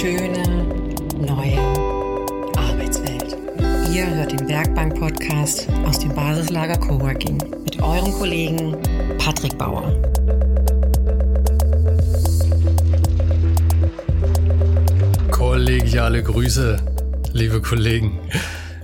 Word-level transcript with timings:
schöne 0.00 0.42
neue 1.18 1.58
Arbeitswelt. 2.56 3.36
Ihr 3.92 4.06
hört 4.06 4.32
den 4.32 4.48
Werkbank-Podcast 4.48 5.68
aus 5.84 5.98
dem 5.98 6.14
Basislager 6.14 6.78
Coworking 6.78 7.36
mit 7.64 7.82
eurem 7.82 8.10
Kollegen 8.14 8.78
Patrick 9.18 9.58
Bauer. 9.58 9.92
Kollegiale 15.30 16.22
Grüße, 16.22 16.78
liebe 17.34 17.60
Kollegen. 17.60 18.18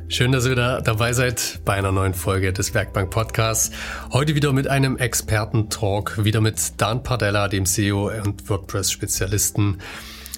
Schön, 0.08 0.32
dass 0.32 0.44
ihr 0.44 0.50
wieder 0.50 0.82
dabei 0.82 1.14
seid 1.14 1.60
bei 1.64 1.72
einer 1.72 1.92
neuen 1.92 2.12
Folge 2.12 2.52
des 2.52 2.74
Werkbank 2.74 3.08
Podcasts. 3.10 3.74
Heute 4.12 4.34
wieder 4.34 4.52
mit 4.52 4.68
einem 4.68 4.98
Experten-Talk, 4.98 6.26
wieder 6.26 6.42
mit 6.42 6.74
Dan 6.76 7.02
Pardella, 7.02 7.48
dem 7.48 7.64
SEO 7.64 8.10
und 8.22 8.50
WordPress-Spezialisten. 8.50 9.78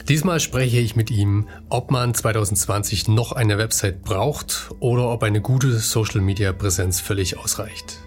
Diesmal 0.09 0.41
spreche 0.41 0.79
ich 0.79 0.97
mit 0.97 1.11
ihm, 1.11 1.49
ob 1.69 1.91
man 1.91 2.15
2020 2.15 3.09
noch 3.09 3.33
eine 3.33 3.59
Website 3.59 4.03
braucht 4.03 4.71
oder 4.81 5.11
ob 5.11 5.23
eine 5.23 5.43
gute 5.43 5.79
Social-Media-Präsenz 5.79 7.01
völlig 7.01 7.39
ausreicht. 7.39 7.99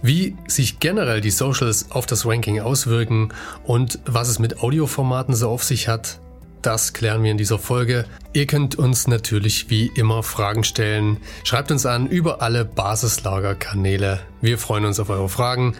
Wie 0.00 0.36
sich 0.46 0.78
generell 0.78 1.20
die 1.20 1.32
Socials 1.32 1.90
auf 1.90 2.06
das 2.06 2.24
Ranking 2.24 2.60
auswirken 2.60 3.30
und 3.64 3.98
was 4.06 4.28
es 4.28 4.38
mit 4.38 4.62
Audioformaten 4.62 5.34
so 5.34 5.50
auf 5.50 5.64
sich 5.64 5.88
hat, 5.88 6.20
das 6.62 6.92
klären 6.92 7.24
wir 7.24 7.32
in 7.32 7.38
dieser 7.38 7.58
Folge. 7.58 8.04
Ihr 8.32 8.46
könnt 8.46 8.76
uns 8.76 9.08
natürlich 9.08 9.70
wie 9.70 9.90
immer 9.96 10.22
Fragen 10.22 10.62
stellen. 10.62 11.18
Schreibt 11.42 11.72
uns 11.72 11.84
an 11.84 12.06
über 12.06 12.42
alle 12.42 12.64
Basislagerkanäle. 12.64 14.20
Wir 14.40 14.58
freuen 14.58 14.84
uns 14.84 15.00
auf 15.00 15.10
eure 15.10 15.28
Fragen 15.28 15.74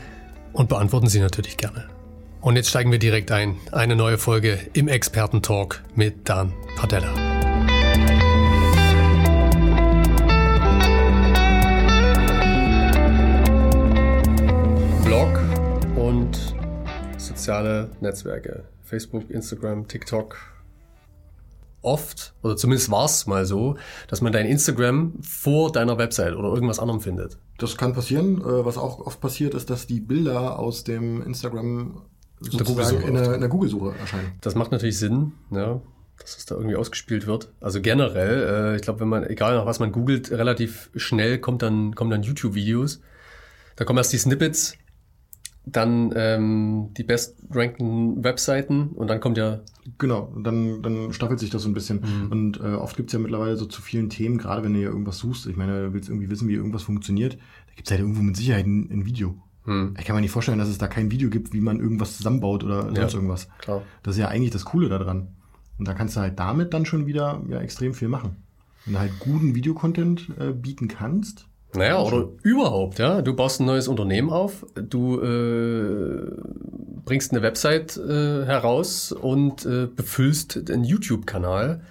und 0.52 0.68
beantworten 0.68 1.08
sie 1.08 1.20
natürlich 1.20 1.56
gerne. 1.56 1.97
Und 2.40 2.54
jetzt 2.54 2.68
steigen 2.68 2.92
wir 2.92 3.00
direkt 3.00 3.32
ein. 3.32 3.56
Eine 3.72 3.96
neue 3.96 4.16
Folge 4.16 4.60
im 4.72 4.86
Experten-Talk 4.86 5.82
mit 5.96 6.28
Dan 6.28 6.52
Padella. 6.76 7.12
Blog 15.04 15.40
und 15.96 16.54
soziale 17.16 17.90
Netzwerke. 18.00 18.64
Facebook, 18.84 19.28
Instagram, 19.30 19.88
TikTok, 19.88 20.36
oft, 21.82 22.34
oder 22.42 22.56
zumindest 22.56 22.90
war 22.90 23.04
es 23.04 23.26
mal 23.26 23.46
so, 23.46 23.76
dass 24.06 24.20
man 24.20 24.32
dein 24.32 24.46
Instagram 24.46 25.14
vor 25.22 25.72
deiner 25.72 25.98
Website 25.98 26.34
oder 26.34 26.48
irgendwas 26.48 26.78
anderem 26.78 27.00
findet. 27.00 27.38
Das 27.58 27.76
kann 27.76 27.92
passieren. 27.92 28.40
Äh, 28.40 28.64
was 28.64 28.78
auch 28.78 29.00
oft 29.00 29.20
passiert, 29.20 29.54
ist, 29.54 29.70
dass 29.70 29.86
die 29.86 30.00
Bilder 30.00 30.58
aus 30.58 30.84
dem 30.84 31.22
Instagram 31.22 32.02
sozusagen 32.40 33.02
in 33.02 33.14
der, 33.14 33.34
in 33.34 33.40
der 33.40 33.48
Google-Suche 33.48 33.94
erscheinen. 33.98 34.32
Das 34.40 34.54
macht 34.54 34.72
natürlich 34.72 34.98
Sinn, 34.98 35.32
ja, 35.50 35.80
dass 36.18 36.36
es 36.36 36.46
da 36.46 36.54
irgendwie 36.54 36.76
ausgespielt 36.76 37.26
wird. 37.26 37.52
Also 37.60 37.80
generell, 37.80 38.72
äh, 38.72 38.76
ich 38.76 38.82
glaube, 38.82 39.00
wenn 39.00 39.08
man, 39.08 39.24
egal 39.24 39.56
nach 39.56 39.66
was 39.66 39.80
man 39.80 39.92
googelt, 39.92 40.30
relativ 40.30 40.90
schnell 40.96 41.38
kommt 41.38 41.62
dann, 41.62 41.94
kommen 41.94 42.10
dann 42.10 42.22
YouTube-Videos. 42.22 43.00
Da 43.76 43.84
kommen 43.84 43.98
erst 43.98 44.12
die 44.12 44.18
Snippets 44.18 44.76
dann 45.72 46.12
ähm, 46.16 46.90
die 46.96 47.04
bestrankten 47.04 48.22
Webseiten 48.24 48.88
und 48.88 49.08
dann 49.08 49.20
kommt 49.20 49.38
ja. 49.38 49.60
Genau, 49.98 50.32
dann, 50.42 50.82
dann 50.82 51.12
staffelt 51.12 51.40
sich 51.40 51.50
das 51.50 51.62
so 51.62 51.68
ein 51.68 51.74
bisschen. 51.74 52.00
Mhm. 52.00 52.32
Und 52.32 52.60
äh, 52.60 52.74
oft 52.74 52.96
gibt's 52.96 53.12
ja 53.12 53.18
mittlerweile 53.18 53.56
so 53.56 53.66
zu 53.66 53.80
vielen 53.80 54.10
Themen, 54.10 54.38
gerade 54.38 54.62
wenn 54.62 54.74
du 54.74 54.80
ja 54.80 54.88
irgendwas 54.88 55.18
suchst. 55.18 55.46
Ich 55.46 55.56
meine, 55.56 55.86
du 55.86 55.92
willst 55.94 56.08
irgendwie 56.08 56.30
wissen, 56.30 56.48
wie 56.48 56.54
irgendwas 56.54 56.82
funktioniert. 56.82 57.34
Da 57.34 57.74
gibt's 57.74 57.90
halt 57.90 58.00
irgendwo 58.00 58.22
mit 58.22 58.36
Sicherheit 58.36 58.66
ein, 58.66 58.90
ein 58.90 59.06
Video. 59.06 59.36
Mhm. 59.68 59.94
Ich 59.98 60.06
kann 60.06 60.16
mir 60.16 60.22
nicht 60.22 60.30
vorstellen, 60.30 60.58
dass 60.58 60.68
es 60.68 60.78
da 60.78 60.88
kein 60.88 61.10
Video 61.10 61.28
gibt, 61.28 61.52
wie 61.52 61.60
man 61.60 61.78
irgendwas 61.78 62.16
zusammenbaut 62.16 62.64
oder 62.64 62.84
sonst 62.84 62.96
ja, 62.96 63.08
irgendwas. 63.08 63.48
Klar. 63.58 63.82
Das 64.02 64.14
ist 64.14 64.20
ja 64.20 64.28
eigentlich 64.28 64.50
das 64.50 64.64
Coole 64.64 64.88
daran. 64.88 65.28
Und 65.78 65.86
da 65.86 65.94
kannst 65.94 66.16
du 66.16 66.20
halt 66.20 66.38
damit 66.38 66.72
dann 66.72 66.86
schon 66.86 67.06
wieder 67.06 67.42
ja, 67.48 67.60
extrem 67.60 67.92
viel 67.94 68.08
machen. 68.08 68.36
Wenn 68.84 68.94
du 68.94 69.00
halt 69.00 69.18
guten 69.20 69.54
Videocontent 69.54 70.30
äh, 70.40 70.52
bieten 70.52 70.88
kannst, 70.88 71.46
naja, 71.74 72.00
oder 72.00 72.30
überhaupt, 72.42 72.98
ja. 72.98 73.20
Du 73.20 73.34
baust 73.34 73.60
ein 73.60 73.66
neues 73.66 73.88
Unternehmen 73.88 74.30
auf, 74.30 74.64
du 74.74 75.20
äh, 75.20 76.30
bringst 77.04 77.32
eine 77.32 77.42
Website 77.42 77.98
äh, 77.98 78.46
heraus 78.46 79.12
und 79.12 79.66
äh, 79.66 79.86
befüllst 79.86 80.70
einen 80.70 80.84
YouTube-Kanal. 80.84 81.82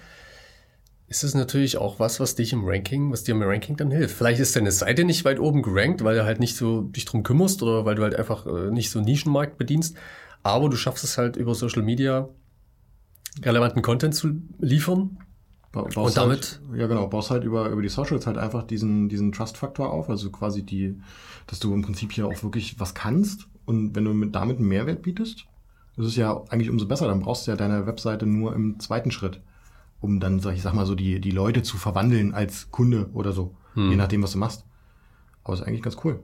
Ist 1.08 1.24
das 1.24 1.34
natürlich 1.34 1.78
auch 1.78 1.98
was, 1.98 2.20
was 2.20 2.34
dich 2.34 2.52
im 2.52 2.64
Ranking, 2.64 3.10
was 3.10 3.24
dir 3.24 3.34
im 3.34 3.42
Ranking 3.42 3.76
dann 3.76 3.90
hilft. 3.90 4.14
Vielleicht 4.14 4.40
ist 4.40 4.54
deine 4.54 4.72
Seite 4.72 5.04
nicht 5.04 5.24
weit 5.24 5.40
oben 5.40 5.62
gerankt, 5.62 6.04
weil 6.04 6.16
du 6.16 6.24
halt 6.24 6.38
nicht 6.38 6.56
so 6.56 6.82
dich 6.82 7.06
drum 7.06 7.22
kümmerst 7.22 7.62
oder 7.62 7.86
weil 7.86 7.94
du 7.94 8.02
halt 8.02 8.14
einfach 8.14 8.46
äh, 8.46 8.70
nicht 8.70 8.90
so 8.90 9.00
Nischenmarkt 9.00 9.56
bedienst. 9.56 9.96
Aber 10.42 10.68
du 10.68 10.76
schaffst 10.76 11.04
es 11.04 11.16
halt 11.16 11.36
über 11.36 11.54
Social 11.54 11.82
Media 11.82 12.28
relevanten 13.42 13.82
Content 13.82 14.14
zu 14.14 14.42
liefern, 14.58 15.18
Baust 15.72 15.96
und 15.96 16.16
damit? 16.16 16.60
Halt, 16.68 16.80
ja, 16.80 16.86
genau, 16.86 17.06
baust 17.08 17.30
halt 17.30 17.44
über, 17.44 17.68
über 17.68 17.82
die 17.82 17.88
Socials 17.88 18.26
halt 18.26 18.38
einfach 18.38 18.62
diesen, 18.62 19.08
diesen 19.08 19.32
Trust-Faktor 19.32 19.92
auf, 19.92 20.08
also 20.08 20.30
quasi 20.30 20.62
die, 20.62 20.98
dass 21.46 21.58
du 21.58 21.74
im 21.74 21.82
Prinzip 21.82 22.12
hier 22.12 22.26
auch 22.26 22.42
wirklich 22.42 22.80
was 22.80 22.94
kannst 22.94 23.48
und 23.66 23.94
wenn 23.94 24.04
du 24.04 24.14
mit, 24.14 24.34
damit 24.34 24.58
einen 24.58 24.68
Mehrwert 24.68 25.02
bietest, 25.02 25.46
das 25.96 26.06
ist 26.06 26.16
ja 26.16 26.42
eigentlich 26.48 26.70
umso 26.70 26.86
besser, 26.86 27.06
dann 27.06 27.20
brauchst 27.20 27.46
du 27.46 27.50
ja 27.50 27.56
deine 27.56 27.86
Webseite 27.86 28.24
nur 28.24 28.54
im 28.54 28.80
zweiten 28.80 29.10
Schritt, 29.10 29.42
um 30.00 30.20
dann, 30.20 30.40
sag 30.40 30.54
ich 30.54 30.62
sag 30.62 30.74
mal 30.74 30.86
so, 30.86 30.94
die, 30.94 31.20
die 31.20 31.30
Leute 31.30 31.62
zu 31.62 31.76
verwandeln 31.76 32.32
als 32.34 32.70
Kunde 32.70 33.10
oder 33.12 33.32
so, 33.32 33.56
hm. 33.74 33.90
je 33.90 33.96
nachdem, 33.96 34.22
was 34.22 34.32
du 34.32 34.38
machst. 34.38 34.64
Aber 35.44 35.54
ist 35.54 35.62
eigentlich 35.62 35.82
ganz 35.82 35.96
cool. 36.04 36.20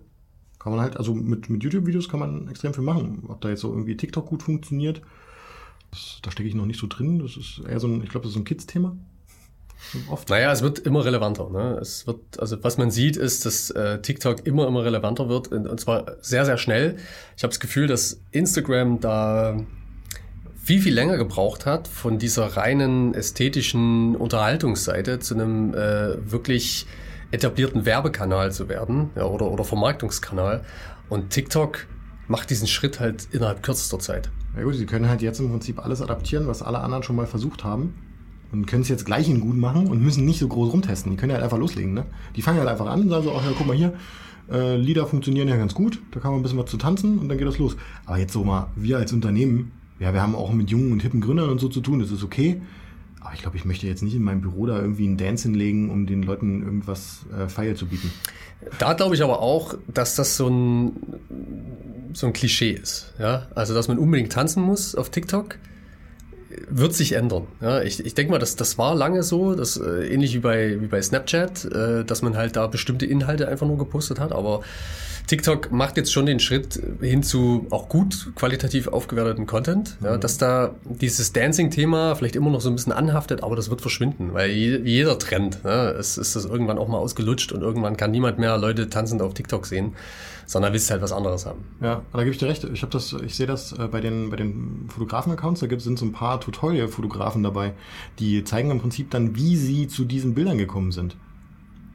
Kann 0.58 0.72
man 0.72 0.80
halt, 0.80 0.96
also 0.96 1.14
mit, 1.14 1.50
mit 1.50 1.62
YouTube-Videos 1.62 2.08
kann 2.08 2.20
man 2.20 2.48
extrem 2.48 2.72
viel 2.72 2.84
machen. 2.84 3.24
Ob 3.28 3.40
da 3.40 3.48
jetzt 3.48 3.60
so 3.60 3.70
irgendwie 3.70 3.96
TikTok 3.96 4.26
gut 4.26 4.42
funktioniert, 4.42 5.02
das, 5.90 6.20
da 6.22 6.30
stecke 6.30 6.48
ich 6.48 6.54
noch 6.54 6.66
nicht 6.66 6.80
so 6.80 6.86
drin. 6.86 7.18
Das 7.18 7.36
ist 7.36 7.60
eher 7.68 7.80
so 7.80 7.86
ein, 7.86 8.02
ich 8.02 8.08
glaube, 8.08 8.24
das 8.24 8.30
ist 8.30 8.34
so 8.34 8.40
ein 8.40 8.44
Kids-Thema. 8.44 8.96
Oft. 10.08 10.30
Naja, 10.30 10.50
es 10.52 10.62
wird 10.62 10.78
immer 10.78 11.04
relevanter. 11.04 11.50
Ne? 11.50 11.78
Es 11.80 12.06
wird, 12.06 12.40
also 12.40 12.62
was 12.62 12.78
man 12.78 12.90
sieht, 12.90 13.16
ist, 13.16 13.44
dass 13.44 13.70
äh, 13.70 14.00
TikTok 14.00 14.46
immer, 14.46 14.66
immer 14.66 14.84
relevanter 14.84 15.28
wird 15.28 15.48
und, 15.48 15.66
und 15.66 15.80
zwar 15.80 16.16
sehr, 16.20 16.44
sehr 16.44 16.56
schnell. 16.56 16.96
Ich 17.36 17.42
habe 17.42 17.50
das 17.50 17.60
Gefühl, 17.60 17.86
dass 17.86 18.20
Instagram 18.30 19.00
da 19.00 19.56
viel, 20.64 20.80
viel 20.80 20.94
länger 20.94 21.18
gebraucht 21.18 21.66
hat, 21.66 21.86
von 21.88 22.18
dieser 22.18 22.56
reinen 22.56 23.12
ästhetischen 23.12 24.16
Unterhaltungsseite 24.16 25.18
zu 25.18 25.34
einem 25.34 25.74
äh, 25.74 26.30
wirklich 26.30 26.86
etablierten 27.32 27.84
Werbekanal 27.84 28.50
zu 28.50 28.70
werden 28.70 29.10
ja, 29.14 29.24
oder, 29.24 29.50
oder 29.50 29.64
Vermarktungskanal. 29.64 30.64
Und 31.10 31.30
TikTok 31.30 31.86
macht 32.28 32.48
diesen 32.48 32.66
Schritt 32.66 32.98
halt 32.98 33.28
innerhalb 33.30 33.62
kürzester 33.62 33.98
Zeit. 33.98 34.30
Ja 34.56 34.62
gut, 34.62 34.74
sie 34.76 34.86
können 34.86 35.06
halt 35.06 35.20
jetzt 35.20 35.38
im 35.38 35.50
Prinzip 35.50 35.84
alles 35.84 36.00
adaptieren, 36.00 36.46
was 36.46 36.62
alle 36.62 36.78
anderen 36.78 37.02
schon 37.02 37.16
mal 37.16 37.26
versucht 37.26 37.62
haben 37.62 37.94
und 38.50 38.66
können 38.66 38.82
es 38.82 38.88
jetzt 38.88 39.04
gleich 39.04 39.28
in 39.28 39.40
gut 39.40 39.58
machen 39.58 39.86
und 39.88 40.00
müssen 40.00 40.24
nicht 40.24 40.38
so 40.38 40.48
groß 40.48 40.72
rumtesten. 40.72 41.12
Die 41.12 41.18
können 41.18 41.32
halt 41.32 41.42
einfach 41.42 41.58
loslegen. 41.58 41.92
Ne? 41.92 42.06
Die 42.36 42.40
fangen 42.40 42.58
halt 42.58 42.70
einfach 42.70 42.86
an 42.86 43.02
und 43.02 43.10
sagen 43.10 43.24
so, 43.24 43.34
ach 43.36 43.44
ja, 43.44 43.52
guck 43.54 43.66
mal 43.66 43.76
hier, 43.76 43.92
äh, 44.50 44.76
Lieder 44.76 45.06
funktionieren 45.06 45.48
ja 45.48 45.56
ganz 45.56 45.74
gut, 45.74 46.00
da 46.12 46.20
kann 46.20 46.30
man 46.30 46.40
ein 46.40 46.42
bisschen 46.42 46.58
was 46.58 46.70
zu 46.70 46.78
tanzen 46.78 47.18
und 47.18 47.28
dann 47.28 47.36
geht 47.36 47.46
das 47.46 47.58
los. 47.58 47.76
Aber 48.06 48.16
jetzt 48.16 48.32
so 48.32 48.44
mal, 48.44 48.68
wir 48.76 48.96
als 48.96 49.12
Unternehmen, 49.12 49.72
ja, 49.98 50.12
wir 50.12 50.22
haben 50.22 50.34
auch 50.34 50.52
mit 50.52 50.70
jungen 50.70 50.92
und 50.92 51.00
hippen 51.00 51.20
Gründern 51.20 51.50
und 51.50 51.60
so 51.60 51.68
zu 51.68 51.80
tun, 51.80 52.00
das 52.00 52.10
ist 52.10 52.24
okay. 52.24 52.60
Aber 53.20 53.32
ich 53.34 53.40
glaube, 53.40 53.56
ich 53.56 53.64
möchte 53.64 53.86
jetzt 53.86 54.02
nicht 54.02 54.14
in 54.14 54.22
meinem 54.22 54.42
Büro 54.42 54.66
da 54.66 54.78
irgendwie 54.78 55.06
einen 55.06 55.16
Dance 55.16 55.48
hinlegen, 55.48 55.90
um 55.90 56.06
den 56.06 56.22
Leuten 56.22 56.62
irgendwas 56.62 57.20
äh, 57.36 57.48
feil 57.48 57.74
zu 57.74 57.86
bieten. 57.86 58.12
Da 58.78 58.92
glaube 58.92 59.14
ich 59.14 59.22
aber 59.22 59.40
auch, 59.40 59.74
dass 59.88 60.14
das 60.14 60.36
so 60.36 60.48
ein, 60.48 60.92
so 62.12 62.26
ein 62.26 62.32
Klischee 62.34 62.72
ist. 62.72 63.14
Ja? 63.18 63.48
Also, 63.54 63.72
dass 63.72 63.88
man 63.88 63.98
unbedingt 63.98 64.32
tanzen 64.32 64.62
muss 64.62 64.94
auf 64.94 65.10
TikTok 65.10 65.58
wird 66.68 66.94
sich 66.94 67.12
ändern. 67.12 67.46
Ja, 67.60 67.82
ich, 67.82 68.04
ich 68.04 68.14
denke 68.14 68.32
mal, 68.32 68.38
das, 68.38 68.56
das 68.56 68.78
war 68.78 68.94
lange 68.94 69.22
so, 69.22 69.54
das, 69.54 69.76
äh, 69.76 70.06
ähnlich 70.06 70.34
wie 70.34 70.38
bei, 70.38 70.80
wie 70.80 70.86
bei 70.86 71.00
Snapchat, 71.02 71.64
äh, 71.64 72.04
dass 72.04 72.22
man 72.22 72.36
halt 72.36 72.56
da 72.56 72.66
bestimmte 72.66 73.06
Inhalte 73.06 73.48
einfach 73.48 73.66
nur 73.66 73.78
gepostet 73.78 74.20
hat, 74.20 74.32
aber 74.32 74.62
TikTok 75.26 75.72
macht 75.72 75.96
jetzt 75.96 76.12
schon 76.12 76.26
den 76.26 76.40
Schritt 76.40 76.80
hin 77.00 77.22
zu 77.22 77.66
auch 77.70 77.88
gut 77.88 78.32
qualitativ 78.34 78.88
aufgewerteten 78.88 79.46
Content, 79.46 79.96
mhm. 80.00 80.06
ja, 80.06 80.16
dass 80.18 80.38
da 80.38 80.74
dieses 80.84 81.32
Dancing-Thema 81.32 82.14
vielleicht 82.14 82.36
immer 82.36 82.50
noch 82.50 82.60
so 82.60 82.68
ein 82.68 82.74
bisschen 82.74 82.92
anhaftet, 82.92 83.42
aber 83.42 83.56
das 83.56 83.70
wird 83.70 83.80
verschwinden, 83.80 84.34
weil 84.34 84.50
jeder 84.50 85.18
Trend, 85.18 85.60
ja, 85.64 85.90
es 85.90 86.18
ist 86.18 86.36
das 86.36 86.44
irgendwann 86.44 86.78
auch 86.78 86.88
mal 86.88 86.98
ausgelutscht 86.98 87.52
und 87.52 87.62
irgendwann 87.62 87.96
kann 87.96 88.10
niemand 88.10 88.38
mehr 88.38 88.58
Leute 88.58 88.88
tanzend 88.90 89.22
auf 89.22 89.34
TikTok 89.34 89.66
sehen 89.66 89.94
sondern 90.46 90.72
willst 90.72 90.90
halt 90.90 91.02
was 91.02 91.12
anderes 91.12 91.46
haben. 91.46 91.64
Ja, 91.80 92.02
da 92.12 92.18
gebe 92.18 92.30
ich 92.30 92.38
dir 92.38 92.48
recht. 92.48 92.64
Ich 92.64 92.82
habe 92.82 92.92
das, 92.92 93.12
ich 93.12 93.34
sehe 93.34 93.46
das 93.46 93.72
äh, 93.72 93.88
bei 93.88 94.00
den 94.00 94.30
bei 94.30 94.36
den 94.36 94.86
Fotografen-Accounts. 94.88 95.60
Da 95.60 95.66
gibt 95.66 95.82
sind 95.82 95.98
so 95.98 96.04
ein 96.04 96.12
paar 96.12 96.40
Tutorial-Fotografen 96.40 97.42
dabei, 97.42 97.72
die 98.18 98.44
zeigen 98.44 98.70
im 98.70 98.80
Prinzip 98.80 99.10
dann, 99.10 99.36
wie 99.36 99.56
sie 99.56 99.88
zu 99.88 100.04
diesen 100.04 100.34
Bildern 100.34 100.58
gekommen 100.58 100.92
sind. 100.92 101.16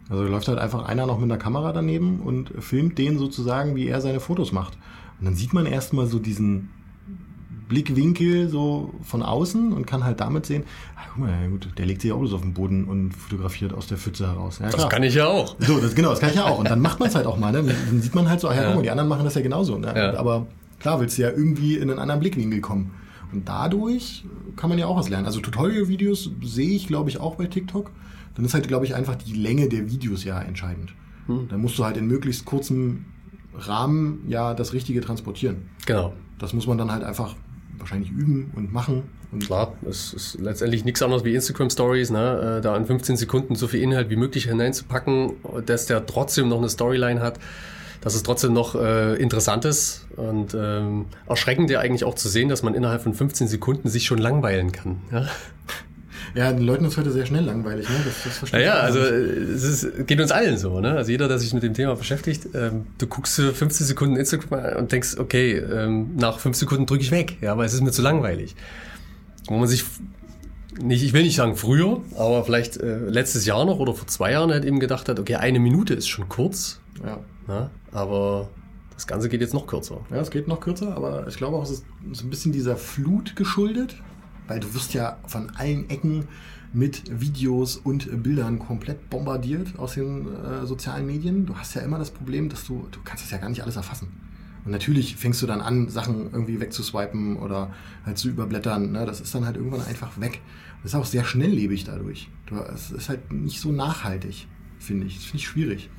Also 0.10 0.24
da 0.24 0.30
läuft 0.30 0.48
halt 0.48 0.60
einfach 0.60 0.86
einer 0.86 1.06
noch 1.06 1.20
mit 1.20 1.32
einer 1.32 1.38
Kamera 1.38 1.72
daneben 1.72 2.22
und 2.22 2.52
filmt 2.60 2.98
den 2.98 3.18
sozusagen, 3.18 3.76
wie 3.76 3.88
er 3.88 4.02
seine 4.02 4.20
Fotos 4.20 4.52
macht. 4.52 4.78
Und 5.20 5.26
dann 5.26 5.36
sieht 5.36 5.54
man 5.54 5.66
erstmal 5.66 6.08
so 6.08 6.18
diesen 6.18 6.70
Blickwinkel 7.70 8.50
so 8.50 8.94
von 9.04 9.22
außen 9.22 9.72
und 9.72 9.86
kann 9.86 10.04
halt 10.04 10.20
damit 10.20 10.46
sehen, 10.48 10.64
ach, 10.98 11.10
guck 11.14 11.24
mal, 11.24 11.30
ja 11.30 11.48
gut, 11.48 11.70
der 11.78 11.86
legt 11.86 12.02
sich 12.02 12.12
Autos 12.12 12.34
auf 12.34 12.42
den 12.42 12.54
Boden 12.54 12.86
und 12.86 13.12
fotografiert 13.12 13.74
aus 13.74 13.86
der 13.86 13.98
Pfütze 13.98 14.28
heraus. 14.28 14.60
Ja, 14.60 14.70
das 14.70 14.90
kann 14.90 15.04
ich 15.04 15.14
ja 15.14 15.28
auch. 15.28 15.56
So, 15.60 15.80
das, 15.80 15.94
genau, 15.94 16.10
das 16.10 16.20
kann 16.20 16.32
ich 16.32 16.36
ja 16.36 16.46
auch. 16.46 16.58
Und 16.58 16.70
dann 16.70 16.82
macht 16.82 17.00
man 17.00 17.10
es 17.10 17.16
halt 17.16 17.28
auch 17.28 17.38
mal. 17.38 17.52
Ne? 17.52 17.64
Dann 17.64 18.02
sieht 18.02 18.16
man 18.16 18.28
halt 18.28 18.40
so, 18.40 18.50
ach 18.50 18.56
ja, 18.56 18.64
ja. 18.64 18.68
guck 18.68 18.78
mal, 18.78 18.82
die 18.82 18.90
anderen 18.90 19.08
machen 19.08 19.24
das 19.24 19.36
ja 19.36 19.42
genauso. 19.42 19.78
Ne? 19.78 19.94
Ja. 19.96 20.18
Aber 20.18 20.48
klar 20.80 21.00
willst 21.00 21.18
du 21.20 21.22
ja 21.22 21.30
irgendwie 21.30 21.76
in 21.76 21.92
einen 21.92 22.00
anderen 22.00 22.20
Blickwinkel 22.20 22.60
kommen. 22.60 22.92
Und 23.32 23.48
dadurch 23.48 24.26
kann 24.56 24.70
man 24.70 24.80
ja 24.80 24.88
auch 24.88 24.98
was 24.98 25.10
lernen. 25.10 25.28
Also 25.28 25.40
Tutorial-Videos 25.40 26.32
sehe 26.42 26.72
ich, 26.72 26.88
glaube 26.88 27.10
ich, 27.12 27.20
auch 27.20 27.36
bei 27.36 27.46
TikTok. 27.46 27.92
Dann 28.40 28.46
ist 28.46 28.54
halt, 28.54 28.70
glaube 28.70 28.86
ich, 28.86 28.96
einfach 28.96 29.16
die 29.16 29.34
Länge 29.34 29.68
der 29.68 29.92
Videos 29.92 30.24
ja 30.24 30.42
entscheidend. 30.42 30.94
Hm. 31.26 31.50
Dann 31.50 31.60
musst 31.60 31.78
du 31.78 31.84
halt 31.84 31.98
in 31.98 32.08
möglichst 32.08 32.46
kurzem 32.46 33.04
Rahmen 33.54 34.24
ja 34.30 34.54
das 34.54 34.72
Richtige 34.72 35.02
transportieren. 35.02 35.70
Genau. 35.86 36.14
Das 36.38 36.54
muss 36.54 36.66
man 36.66 36.78
dann 36.78 36.90
halt 36.90 37.04
einfach 37.04 37.36
wahrscheinlich 37.78 38.12
üben 38.12 38.52
und 38.56 38.72
machen. 38.72 39.04
Und 39.34 39.46
Klar, 39.46 39.74
es 39.86 40.14
ist 40.14 40.40
letztendlich 40.40 40.86
nichts 40.86 41.02
anderes 41.02 41.26
wie 41.26 41.36
Instagram 41.36 41.70
Stories, 41.70 42.12
ne? 42.12 42.60
Äh, 42.60 42.62
da 42.62 42.78
in 42.78 42.86
15 42.86 43.18
Sekunden 43.18 43.56
so 43.56 43.68
viel 43.68 43.82
Inhalt 43.82 44.10
wie 44.10 44.16
möglich 44.16 44.46
hineinzupacken, 44.46 45.34
dass 45.66 45.88
der 45.88 46.06
trotzdem 46.06 46.48
noch 46.48 46.60
eine 46.60 46.70
Storyline 46.70 47.20
hat, 47.20 47.40
dass 48.00 48.16
es 48.16 48.24
trotzdem 48.24 48.54
noch 48.54 48.76
äh, 48.76 49.16
interessant 49.16 49.66
ist 49.66 50.08
und 50.16 50.56
ähm, 50.58 51.08
erschreckend 51.28 51.70
ja 51.72 51.82
eigentlich 51.82 52.06
auch 52.06 52.16
zu 52.16 52.30
sehen, 52.30 52.48
dass 52.48 52.64
man 52.64 52.74
innerhalb 52.74 53.02
von 53.02 53.14
15 53.14 53.50
Sekunden 53.50 53.90
sich 53.90 54.06
schon 54.06 54.18
langweilen 54.18 54.72
kann. 54.72 55.02
Ja? 55.12 55.28
Ja, 56.36 56.52
den 56.52 56.64
Leuten 56.64 56.86
ist 56.86 56.98
heute 56.98 57.12
sehr 57.12 57.26
schnell 57.26 57.44
langweilig, 57.44 57.90
ne? 57.90 57.96
Das, 58.06 58.24
das 58.24 58.38
verstehe 58.38 58.60
naja, 58.60 58.76
also 58.76 59.00
es 59.00 59.64
ist, 59.64 60.08
geht 60.08 60.20
uns 60.20 60.32
allen 60.32 60.58
so, 60.58 60.80
ne? 60.80 60.92
Also 60.92 61.12
jeder, 61.12 61.28
der 61.28 61.40
sich 61.40 61.54
mit 61.54 61.64
dem 61.64 61.74
Thema 61.74 61.96
beschäftigt, 61.96 62.50
ähm, 62.54 62.88
du 62.98 63.08
guckst 63.08 63.36
für 63.36 63.54
15 63.54 63.88
Sekunden 63.88 64.16
Instagram 64.16 64.78
und 64.78 64.92
denkst, 64.92 65.18
okay, 65.18 65.58
ähm, 65.58 66.16
nach 66.16 66.40
5 66.40 66.56
Sekunden 66.56 66.86
drücke 66.86 67.04
ich 67.04 67.12
weg, 67.12 67.38
ja, 67.42 67.58
weil 67.58 67.66
es 67.66 67.74
ist 67.74 67.82
mir 67.82 67.92
zu 67.92 68.02
langweilig. 68.02 68.56
Wo 69.48 69.58
man 69.58 69.68
sich 69.68 69.86
nicht, 70.82 71.04
ich 71.04 71.14
will 71.14 71.24
nicht 71.24 71.36
sagen 71.36 71.56
früher, 71.56 72.02
aber 72.16 72.44
vielleicht 72.44 72.78
äh, 72.78 72.98
letztes 72.98 73.46
Jahr 73.46 73.66
noch 73.66 73.80
oder 73.80 73.94
vor 73.94 74.08
zwei 74.08 74.32
Jahren 74.32 74.52
halt 74.52 74.66
eben 74.66 74.80
gedacht 74.80 75.10
hat, 75.10 75.20
okay, 75.20 75.36
eine 75.36 75.60
Minute 75.60 75.94
ist 75.94 76.08
schon 76.08 76.30
kurz. 76.30 76.80
Ja. 77.04 77.20
ja 77.48 77.70
aber 77.92 78.50
das 78.94 79.08
Ganze 79.08 79.30
geht 79.30 79.42
jetzt 79.42 79.54
noch 79.54 79.68
kürzer. 79.68 80.02
Ja, 80.10 80.18
es 80.18 80.30
geht 80.30 80.48
noch 80.48 80.60
kürzer, 80.60 80.96
aber 80.96 81.28
ich 81.28 81.38
glaube 81.38 81.58
auch, 81.58 81.64
es 81.64 81.72
ist 81.72 81.86
so 82.12 82.26
ein 82.26 82.30
bisschen 82.30 82.52
dieser 82.52 82.76
Flut 82.76 83.36
geschuldet 83.36 83.96
weil 84.50 84.60
du 84.60 84.74
wirst 84.74 84.94
ja 84.94 85.18
von 85.28 85.52
allen 85.52 85.90
Ecken 85.90 86.28
mit 86.74 87.22
Videos 87.22 87.78
und 87.78 88.24
Bildern 88.24 88.60
komplett 88.60 89.10
bombardiert 89.10 89.80
aus 89.80 89.94
den 89.94 90.28
äh, 90.28 90.66
sozialen 90.66 91.06
Medien. 91.06 91.46
Du 91.46 91.56
hast 91.56 91.76
ja 91.76 91.82
immer 91.82 91.98
das 91.98 92.12
Problem, 92.12 92.50
dass 92.50 92.66
du, 92.66 92.88
du 92.92 93.00
kannst 93.04 93.24
das 93.24 93.32
ja 93.32 93.38
gar 93.38 93.50
nicht 93.50 93.64
alles 93.64 93.76
erfassen. 93.76 94.10
Und 94.66 94.72
natürlich 94.72 95.16
fängst 95.16 95.42
du 95.42 95.48
dann 95.48 95.62
an, 95.62 95.88
Sachen 95.90 96.32
irgendwie 96.32 96.60
wegzuswipen 96.60 97.38
oder 97.38 97.74
halt 98.06 98.18
zu 98.18 98.30
überblättern. 98.30 98.92
Ne? 98.92 99.06
Das 99.06 99.22
ist 99.22 99.34
dann 99.34 99.46
halt 99.46 99.56
irgendwann 99.56 99.82
einfach 99.82 100.20
weg. 100.20 100.42
Das 100.84 100.94
ist 100.94 101.00
auch 101.00 101.06
sehr 101.06 101.24
schnelllebig 101.24 101.86
dadurch. 101.86 102.30
Es 102.74 102.92
ist 102.92 103.10
halt 103.10 103.32
nicht 103.32 103.60
so 103.62 103.72
nachhaltig, 103.72 104.48
finde 104.78 105.08
ich. 105.08 105.16
Das 105.16 105.26
finde 105.26 105.38
ich 105.38 105.48
schwierig. 105.48 105.90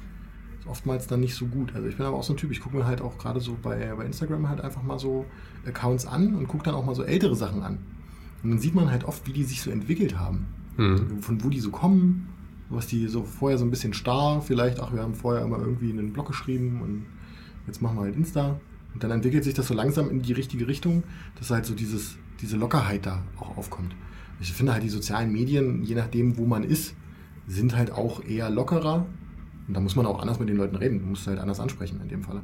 Ist 0.58 0.68
oftmals 0.68 1.06
dann 1.06 1.20
nicht 1.20 1.34
so 1.34 1.46
gut. 1.46 1.74
Also 1.74 1.88
ich 1.88 1.96
bin 1.96 2.06
aber 2.06 2.16
auch 2.16 2.22
so 2.22 2.34
ein 2.34 2.36
Typ, 2.36 2.50
ich 2.50 2.60
gucke 2.60 2.76
mir 2.76 2.86
halt 2.86 3.00
auch 3.00 3.18
gerade 3.18 3.40
so 3.40 3.56
bei, 3.60 3.92
bei 3.96 4.04
Instagram 4.04 4.48
halt 4.48 4.60
einfach 4.60 4.82
mal 4.82 4.98
so 4.98 5.26
Accounts 5.66 6.06
an 6.06 6.34
und 6.34 6.48
gucke 6.48 6.64
dann 6.64 6.74
auch 6.74 6.84
mal 6.84 6.94
so 6.94 7.02
ältere 7.02 7.34
Sachen 7.34 7.62
an. 7.62 7.78
Und 8.42 8.50
dann 8.50 8.58
sieht 8.58 8.74
man 8.74 8.90
halt 8.90 9.04
oft, 9.04 9.26
wie 9.26 9.32
die 9.32 9.44
sich 9.44 9.62
so 9.62 9.70
entwickelt 9.70 10.18
haben. 10.18 10.46
Mhm. 10.76 11.20
Von 11.20 11.44
wo 11.44 11.48
die 11.48 11.60
so 11.60 11.70
kommen, 11.70 12.28
was 12.68 12.86
die 12.86 13.08
so 13.08 13.24
vorher 13.24 13.58
so 13.58 13.64
ein 13.64 13.70
bisschen 13.70 13.92
starr, 13.92 14.40
vielleicht, 14.40 14.80
ach, 14.80 14.92
wir 14.92 15.02
haben 15.02 15.14
vorher 15.14 15.44
immer 15.44 15.58
irgendwie 15.58 15.90
einen 15.90 16.12
Blog 16.12 16.28
geschrieben 16.28 16.80
und 16.82 17.06
jetzt 17.66 17.82
machen 17.82 17.96
wir 17.96 18.02
halt 18.02 18.16
Insta. 18.16 18.60
Und 18.94 19.04
dann 19.04 19.10
entwickelt 19.10 19.44
sich 19.44 19.54
das 19.54 19.66
so 19.66 19.74
langsam 19.74 20.10
in 20.10 20.22
die 20.22 20.32
richtige 20.32 20.66
Richtung, 20.66 21.02
dass 21.38 21.50
halt 21.50 21.66
so 21.66 21.74
dieses, 21.74 22.16
diese 22.40 22.56
Lockerheit 22.56 23.06
da 23.06 23.22
auch 23.38 23.56
aufkommt. 23.56 23.94
Ich 24.40 24.52
finde 24.52 24.72
halt 24.72 24.82
die 24.82 24.88
sozialen 24.88 25.30
Medien, 25.32 25.82
je 25.84 25.94
nachdem, 25.94 26.38
wo 26.38 26.46
man 26.46 26.64
ist, 26.64 26.94
sind 27.46 27.76
halt 27.76 27.92
auch 27.92 28.24
eher 28.24 28.48
lockerer. 28.50 29.06
Und 29.68 29.74
da 29.74 29.80
muss 29.80 29.96
man 29.96 30.06
auch 30.06 30.20
anders 30.20 30.40
mit 30.40 30.48
den 30.48 30.56
Leuten 30.56 30.76
reden. 30.76 31.00
Du 31.00 31.06
musst 31.06 31.26
halt 31.26 31.38
anders 31.38 31.60
ansprechen 31.60 32.00
in 32.02 32.08
dem 32.08 32.22
Fall. 32.22 32.40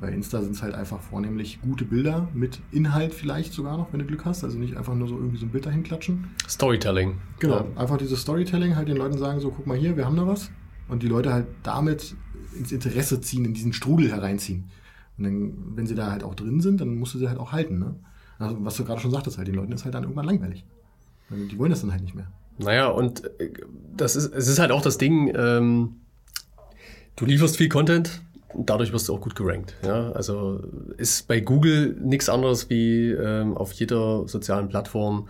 Bei 0.00 0.10
Insta 0.10 0.42
sind 0.42 0.52
es 0.52 0.62
halt 0.62 0.74
einfach 0.74 1.00
vornehmlich 1.00 1.60
gute 1.62 1.84
Bilder 1.84 2.28
mit 2.34 2.60
Inhalt 2.72 3.14
vielleicht 3.14 3.52
sogar 3.52 3.76
noch, 3.76 3.92
wenn 3.92 4.00
du 4.00 4.06
Glück 4.06 4.24
hast. 4.24 4.44
Also 4.44 4.58
nicht 4.58 4.76
einfach 4.76 4.94
nur 4.94 5.08
so 5.08 5.16
irgendwie 5.16 5.38
so 5.38 5.46
ein 5.46 5.50
Bild 5.50 5.66
dahin 5.66 5.82
klatschen. 5.82 6.28
Storytelling. 6.48 7.18
Genau, 7.38 7.56
ja. 7.56 7.66
einfach 7.76 7.96
dieses 7.96 8.20
Storytelling, 8.20 8.76
halt 8.76 8.88
den 8.88 8.96
Leuten 8.96 9.18
sagen, 9.18 9.40
so 9.40 9.50
guck 9.50 9.66
mal 9.66 9.76
hier, 9.76 9.96
wir 9.96 10.04
haben 10.04 10.16
da 10.16 10.26
was. 10.26 10.50
Und 10.88 11.02
die 11.02 11.08
Leute 11.08 11.32
halt 11.32 11.46
damit 11.62 12.14
ins 12.56 12.72
Interesse 12.72 13.20
ziehen, 13.20 13.44
in 13.44 13.54
diesen 13.54 13.72
Strudel 13.72 14.10
hereinziehen. 14.10 14.64
Und 15.16 15.24
dann, 15.24 15.52
wenn 15.76 15.86
sie 15.86 15.94
da 15.94 16.10
halt 16.10 16.22
auch 16.22 16.34
drin 16.34 16.60
sind, 16.60 16.80
dann 16.80 16.96
musst 16.96 17.14
du 17.14 17.18
sie 17.18 17.28
halt 17.28 17.38
auch 17.38 17.52
halten. 17.52 17.78
Ne? 17.78 17.94
Also, 18.38 18.56
was 18.64 18.76
du 18.76 18.84
gerade 18.84 19.00
schon 19.00 19.10
sagtest, 19.10 19.38
halt, 19.38 19.48
den 19.48 19.54
Leuten 19.54 19.72
ist 19.72 19.84
halt 19.84 19.94
dann 19.94 20.02
irgendwann 20.02 20.26
langweilig. 20.26 20.64
Die 21.30 21.58
wollen 21.58 21.70
das 21.70 21.80
dann 21.80 21.92
halt 21.92 22.02
nicht 22.02 22.14
mehr. 22.14 22.30
Naja, 22.58 22.88
und 22.88 23.24
äh, 23.40 23.52
das 23.96 24.16
ist, 24.16 24.32
es 24.32 24.48
ist 24.48 24.58
halt 24.58 24.70
auch 24.70 24.82
das 24.82 24.98
Ding, 24.98 25.32
ähm, 25.34 25.96
du 27.16 27.24
lieferst 27.24 27.56
viel 27.56 27.68
Content, 27.68 28.22
dadurch 28.58 28.92
wirst 28.92 29.08
du 29.08 29.14
auch 29.14 29.20
gut 29.20 29.34
gerankt. 29.34 29.74
Ja? 29.82 30.12
Also 30.12 30.62
ist 30.96 31.26
bei 31.28 31.40
Google 31.40 31.96
nichts 32.00 32.28
anderes 32.28 32.70
wie 32.70 33.10
ähm, 33.10 33.56
auf 33.56 33.72
jeder 33.72 34.26
sozialen 34.28 34.68
Plattform. 34.68 35.28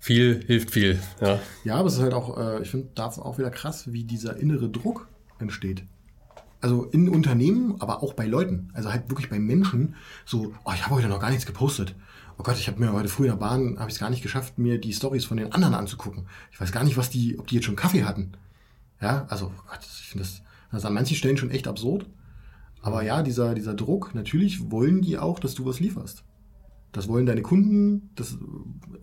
Viel 0.00 0.42
hilft 0.46 0.70
viel. 0.70 0.98
Ja, 1.20 1.40
ja 1.64 1.74
aber 1.76 1.88
es 1.88 1.94
ist 1.94 2.02
halt 2.02 2.14
auch, 2.14 2.38
äh, 2.38 2.62
ich 2.62 2.70
finde, 2.70 2.88
da 2.94 3.06
auch 3.06 3.38
wieder 3.38 3.50
krass, 3.50 3.92
wie 3.92 4.04
dieser 4.04 4.36
innere 4.36 4.68
Druck 4.68 5.08
entsteht. 5.38 5.84
Also 6.60 6.84
in 6.84 7.08
Unternehmen, 7.08 7.76
aber 7.80 8.02
auch 8.02 8.14
bei 8.14 8.26
Leuten. 8.26 8.70
Also 8.74 8.92
halt 8.92 9.08
wirklich 9.10 9.30
bei 9.30 9.38
Menschen. 9.38 9.94
So, 10.24 10.54
oh, 10.64 10.72
ich 10.74 10.84
habe 10.84 10.96
heute 10.96 11.08
noch 11.08 11.20
gar 11.20 11.30
nichts 11.30 11.46
gepostet. 11.46 11.94
Oh 12.36 12.42
Gott, 12.44 12.56
ich 12.58 12.68
habe 12.68 12.78
mir 12.78 12.92
heute 12.92 13.08
früh 13.08 13.24
in 13.24 13.30
der 13.30 13.36
Bahn, 13.36 13.78
habe 13.78 13.90
ich 13.90 13.96
es 13.96 14.00
gar 14.00 14.10
nicht 14.10 14.22
geschafft, 14.22 14.58
mir 14.58 14.78
die 14.78 14.92
Stories 14.92 15.24
von 15.24 15.36
den 15.36 15.52
anderen 15.52 15.74
anzugucken. 15.74 16.26
Ich 16.52 16.60
weiß 16.60 16.70
gar 16.70 16.84
nicht, 16.84 16.96
was 16.96 17.10
die, 17.10 17.38
ob 17.38 17.48
die 17.48 17.56
jetzt 17.56 17.64
schon 17.64 17.76
Kaffee 17.76 18.04
hatten. 18.04 18.32
Ja, 19.00 19.26
also 19.28 19.46
oh 19.46 19.62
Gott, 19.68 19.80
ich 19.82 20.08
finde 20.08 20.24
das, 20.24 20.42
das 20.70 20.80
ist 20.80 20.86
an 20.86 20.94
manchen 20.94 21.16
Stellen 21.16 21.36
schon 21.36 21.50
echt 21.50 21.66
absurd. 21.66 22.06
Aber 22.88 23.02
ja, 23.02 23.22
dieser, 23.22 23.54
dieser 23.54 23.74
Druck, 23.74 24.14
natürlich 24.14 24.70
wollen 24.70 25.02
die 25.02 25.18
auch, 25.18 25.40
dass 25.40 25.54
du 25.54 25.66
was 25.66 25.78
lieferst. 25.78 26.24
Das 26.90 27.06
wollen 27.06 27.26
deine 27.26 27.42
Kunden, 27.42 28.08
das, 28.14 28.38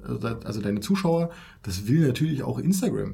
also 0.03 0.59
deine 0.59 0.79
Zuschauer, 0.79 1.29
das 1.61 1.87
will 1.87 2.07
natürlich 2.07 2.41
auch 2.41 2.57
Instagram. 2.57 3.13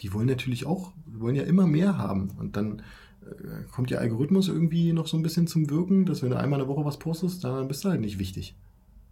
Die 0.00 0.12
wollen 0.12 0.26
natürlich 0.26 0.66
auch, 0.66 0.92
wollen 1.06 1.34
ja 1.34 1.44
immer 1.44 1.66
mehr 1.66 1.96
haben. 1.96 2.30
Und 2.38 2.58
dann 2.58 2.82
äh, 3.22 3.62
kommt 3.72 3.88
der 3.88 4.02
Algorithmus 4.02 4.48
irgendwie 4.48 4.92
noch 4.92 5.06
so 5.06 5.16
ein 5.16 5.22
bisschen 5.22 5.46
zum 5.46 5.70
Wirken, 5.70 6.04
dass 6.04 6.22
wenn 6.22 6.28
du 6.28 6.38
einmal 6.38 6.60
eine 6.60 6.68
Woche 6.68 6.84
was 6.84 6.98
postest, 6.98 7.42
dann 7.44 7.66
bist 7.66 7.82
du 7.82 7.88
halt 7.88 8.02
nicht 8.02 8.18
wichtig. 8.18 8.54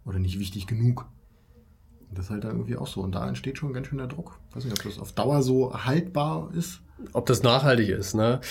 Oder 0.05 0.19
nicht 0.19 0.37
wichtig 0.37 0.67
genug. 0.67 1.07
Das 2.13 2.25
ist 2.25 2.29
halt 2.29 2.43
dann 2.43 2.57
irgendwie 2.57 2.77
auch 2.77 2.85
so. 2.85 3.01
Und 3.01 3.15
da 3.15 3.27
entsteht 3.27 3.57
schon 3.57 3.73
ganz 3.73 3.87
schön 3.87 3.97
der 3.97 4.05
Druck. 4.05 4.39
Ich 4.49 4.55
weiß 4.55 4.65
nicht, 4.65 4.77
ob 4.77 4.83
das 4.83 4.99
auf 4.99 5.13
Dauer 5.13 5.41
so 5.41 5.73
haltbar 5.73 6.51
ist. 6.53 6.81
Ob 7.13 7.25
das 7.25 7.43
nachhaltig 7.43 7.89
ist. 7.89 8.13
Ne? 8.13 8.41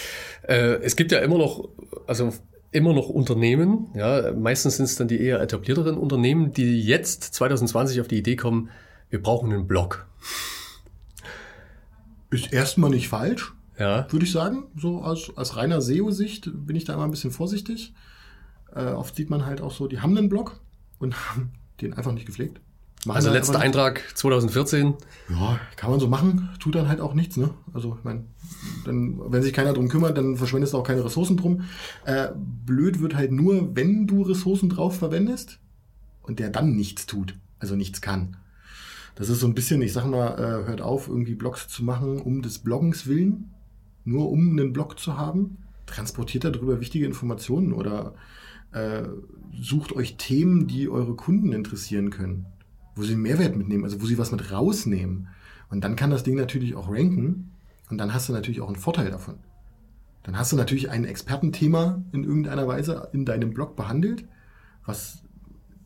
Äh, 0.43 0.81
es 0.83 0.97
gibt 0.97 1.13
ja 1.13 1.19
immer 1.19 1.39
noch, 1.39 1.69
also 2.07 2.33
immer 2.71 2.93
noch 2.93 3.09
Unternehmen, 3.09 3.89
ja, 3.95 4.33
meistens 4.33 4.77
sind 4.77 4.85
es 4.87 4.97
dann 4.97 5.09
die 5.09 5.21
eher 5.21 5.41
etablierteren 5.41 5.97
Unternehmen, 5.97 6.53
die 6.53 6.83
jetzt 6.83 7.23
2020 7.35 8.01
auf 8.01 8.09
die 8.09 8.19
Idee 8.19 8.37
kommen, 8.37 8.71
wir 9.11 9.23
brauchen 9.23 9.53
einen 9.53 9.67
Blog. 9.67 10.07
Ist 12.31 12.53
erstmal 12.53 12.91
nicht 12.91 13.09
falsch, 13.09 13.55
ja. 13.79 14.07
würde 14.13 14.27
ich 14.27 14.33
sagen. 14.33 14.65
So 14.77 15.03
aus, 15.03 15.35
aus 15.37 15.57
reiner 15.57 15.81
SEO-Sicht 15.81 16.51
bin 16.53 16.77
ich 16.77 16.85
da 16.85 16.95
immer 16.95 17.05
ein 17.05 17.11
bisschen 17.11 17.31
vorsichtig. 17.31 17.95
Äh, 18.75 18.89
oft 18.89 19.17
sieht 19.17 19.31
man 19.31 19.47
halt 19.47 19.63
auch 19.63 19.73
so, 19.73 19.87
die 19.87 20.01
haben 20.01 20.17
einen 20.17 20.29
Blog 20.29 20.61
und 20.99 21.17
haben 21.31 21.53
den 21.81 21.95
einfach 21.95 22.13
nicht 22.13 22.27
gepflegt. 22.27 22.61
Also 23.07 23.31
letzter 23.31 23.61
Eintrag 23.61 24.03
2014. 24.15 24.95
Ja, 25.31 25.61
kann 25.77 25.91
man 25.91 26.01
so 26.01 26.09
machen, 26.09 26.51
tut 26.59 26.75
dann 26.75 26.89
halt 26.89 27.01
auch 27.01 27.15
nichts, 27.15 27.37
ne? 27.37 27.51
Also 27.73 27.97
ich 27.99 28.05
meine, 28.05 28.25
wenn 28.85 29.43
sich 29.43 29.53
keiner 29.53 29.73
drum 29.73 29.89
kümmert, 29.89 30.19
dann 30.19 30.37
verschwendest 30.37 30.73
du 30.73 30.79
auch 30.79 30.85
keine 30.85 31.05
Ressourcen 31.05 31.37
drum. 31.37 31.63
Äh, 32.05 32.29
blöd 32.35 33.01
wird 33.01 33.15
halt 33.15 33.31
nur, 33.31 33.77
wenn 33.77 34.07
du 34.07 34.23
Ressourcen 34.23 34.69
drauf 34.69 34.99
verwendest 34.99 35.61
und 36.23 36.41
der 36.41 36.51
dann 36.51 36.75
nichts 36.75 37.07
tut, 37.07 37.35
also 37.61 37.77
nichts 37.77 38.01
kann. 38.01 38.37
Das 39.15 39.29
ist 39.29 39.41
so 39.41 39.47
ein 39.47 39.55
bisschen, 39.55 39.81
ich 39.83 39.93
sag 39.93 40.07
mal, 40.07 40.35
äh, 40.35 40.67
hört 40.67 40.81
auf, 40.81 41.09
irgendwie 41.09 41.35
Blogs 41.35 41.69
zu 41.69 41.85
machen 41.85 42.21
um 42.21 42.43
des 42.43 42.59
Bloggens 42.59 43.07
willen, 43.07 43.51
nur 44.05 44.31
um 44.31 44.51
einen 44.51 44.73
Blog 44.73 44.99
zu 44.99 45.17
haben. 45.17 45.59
Transportiert 45.87 46.45
darüber 46.45 46.81
wichtige 46.81 47.07
Informationen 47.07 47.73
oder 47.73 48.15
äh, 48.73 49.05
sucht 49.61 49.93
euch 49.93 50.17
Themen, 50.17 50.67
die 50.67 50.89
eure 50.89 51.15
Kunden 51.15 51.53
interessieren 51.53 52.11
können 52.11 52.47
wo 52.99 53.05
sie 53.05 53.17
Mehrwert 53.17 53.57
mitnehmen, 53.57 53.85
also 53.85 54.03
wo 54.03 54.07
sie 54.07 54.19
was 54.19 54.33
mit 54.33 54.51
rausnehmen. 54.51 55.29
Und 55.71 55.83
dann 55.85 55.97
kann 55.97 56.11
das 56.11 56.25
Ding 56.25 56.37
natürlich 56.37 56.75
auch 56.75 56.91
ranken 56.91 57.53
und 57.91 57.99
dann 57.99 58.13
hast 58.13 58.29
du 58.29 58.33
natürlich 58.33 58.61
auch 58.61 58.69
einen 58.69 58.77
Vorteil 58.77 59.11
davon. 59.11 59.37
Dann 60.25 60.39
hast 60.39 60.53
du 60.53 60.57
natürlich 60.57 60.91
ein 60.91 61.05
Expertenthema 61.05 62.03
in 62.13 62.25
irgendeiner 62.25 62.67
Weise 62.67 63.09
in 63.13 63.25
deinem 63.25 63.55
Blog 63.55 63.77
behandelt, 63.77 64.25
was 64.85 65.23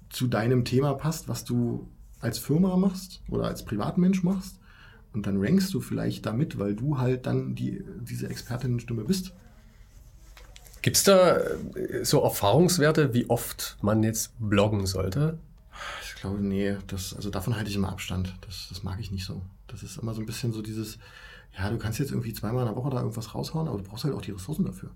zu 0.08 0.26
deinem 0.26 0.64
Thema 0.64 0.94
passt, 0.94 1.28
was 1.28 1.44
du 1.44 1.88
als 2.20 2.38
Firma 2.38 2.76
machst 2.76 3.22
oder 3.28 3.44
als 3.44 3.64
Privatmensch 3.64 4.22
machst. 4.22 4.58
Und 5.12 5.26
dann 5.26 5.36
rankst 5.38 5.72
du 5.74 5.80
vielleicht 5.80 6.24
damit, 6.24 6.58
weil 6.58 6.74
du 6.74 6.98
halt 6.98 7.26
dann 7.26 7.54
die, 7.54 7.84
diese 8.00 8.28
Expertinnenstimme 8.28 9.04
bist. 9.04 9.34
Gibt 10.80 10.96
es 10.96 11.04
da 11.04 11.38
so 12.02 12.22
Erfahrungswerte, 12.22 13.14
wie 13.14 13.28
oft 13.28 13.76
man 13.82 14.02
jetzt 14.02 14.32
bloggen 14.40 14.86
sollte? 14.86 15.38
Ich 16.22 16.24
glaube, 16.24 16.40
nee, 16.40 16.76
das, 16.86 17.14
also 17.14 17.30
davon 17.30 17.56
halte 17.56 17.68
ich 17.68 17.74
immer 17.74 17.88
Abstand. 17.88 18.32
Das, 18.42 18.68
das 18.68 18.84
mag 18.84 19.00
ich 19.00 19.10
nicht 19.10 19.24
so. 19.24 19.42
Das 19.66 19.82
ist 19.82 19.96
immer 19.96 20.14
so 20.14 20.20
ein 20.20 20.26
bisschen 20.26 20.52
so 20.52 20.62
dieses, 20.62 21.00
ja, 21.58 21.68
du 21.68 21.78
kannst 21.78 21.98
jetzt 21.98 22.12
irgendwie 22.12 22.32
zweimal 22.32 22.60
in 22.62 22.72
der 22.72 22.76
Woche 22.76 22.90
da 22.90 23.00
irgendwas 23.00 23.34
raushauen, 23.34 23.66
aber 23.66 23.78
du 23.78 23.82
brauchst 23.82 24.04
halt 24.04 24.14
auch 24.14 24.22
die 24.22 24.30
Ressourcen 24.30 24.64
dafür. 24.64 24.90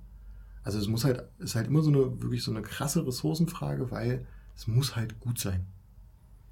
Also 0.63 0.79
es 0.79 0.87
muss 0.87 1.05
halt, 1.05 1.25
ist 1.41 1.57
halt 1.57 1.67
immer 1.67 1.83
so 1.83 1.91
eine, 1.91 2.23
wirklich 2.23 2.45
so 2.45 2.53
eine 2.53 2.63
krasse 2.63 3.05
Ressourcenfrage, 3.05 3.91
weil 3.91 4.25
es 4.55 4.69
muss 4.69 4.95
halt 4.95 5.19
gut 5.19 5.41
sein. 5.41 5.67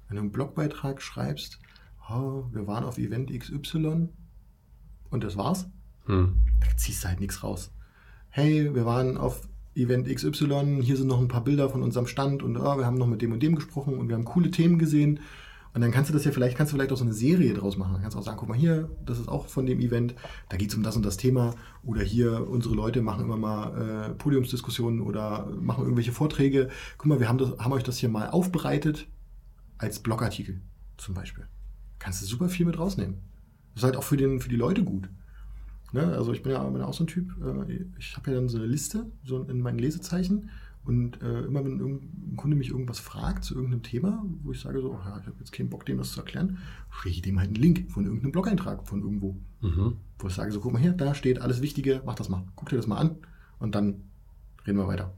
wenn 0.09 0.17
du 0.17 0.23
einen 0.23 0.33
Blogbeitrag 0.33 1.01
schreibst, 1.01 1.57
oh, 2.09 2.43
wir 2.51 2.67
waren 2.67 2.83
auf 2.83 2.97
Event 2.97 3.31
XY 3.31 4.09
und 5.09 5.23
das 5.23 5.37
war's, 5.37 5.69
hm. 6.03 6.35
da 6.59 6.75
ziehst 6.75 7.01
du 7.01 7.07
halt 7.07 7.21
nichts 7.21 7.43
raus. 7.43 7.71
Hey, 8.27 8.75
wir 8.75 8.85
waren 8.85 9.15
auf 9.17 9.47
Event 9.75 10.07
XY, 10.07 10.81
hier 10.81 10.97
sind 10.97 11.07
noch 11.07 11.19
ein 11.19 11.27
paar 11.27 11.43
Bilder 11.43 11.69
von 11.69 11.83
unserem 11.83 12.07
Stand 12.07 12.43
und 12.43 12.57
oh, 12.57 12.77
wir 12.77 12.85
haben 12.85 12.97
noch 12.97 13.07
mit 13.07 13.21
dem 13.21 13.33
und 13.33 13.43
dem 13.43 13.55
gesprochen 13.55 13.97
und 13.97 14.07
wir 14.07 14.15
haben 14.15 14.25
coole 14.25 14.51
Themen 14.51 14.79
gesehen. 14.79 15.19
Und 15.73 15.81
dann 15.81 15.91
kannst 15.91 16.09
du 16.09 16.13
das 16.13 16.23
ja 16.23 16.31
vielleicht, 16.31 16.55
kannst 16.55 16.71
du 16.71 16.77
vielleicht 16.77 16.93
auch 16.93 16.97
so 16.97 17.03
eine 17.03 17.13
Serie 17.13 17.53
draus 17.53 17.75
machen. 17.75 17.91
Dann 17.91 18.01
kannst 18.01 18.15
du 18.15 18.19
auch 18.19 18.23
sagen, 18.23 18.37
guck 18.39 18.47
mal 18.47 18.57
hier, 18.57 18.89
das 19.05 19.19
ist 19.19 19.27
auch 19.27 19.47
von 19.47 19.65
dem 19.65 19.81
Event, 19.81 20.15
da 20.47 20.55
geht 20.55 20.69
es 20.69 20.75
um 20.75 20.83
das 20.83 20.95
und 20.95 21.05
das 21.05 21.17
Thema. 21.17 21.53
Oder 21.83 22.01
hier, 22.01 22.49
unsere 22.49 22.73
Leute 22.73 23.01
machen 23.01 23.25
immer 23.25 23.35
mal 23.35 24.11
äh, 24.11 24.13
Podiumsdiskussionen 24.13 25.01
oder 25.01 25.47
machen 25.59 25.83
irgendwelche 25.83 26.13
Vorträge. 26.13 26.69
Guck 26.97 27.07
mal, 27.07 27.19
wir 27.19 27.27
haben, 27.27 27.37
das, 27.37 27.57
haben 27.57 27.73
euch 27.73 27.83
das 27.83 27.97
hier 27.97 28.07
mal 28.07 28.29
aufbereitet 28.29 29.07
als 29.77 29.99
Blogartikel 29.99 30.61
zum 30.95 31.13
Beispiel. 31.13 31.45
Kannst 31.99 32.21
du 32.21 32.25
super 32.25 32.47
viel 32.47 32.65
mit 32.65 32.79
rausnehmen. 32.79 33.15
Das 33.73 33.81
ist 33.81 33.83
halt 33.83 33.97
auch 33.97 34.03
für, 34.03 34.15
den, 34.15 34.39
für 34.39 34.47
die 34.47 34.55
Leute 34.55 34.85
gut. 34.85 35.09
Ne? 35.91 36.03
Also 36.13 36.33
ich 36.33 36.43
bin 36.43 36.51
ja, 36.51 36.63
bin 36.63 36.81
auch 36.81 36.93
so 36.93 37.03
ein 37.03 37.07
Typ, 37.07 37.31
äh, 37.41 37.85
ich 37.97 38.15
habe 38.17 38.31
ja 38.31 38.37
dann 38.37 38.49
so 38.49 38.57
eine 38.57 38.67
Liste 38.67 39.05
so 39.23 39.43
in 39.43 39.61
meinen 39.61 39.79
Lesezeichen 39.79 40.49
und 40.85 41.21
äh, 41.23 41.41
immer 41.41 41.65
wenn 41.65 41.79
ein 41.79 42.35
Kunde 42.37 42.55
mich 42.55 42.69
irgendwas 42.69 42.99
fragt 42.99 43.43
zu 43.43 43.55
irgendeinem 43.55 43.81
Thema, 43.81 44.23
wo 44.43 44.51
ich 44.51 44.61
sage 44.61 44.81
so, 44.81 44.91
oh, 44.91 44.99
ja, 45.03 45.19
ich 45.19 45.25
habe 45.25 45.37
jetzt 45.39 45.51
keinen 45.51 45.69
Bock, 45.69 45.85
dem 45.85 45.97
das 45.97 46.11
zu 46.11 46.19
erklären, 46.19 46.59
schicke 46.91 47.09
ich 47.09 47.21
dem 47.23 47.39
halt 47.39 47.47
einen 47.47 47.55
Link 47.55 47.91
von 47.91 48.05
irgendeinem 48.05 48.31
Blog-Eintrag 48.31 48.87
von 48.87 49.01
irgendwo. 49.01 49.35
Mhm. 49.61 49.97
Wo 50.19 50.27
ich 50.27 50.33
sage 50.33 50.51
so, 50.51 50.59
guck 50.59 50.73
mal 50.73 50.81
hier, 50.81 50.93
da 50.93 51.15
steht 51.15 51.41
alles 51.41 51.61
Wichtige, 51.61 52.03
mach 52.05 52.15
das 52.15 52.29
mal. 52.29 52.43
Guck 52.55 52.69
dir 52.69 52.75
das 52.75 52.85
mal 52.85 52.97
an 52.97 53.15
und 53.57 53.73
dann 53.73 54.03
reden 54.67 54.77
wir 54.77 54.87
weiter. 54.87 55.11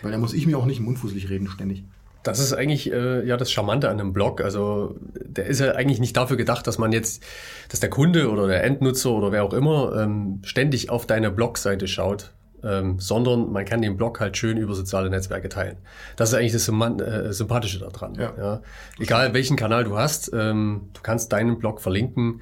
Weil 0.00 0.12
da 0.12 0.18
muss 0.18 0.32
ich 0.32 0.46
mir 0.46 0.56
auch 0.56 0.66
nicht 0.66 0.80
mundfußlich 0.80 1.28
reden 1.28 1.48
ständig. 1.48 1.84
Das 2.22 2.38
ist 2.38 2.52
eigentlich 2.52 2.92
äh, 2.92 3.26
ja 3.26 3.36
das 3.36 3.50
Charmante 3.50 3.88
an 3.88 3.98
einem 3.98 4.12
Blog. 4.12 4.40
Also 4.40 4.96
der 5.14 5.46
ist 5.46 5.60
ja 5.60 5.72
eigentlich 5.72 6.00
nicht 6.00 6.16
dafür 6.16 6.36
gedacht, 6.36 6.66
dass 6.66 6.78
man 6.78 6.92
jetzt, 6.92 7.22
dass 7.68 7.80
der 7.80 7.90
Kunde 7.90 8.30
oder 8.30 8.46
der 8.46 8.64
Endnutzer 8.64 9.10
oder 9.10 9.32
wer 9.32 9.44
auch 9.44 9.52
immer 9.52 9.96
ähm, 9.96 10.40
ständig 10.44 10.90
auf 10.90 11.06
deine 11.06 11.30
Blogseite 11.30 11.88
schaut, 11.88 12.32
ähm, 12.64 12.98
sondern 12.98 13.50
man 13.50 13.64
kann 13.64 13.82
den 13.82 13.96
Blog 13.96 14.20
halt 14.20 14.36
schön 14.36 14.56
über 14.56 14.74
soziale 14.74 15.10
Netzwerke 15.10 15.48
teilen. 15.48 15.78
Das 16.16 16.30
ist 16.30 16.34
eigentlich 16.34 16.52
das 16.52 16.68
äh, 16.68 17.32
Sympathische 17.32 17.80
daran. 17.80 18.14
Ja. 18.14 18.32
ja. 18.38 18.62
Egal 18.98 19.34
welchen 19.34 19.56
Kanal 19.56 19.84
du 19.84 19.96
hast, 19.96 20.30
ähm, 20.32 20.90
du 20.92 21.00
kannst 21.02 21.32
deinen 21.32 21.58
Blog 21.58 21.80
verlinken 21.80 22.40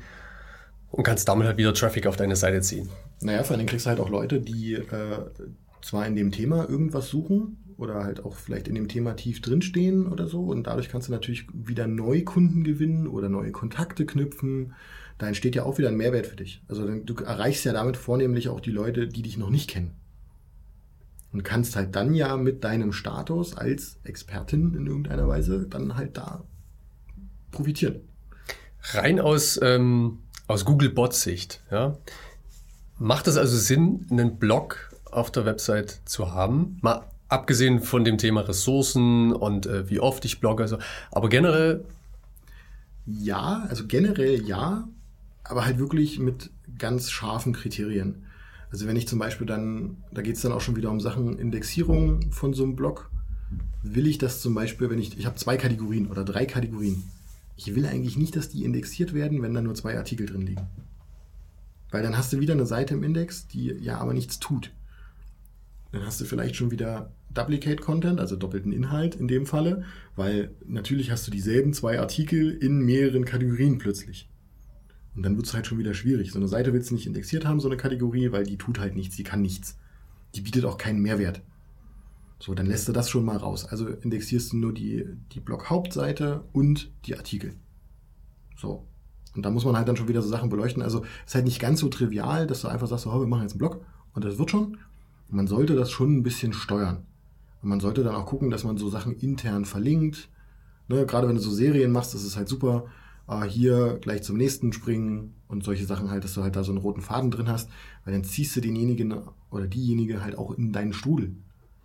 und 0.91 1.05
kannst 1.05 1.29
damit 1.29 1.47
halt 1.47 1.57
wieder 1.57 1.73
Traffic 1.73 2.07
auf 2.07 2.17
deine 2.17 2.37
Seite 2.37 2.61
ziehen. 2.61 2.91
Naja, 3.23 3.43
vor 3.45 3.57
allem 3.57 3.67
kriegst 3.67 3.87
du 3.87 3.91
halt 3.91 4.01
auch 4.01 4.09
Leute, 4.09 4.41
die 4.41 4.75
äh, 4.75 4.87
zwar 5.83 6.07
in 6.07 6.17
dem 6.17 6.33
Thema 6.33 6.69
irgendwas 6.69 7.09
suchen, 7.09 7.70
oder 7.81 8.05
halt 8.05 8.25
auch 8.25 8.37
vielleicht 8.37 8.69
in 8.69 8.75
dem 8.75 8.89
Thema 8.89 9.15
tief 9.15 9.41
drinstehen 9.41 10.07
oder 10.07 10.29
so. 10.29 10.45
Und 10.45 10.67
dadurch 10.67 10.91
kannst 10.91 11.09
du 11.09 11.13
natürlich 11.13 11.47
wieder 11.53 11.87
Neukunden 11.87 12.63
gewinnen 12.63 13.07
oder 13.07 13.29
neue 13.29 13.53
Kontakte 13.53 14.05
knüpfen. 14.05 14.75
Da 15.19 15.27
entsteht 15.27 15.55
ja 15.55 15.65
auch 15.65 15.79
wieder 15.79 15.89
ein 15.89 15.97
Mehrwert 15.97 16.27
für 16.27 16.37
dich. 16.37 16.63
Also 16.69 16.87
du 16.87 17.15
erreichst 17.15 17.65
ja 17.65 17.73
damit 17.73 17.97
vornehmlich 17.97 18.49
auch 18.51 18.61
die 18.61 18.71
Leute, 18.71 19.09
die 19.09 19.23
dich 19.23 19.39
noch 19.39 19.51
nicht 19.51 19.71
kennen. 19.71 19.93
Und 21.33 21.43
kannst 21.43 21.75
halt 21.77 21.97
dann 21.97 22.15
ja 22.15 22.37
mit 22.37 22.65
deinem 22.65 22.93
Status 22.93 23.57
als 23.57 23.99
Expertin 24.05 24.75
in 24.75 24.87
irgendeiner 24.87 25.27
Weise 25.27 25.67
dann 25.69 25.97
halt 25.97 26.17
da 26.17 26.45
profitieren. 27.51 28.01
Rein 28.93 29.21
aus, 29.21 29.59
ähm, 29.63 30.19
aus 30.49 30.65
Google 30.65 30.91
Bots 30.91 31.23
Sicht, 31.23 31.63
ja. 31.71 31.97
Macht 32.99 33.27
es 33.29 33.39
also 33.39 33.57
Sinn, 33.57 34.07
einen 34.11 34.39
Blog 34.39 34.93
auf 35.11 35.31
der 35.31 35.47
Website 35.47 36.03
zu 36.05 36.33
haben? 36.33 36.79
Mal 36.83 37.07
Abgesehen 37.31 37.81
von 37.81 38.05
dem 38.05 38.19
Thema 38.19 38.41
Ressourcen 38.41 39.33
und 39.33 39.67
äh, 39.67 39.89
wie 39.89 40.01
oft 40.01 40.25
ich 40.25 40.41
blogge, 40.41 40.65
also, 40.65 40.79
aber 41.13 41.29
generell. 41.29 41.85
Ja, 43.07 43.67
also 43.69 43.87
generell 43.87 44.45
ja, 44.45 44.89
aber 45.45 45.65
halt 45.65 45.79
wirklich 45.79 46.19
mit 46.19 46.51
ganz 46.77 47.09
scharfen 47.11 47.53
Kriterien. 47.53 48.27
Also 48.73 48.89
wenn 48.89 48.97
ich 48.97 49.07
zum 49.07 49.21
Beispiel 49.21 49.47
dann, 49.47 49.99
da 50.13 50.23
geht 50.23 50.37
es 50.37 50.43
dann 50.43 50.51
auch 50.51 50.61
schon 50.61 50.75
wieder 50.75 50.91
um 50.91 51.01
Sachen 51.01 51.39
Indexierung 51.39 52.33
von 52.33 52.53
so 52.53 52.65
einem 52.65 52.75
Blog. 52.75 53.11
Will 53.85 54.09
ich 54.09 54.19
das 54.19 54.41
zum 54.41 54.55
Beispiel, 54.55 54.91
wenn 54.91 54.99
ich, 54.99 55.17
ich 55.17 55.25
habe 55.25 55.37
zwei 55.37 55.57
Kategorien 55.57 56.09
oder 56.09 56.25
drei 56.25 56.47
Kategorien. 56.47 57.05
Ich 57.57 57.77
will 57.77 57.87
eigentlich 57.87 58.17
nicht, 58.17 58.35
dass 58.35 58.49
die 58.49 58.65
indexiert 58.65 59.15
werden, 59.15 59.41
wenn 59.41 59.55
da 59.55 59.61
nur 59.61 59.75
zwei 59.77 59.97
Artikel 59.97 60.27
drin 60.27 60.43
liegen. 60.43 60.67
Weil 61.93 62.03
dann 62.03 62.17
hast 62.17 62.33
du 62.33 62.41
wieder 62.41 62.55
eine 62.55 62.67
Seite 62.67 62.95
im 62.95 63.05
Index, 63.05 63.47
die 63.47 63.67
ja 63.81 63.99
aber 63.99 64.15
nichts 64.15 64.41
tut. 64.41 64.73
Dann 65.93 66.05
hast 66.05 66.21
du 66.21 66.25
vielleicht 66.25 66.57
schon 66.57 66.71
wieder 66.71 67.11
Duplicate 67.33 67.81
Content, 67.81 68.21
also 68.21 68.37
doppelten 68.37 68.73
Inhalt 68.73 69.15
in 69.15 69.29
dem 69.29 69.47
Falle, 69.47 69.85
weil 70.17 70.51
natürlich 70.67 71.11
hast 71.11 71.27
du 71.27 71.31
dieselben 71.31 71.73
zwei 71.73 72.01
Artikel 72.01 72.51
in 72.51 72.81
mehreren 72.81 73.25
Kategorien 73.25 73.79
plötzlich. 73.79 74.29
Und 75.15 75.23
dann 75.23 75.37
wird 75.37 75.47
es 75.47 75.55
halt 75.55 75.67
schon 75.67 75.79
wieder 75.79 75.95
schwierig. 75.95 76.33
So 76.33 76.39
eine 76.39 76.49
Seite 76.49 76.73
willst 76.73 76.91
du 76.91 76.95
nicht 76.95 77.07
indexiert 77.07 77.45
haben, 77.45 77.61
so 77.61 77.69
eine 77.69 77.77
Kategorie, 77.77 78.33
weil 78.33 78.45
die 78.45 78.59
tut 78.59 78.79
halt 78.79 78.97
nichts, 78.97 79.17
die 79.17 79.25
kann 79.25 79.43
nichts. 79.43 79.79
Die 80.35 80.41
bietet 80.41 80.65
auch 80.65 80.79
keinen 80.79 81.01
Mehrwert. 81.01 81.43
So, 82.39 82.55
dann 82.55 82.67
lässt 82.67 82.89
du 82.89 82.93
das 82.93 83.11
schon 83.11 83.25
mal 83.25 83.37
raus. 83.37 83.67
Also 83.67 83.89
indexierst 83.89 84.53
du 84.53 84.57
nur 84.57 84.73
die, 84.73 85.05
die 85.33 85.41
Blog-Hauptseite 85.41 86.45
und 86.53 86.91
die 87.05 87.17
Artikel. 87.17 87.55
So. 88.57 88.87
Und 89.37 89.45
da 89.45 89.51
muss 89.51 89.65
man 89.65 89.77
halt 89.77 89.87
dann 89.89 89.97
schon 89.97 90.09
wieder 90.09 90.23
so 90.23 90.29
Sachen 90.29 90.49
beleuchten. 90.49 90.83
Also 90.83 91.05
ist 91.27 91.35
halt 91.35 91.45
nicht 91.45 91.61
ganz 91.61 91.81
so 91.81 91.89
trivial, 91.89 92.47
dass 92.47 92.63
du 92.63 92.69
einfach 92.69 92.89
sagst, 92.89 93.07
oh, 93.07 93.21
wir 93.21 93.27
machen 93.27 93.43
jetzt 93.43 93.53
einen 93.53 93.59
Blog 93.59 93.85
und 94.15 94.25
das 94.25 94.39
wird 94.39 94.51
schon. 94.51 94.79
Man 95.29 95.47
sollte 95.47 95.77
das 95.77 95.91
schon 95.91 96.17
ein 96.17 96.23
bisschen 96.23 96.53
steuern. 96.53 97.05
Und 97.63 97.69
man 97.69 97.81
sollte 97.81 98.03
dann 98.03 98.15
auch 98.15 98.27
gucken, 98.27 98.51
dass 98.51 98.65
man 98.65 98.79
so 98.79 98.89
Sachen 98.89 99.15
intern 99.17 99.65
verlinkt. 99.65 100.29
Ne, 100.89 101.07
gerade 101.07 101.29
wenn 101.29 101.37
du 101.37 101.43
so 101.43 101.51
Serien 101.51 101.93
machst, 101.93 102.15
das 102.15 102.25
ist 102.25 102.37
halt 102.37 102.49
super. 102.49 102.87
Äh, 103.29 103.45
hier 103.45 103.99
gleich 104.01 104.23
zum 104.23 104.37
nächsten 104.37 104.73
springen 104.73 105.35
und 105.49 105.63
solche 105.63 105.87
Sachen 105.87 106.11
halt, 106.11 106.25
dass 106.25 106.35
du 106.35 106.43
halt 106.43 106.57
da 106.57 106.65
so 106.65 106.73
einen 106.73 106.81
roten 106.81 107.01
Faden 107.01 107.31
drin 107.31 107.49
hast, 107.49 107.71
weil 108.05 108.13
dann 108.13 108.25
ziehst 108.25 108.57
du 108.57 108.61
denjenigen 108.61 109.15
oder 109.51 109.67
diejenige 109.67 110.23
halt 110.23 110.37
auch 110.37 110.53
in 110.53 110.73
deinen 110.73 110.93
Strudel. 110.93 111.37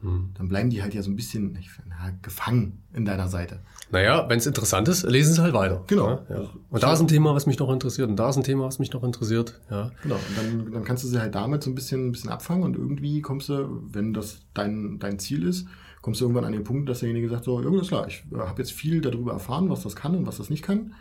Mhm. 0.06 0.30
Dann 0.36 0.48
bleiben 0.48 0.70
die 0.70 0.84
halt 0.84 0.94
ja 0.94 1.02
so 1.02 1.10
ein 1.10 1.16
bisschen 1.16 1.58
ich, 1.60 1.70
na, 1.88 2.12
gefangen 2.22 2.84
in 2.94 3.06
deiner 3.06 3.28
Seite. 3.28 3.60
Naja, 3.92 4.30
wenn 4.30 4.38
es 4.38 4.46
interessant 4.46 4.88
ist, 4.88 5.04
lesen 5.04 5.34
sie 5.34 5.42
halt 5.42 5.54
weiter. 5.54 5.84
Genau. 5.88 6.10
Ja, 6.30 6.42
ja. 6.42 6.50
Und 6.70 6.84
da 6.84 6.94
ist 6.94 7.00
ein 7.00 7.08
Thema, 7.08 7.34
was 7.34 7.48
mich 7.48 7.58
noch 7.58 7.72
interessiert, 7.72 8.10
und 8.10 8.18
da 8.18 8.30
ist 8.30 8.38
ein 8.38 8.44
Thema, 8.44 8.66
was 8.66 8.80
mich 8.80 8.92
noch 8.94 9.04
interessiert. 9.04 9.60
Ja. 9.70 9.92
Genau, 10.04 10.16
und 10.16 10.38
dann, 10.38 10.72
dann 10.74 10.84
kannst 10.84 11.04
du 11.04 11.08
sie 11.08 11.20
halt 11.20 11.34
damit 11.34 11.64
so 11.64 11.72
ein 11.72 11.76
bisschen, 11.76 12.08
ein 12.08 12.12
bisschen 12.12 12.30
abfangen 12.30 12.64
und 12.64 12.76
irgendwie 12.76 13.22
kommst 13.22 13.50
du, 13.50 13.84
wenn 13.92 14.14
das 14.14 14.42
dein, 14.54 15.00
dein 15.00 15.18
Ziel 15.18 15.44
ist, 15.44 15.68
kommst 16.02 16.22
du 16.22 16.26
irgendwann 16.26 16.46
an 16.46 16.54
den 16.54 16.64
Punkt, 16.64 16.88
dass 16.88 17.00
derjenige 17.00 17.30
sagt, 17.30 17.46
so, 17.46 17.60
ja, 17.62 17.82
ist 17.82 17.88
klar, 17.88 18.08
ich 18.08 18.24
äh, 18.32 18.38
habe 18.38 18.62
jetzt 18.62 18.74
viel 18.74 19.02
darüber 19.02 19.34
erfahren, 19.34 19.70
was 19.70 19.82
das 19.82 19.96
kann 19.96 20.16
und 20.16 20.28
was 20.28 20.38
das 20.38 20.52
nicht 20.52 20.64
kann. 20.64 20.94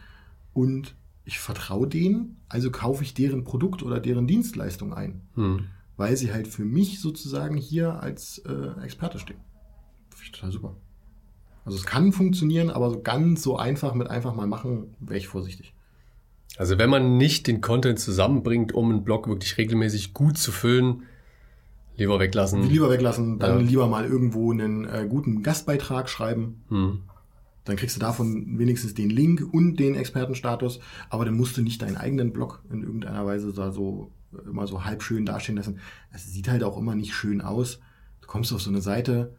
Und 0.55 0.95
ich 1.27 1.39
vertraue 1.39 1.87
denen, 1.87 2.39
also 2.49 2.71
kaufe 2.71 3.03
ich 3.03 3.13
deren 3.13 3.45
Produkt 3.45 3.83
oder 3.83 4.01
deren 4.01 4.27
Dienstleistung 4.27 4.95
ein. 4.95 5.23
Hm 5.35 5.67
weil 5.97 6.17
sie 6.17 6.33
halt 6.33 6.49
für 6.49 6.65
mich 6.65 7.01
sozusagen 7.01 7.57
hier 7.57 8.01
als 8.01 8.39
äh, 8.39 8.83
Experte 8.83 9.19
stehen. 9.19 9.41
Finde 10.11 10.25
ich 10.25 10.33
total 10.33 10.53
super. 10.53 10.77
Also 11.65 11.79
es 11.79 11.87
kann 11.87 12.13
funktionieren, 12.13 12.71
aber 12.71 12.91
so 12.91 13.01
ganz 13.01 13.43
so 13.43 13.57
einfach 13.57 13.95
mit 13.95 14.09
einfach 14.09 14.35
mal 14.35 14.47
machen, 14.47 14.95
wäre 15.01 15.19
ich 15.19 15.29
vorsichtig. 15.29 15.75
Also 16.57 16.79
wenn 16.79 16.91
man 16.91 17.17
nicht 17.17 17.47
den 17.47 17.61
Content 17.61 17.99
zusammenbringt, 17.99 18.73
um 18.73 18.91
einen 18.91 19.05
Blog 19.05 19.29
wirklich 19.29 19.57
regelmäßig 19.57 20.15
gut 20.15 20.39
zu 20.39 20.53
füllen, 20.53 21.05
lieber 21.97 22.21
weglassen. 22.21 22.69
Lieber 22.69 22.91
weglassen, 22.91 23.39
dann 23.39 23.61
ja. 23.61 23.67
lieber 23.67 23.87
mal 23.89 24.05
irgendwo 24.05 24.53
einen 24.53 24.85
äh, 24.85 25.07
guten 25.09 25.43
Gastbeitrag 25.43 26.09
schreiben. 26.09 26.63
Hm. 26.69 27.01
Dann 27.65 27.77
kriegst 27.77 27.97
du 27.97 28.01
davon 28.01 28.59
wenigstens 28.59 28.93
den 28.93 29.09
Link 29.09 29.43
und 29.53 29.77
den 29.77 29.95
Expertenstatus, 29.95 30.81
aber 31.09 31.25
dann 31.25 31.35
musst 31.35 31.57
du 31.57 31.63
nicht 31.63 31.81
deinen 31.81 31.97
eigenen 31.97 32.33
Blog 32.33 32.63
in 32.71 32.83
irgendeiner 32.83 33.25
Weise 33.25 33.53
da 33.55 33.71
so 33.71 34.11
immer 34.47 34.67
so 34.67 34.85
halb 34.85 35.03
schön 35.03 35.27
dastehen 35.27 35.57
lassen. 35.57 35.79
Es 36.13 36.27
sieht 36.33 36.49
halt 36.49 36.63
auch 36.63 36.77
immer 36.77 36.95
nicht 36.95 37.15
schön 37.15 37.41
aus. 37.41 37.81
Du 38.21 38.27
kommst 38.27 38.53
auf 38.53 38.61
so 38.61 38.71
eine 38.71 38.81
Seite, 38.81 39.35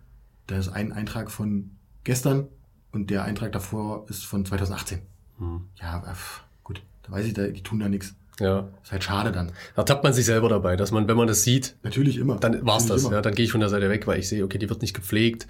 da 0.47 0.57
ist 0.57 0.69
ein 0.69 0.91
Eintrag 0.91 1.31
von 1.31 1.71
gestern 2.03 2.47
und 2.91 3.09
der 3.09 3.23
Eintrag 3.23 3.51
davor 3.51 4.05
ist 4.09 4.25
von 4.25 4.45
2018. 4.45 5.01
Hm. 5.37 5.61
Ja, 5.81 6.03
gut, 6.63 6.81
da 7.03 7.11
weiß 7.11 7.25
ich, 7.25 7.33
die 7.33 7.63
tun 7.63 7.79
da 7.79 7.89
nichts. 7.89 8.15
Ja. 8.39 8.67
Ist 8.83 8.91
halt 8.91 9.03
schade 9.03 9.31
dann. 9.31 9.51
Da 9.75 9.83
tappt 9.83 10.03
man 10.03 10.13
sich 10.13 10.25
selber 10.25 10.49
dabei, 10.49 10.75
dass 10.75 10.91
man, 10.91 11.07
wenn 11.07 11.17
man 11.17 11.27
das 11.27 11.43
sieht, 11.43 11.75
natürlich 11.83 12.17
immer, 12.17 12.37
dann 12.37 12.65
war's 12.65 12.83
natürlich 12.83 13.03
das. 13.03 13.11
Ja, 13.11 13.21
dann 13.21 13.33
gehe 13.33 13.45
ich 13.45 13.51
von 13.51 13.61
der 13.61 13.69
Seite 13.69 13.89
weg, 13.89 14.07
weil 14.07 14.19
ich 14.19 14.27
sehe, 14.27 14.43
okay, 14.43 14.57
die 14.57 14.69
wird 14.69 14.81
nicht 14.81 14.93
gepflegt, 14.93 15.47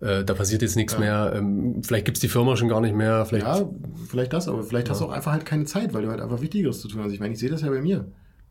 äh, 0.00 0.24
da 0.24 0.34
passiert 0.34 0.62
jetzt 0.62 0.76
nichts 0.76 0.94
ja. 0.94 0.98
mehr. 0.98 1.32
Ähm, 1.34 1.82
vielleicht 1.82 2.04
gibt's 2.04 2.20
die 2.20 2.28
Firma 2.28 2.56
schon 2.56 2.68
gar 2.68 2.80
nicht 2.80 2.94
mehr. 2.94 3.24
Vielleicht, 3.24 3.46
ja, 3.46 3.68
vielleicht 4.08 4.32
das, 4.32 4.48
aber 4.48 4.62
vielleicht 4.62 4.88
ja. 4.88 4.92
hast 4.92 5.00
du 5.00 5.06
auch 5.06 5.12
einfach 5.12 5.32
halt 5.32 5.46
keine 5.46 5.64
Zeit, 5.64 5.94
weil 5.94 6.02
du 6.02 6.10
halt 6.10 6.20
einfach 6.20 6.40
Wichtigeres 6.40 6.80
zu 6.80 6.88
tun 6.88 7.02
hast. 7.02 7.12
Ich 7.12 7.20
meine, 7.20 7.32
ich 7.32 7.40
sehe 7.40 7.50
das 7.50 7.62
ja 7.62 7.70
bei 7.70 7.80
mir. 7.80 8.06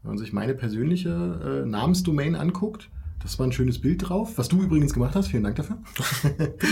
Wenn 0.05 0.12
man 0.12 0.17
sich 0.19 0.33
meine 0.33 0.53
persönliche 0.53 1.63
äh, 1.63 1.67
Namensdomain 1.67 2.35
anguckt, 2.35 2.91
das 3.24 3.39
war 3.39 3.47
ein 3.47 3.51
schönes 3.51 3.81
Bild 3.81 4.07
drauf, 4.07 4.38
was 4.38 4.50
du 4.50 4.62
übrigens 4.62 4.93
gemacht 4.93 5.15
hast. 5.15 5.29
Vielen 5.29 5.41
Dank 5.41 5.55
dafür. 5.55 5.79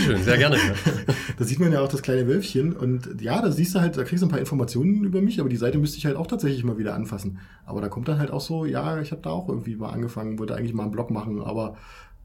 Schön, 0.04 0.22
sehr 0.22 0.38
gerne. 0.38 0.56
da 1.36 1.44
sieht 1.44 1.58
man 1.58 1.72
ja 1.72 1.80
auch 1.80 1.88
das 1.88 2.02
kleine 2.02 2.28
Wölfchen. 2.28 2.76
Und 2.76 3.20
ja, 3.20 3.42
da 3.42 3.50
siehst 3.50 3.74
du 3.74 3.80
halt, 3.80 3.96
da 3.96 4.04
kriegst 4.04 4.22
du 4.22 4.28
ein 4.28 4.30
paar 4.30 4.38
Informationen 4.38 5.02
über 5.02 5.20
mich, 5.20 5.40
aber 5.40 5.48
die 5.48 5.56
Seite 5.56 5.78
müsste 5.78 5.98
ich 5.98 6.06
halt 6.06 6.14
auch 6.14 6.28
tatsächlich 6.28 6.62
mal 6.62 6.78
wieder 6.78 6.94
anfassen. 6.94 7.40
Aber 7.66 7.80
da 7.80 7.88
kommt 7.88 8.06
dann 8.06 8.20
halt 8.20 8.30
auch 8.30 8.40
so, 8.40 8.66
ja, 8.66 9.00
ich 9.00 9.10
habe 9.10 9.22
da 9.22 9.30
auch 9.30 9.48
irgendwie 9.48 9.74
mal 9.74 9.90
angefangen, 9.90 10.38
wollte 10.38 10.54
eigentlich 10.54 10.74
mal 10.74 10.84
einen 10.84 10.92
Blog 10.92 11.10
machen, 11.10 11.42
aber 11.42 11.76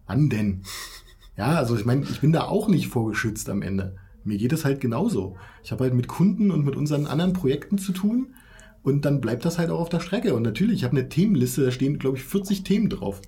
wann 0.05 0.29
denn? 0.29 0.61
Ja, 1.37 1.55
also 1.55 1.75
ich 1.75 1.85
meine, 1.85 2.03
ich 2.03 2.21
bin 2.21 2.31
da 2.31 2.43
auch 2.43 2.67
nicht 2.67 2.89
vorgeschützt 2.89 3.49
am 3.49 3.63
Ende. 3.63 3.95
Mir 4.23 4.37
geht 4.37 4.53
es 4.53 4.63
halt 4.63 4.79
genauso. 4.79 5.37
Ich 5.63 5.71
habe 5.71 5.85
halt 5.85 5.95
mit 5.95 6.07
Kunden 6.07 6.51
und 6.51 6.63
mit 6.63 6.75
unseren 6.75 7.07
anderen 7.07 7.33
Projekten 7.33 7.79
zu 7.79 7.93
tun 7.93 8.35
und 8.83 9.05
dann 9.05 9.21
bleibt 9.21 9.45
das 9.45 9.57
halt 9.57 9.69
auch 9.69 9.79
auf 9.79 9.89
der 9.89 9.99
Strecke. 9.99 10.33
Und 10.33 10.43
natürlich, 10.43 10.77
ich 10.77 10.83
habe 10.83 10.97
eine 10.97 11.09
Themenliste, 11.09 11.65
da 11.65 11.71
stehen, 11.71 11.99
glaube 11.99 12.17
ich, 12.17 12.23
40 12.23 12.63
Themen 12.63 12.89
drauf, 12.89 13.21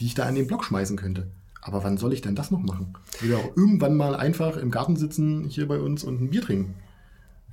die 0.00 0.06
ich 0.06 0.14
da 0.14 0.24
an 0.24 0.34
den 0.34 0.46
Blog 0.46 0.64
schmeißen 0.64 0.96
könnte. 0.96 1.28
Aber 1.62 1.82
wann 1.82 1.96
soll 1.96 2.12
ich 2.12 2.20
denn 2.20 2.34
das 2.34 2.50
noch 2.50 2.62
machen? 2.62 2.92
Ich 3.14 3.22
will 3.22 3.34
auch 3.34 3.56
irgendwann 3.56 3.96
mal 3.96 4.14
einfach 4.14 4.56
im 4.56 4.70
Garten 4.70 4.96
sitzen, 4.96 5.44
hier 5.44 5.66
bei 5.66 5.80
uns 5.80 6.04
und 6.04 6.20
ein 6.20 6.30
Bier 6.30 6.42
trinken. 6.42 6.74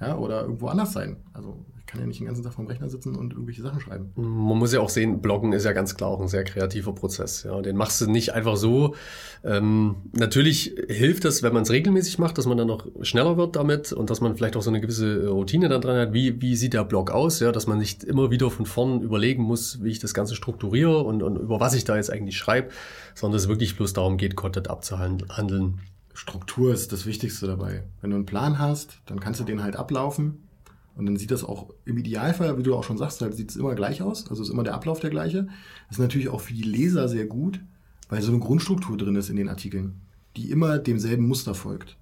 Ja, 0.01 0.17
oder 0.17 0.41
irgendwo 0.41 0.67
anders 0.67 0.93
sein. 0.93 1.17
Also 1.33 1.65
kann 1.91 1.99
ja 1.99 2.07
nicht 2.07 2.21
den 2.21 2.27
ganzen 2.27 2.43
Tag 2.43 2.53
vom 2.53 2.67
Rechner 2.67 2.89
sitzen 2.89 3.17
und 3.17 3.33
irgendwelche 3.33 3.61
Sachen 3.61 3.81
schreiben. 3.81 4.13
Man 4.15 4.57
muss 4.57 4.71
ja 4.71 4.79
auch 4.79 4.87
sehen, 4.87 5.21
Bloggen 5.21 5.51
ist 5.51 5.65
ja 5.65 5.73
ganz 5.73 5.95
klar 5.95 6.09
auch 6.09 6.21
ein 6.21 6.29
sehr 6.29 6.45
kreativer 6.45 6.95
Prozess. 6.95 7.43
Ja, 7.43 7.61
den 7.61 7.75
machst 7.75 7.99
du 7.99 8.09
nicht 8.09 8.33
einfach 8.33 8.55
so. 8.55 8.95
Ähm, 9.43 9.97
natürlich 10.13 10.73
hilft 10.87 11.25
es, 11.25 11.43
wenn 11.43 11.53
man 11.53 11.63
es 11.63 11.71
regelmäßig 11.71 12.17
macht, 12.17 12.37
dass 12.37 12.45
man 12.45 12.57
dann 12.57 12.67
noch 12.67 12.87
schneller 13.01 13.35
wird 13.35 13.57
damit 13.57 13.91
und 13.91 14.09
dass 14.09 14.21
man 14.21 14.37
vielleicht 14.37 14.55
auch 14.55 14.61
so 14.61 14.69
eine 14.69 14.79
gewisse 14.79 15.27
Routine 15.27 15.67
dann 15.67 15.81
dran 15.81 15.97
hat. 15.97 16.13
Wie, 16.13 16.41
wie 16.41 16.55
sieht 16.55 16.73
der 16.73 16.85
Blog 16.85 17.11
aus? 17.11 17.41
Ja, 17.41 17.51
dass 17.51 17.67
man 17.67 17.77
nicht 17.77 18.05
immer 18.05 18.31
wieder 18.31 18.49
von 18.49 18.65
vorn 18.65 19.01
überlegen 19.01 19.43
muss, 19.43 19.83
wie 19.83 19.89
ich 19.89 19.99
das 19.99 20.13
Ganze 20.13 20.35
strukturiere 20.35 21.03
und, 21.03 21.21
und 21.21 21.35
über 21.35 21.59
was 21.59 21.73
ich 21.73 21.83
da 21.83 21.97
jetzt 21.97 22.09
eigentlich 22.09 22.37
schreibe, 22.37 22.69
sondern 23.15 23.37
es 23.37 23.49
wirklich 23.49 23.75
bloß 23.75 23.91
darum 23.91 24.15
geht, 24.15 24.37
Content 24.37 24.69
abzuhandeln. 24.69 25.81
Struktur 26.13 26.73
ist 26.73 26.91
das 26.91 27.05
Wichtigste 27.05 27.47
dabei. 27.47 27.83
Wenn 28.01 28.09
du 28.09 28.15
einen 28.17 28.25
Plan 28.25 28.59
hast, 28.59 29.01
dann 29.05 29.19
kannst 29.19 29.39
du 29.39 29.43
den 29.43 29.63
halt 29.63 29.75
ablaufen 29.75 30.47
und 30.95 31.05
dann 31.05 31.17
sieht 31.17 31.31
das 31.31 31.43
auch 31.43 31.69
im 31.85 31.97
Idealfall, 31.97 32.57
wie 32.57 32.63
du 32.63 32.75
auch 32.75 32.83
schon 32.83 32.97
sagst, 32.97 33.21
halt 33.21 33.33
sieht 33.33 33.49
es 33.49 33.55
immer 33.55 33.75
gleich 33.75 34.01
aus. 34.01 34.29
Also 34.29 34.43
ist 34.43 34.49
immer 34.49 34.63
der 34.63 34.73
Ablauf 34.73 34.99
der 34.99 35.09
gleiche. 35.09 35.47
Das 35.87 35.97
ist 35.97 35.99
natürlich 35.99 36.29
auch 36.29 36.41
für 36.41 36.53
die 36.53 36.63
Leser 36.63 37.07
sehr 37.07 37.25
gut, 37.25 37.61
weil 38.09 38.21
so 38.21 38.31
eine 38.31 38.39
Grundstruktur 38.39 38.97
drin 38.97 39.15
ist 39.15 39.29
in 39.29 39.37
den 39.37 39.49
Artikeln, 39.49 40.01
die 40.35 40.51
immer 40.51 40.79
demselben 40.79 41.27
Muster 41.27 41.55
folgt. 41.55 41.97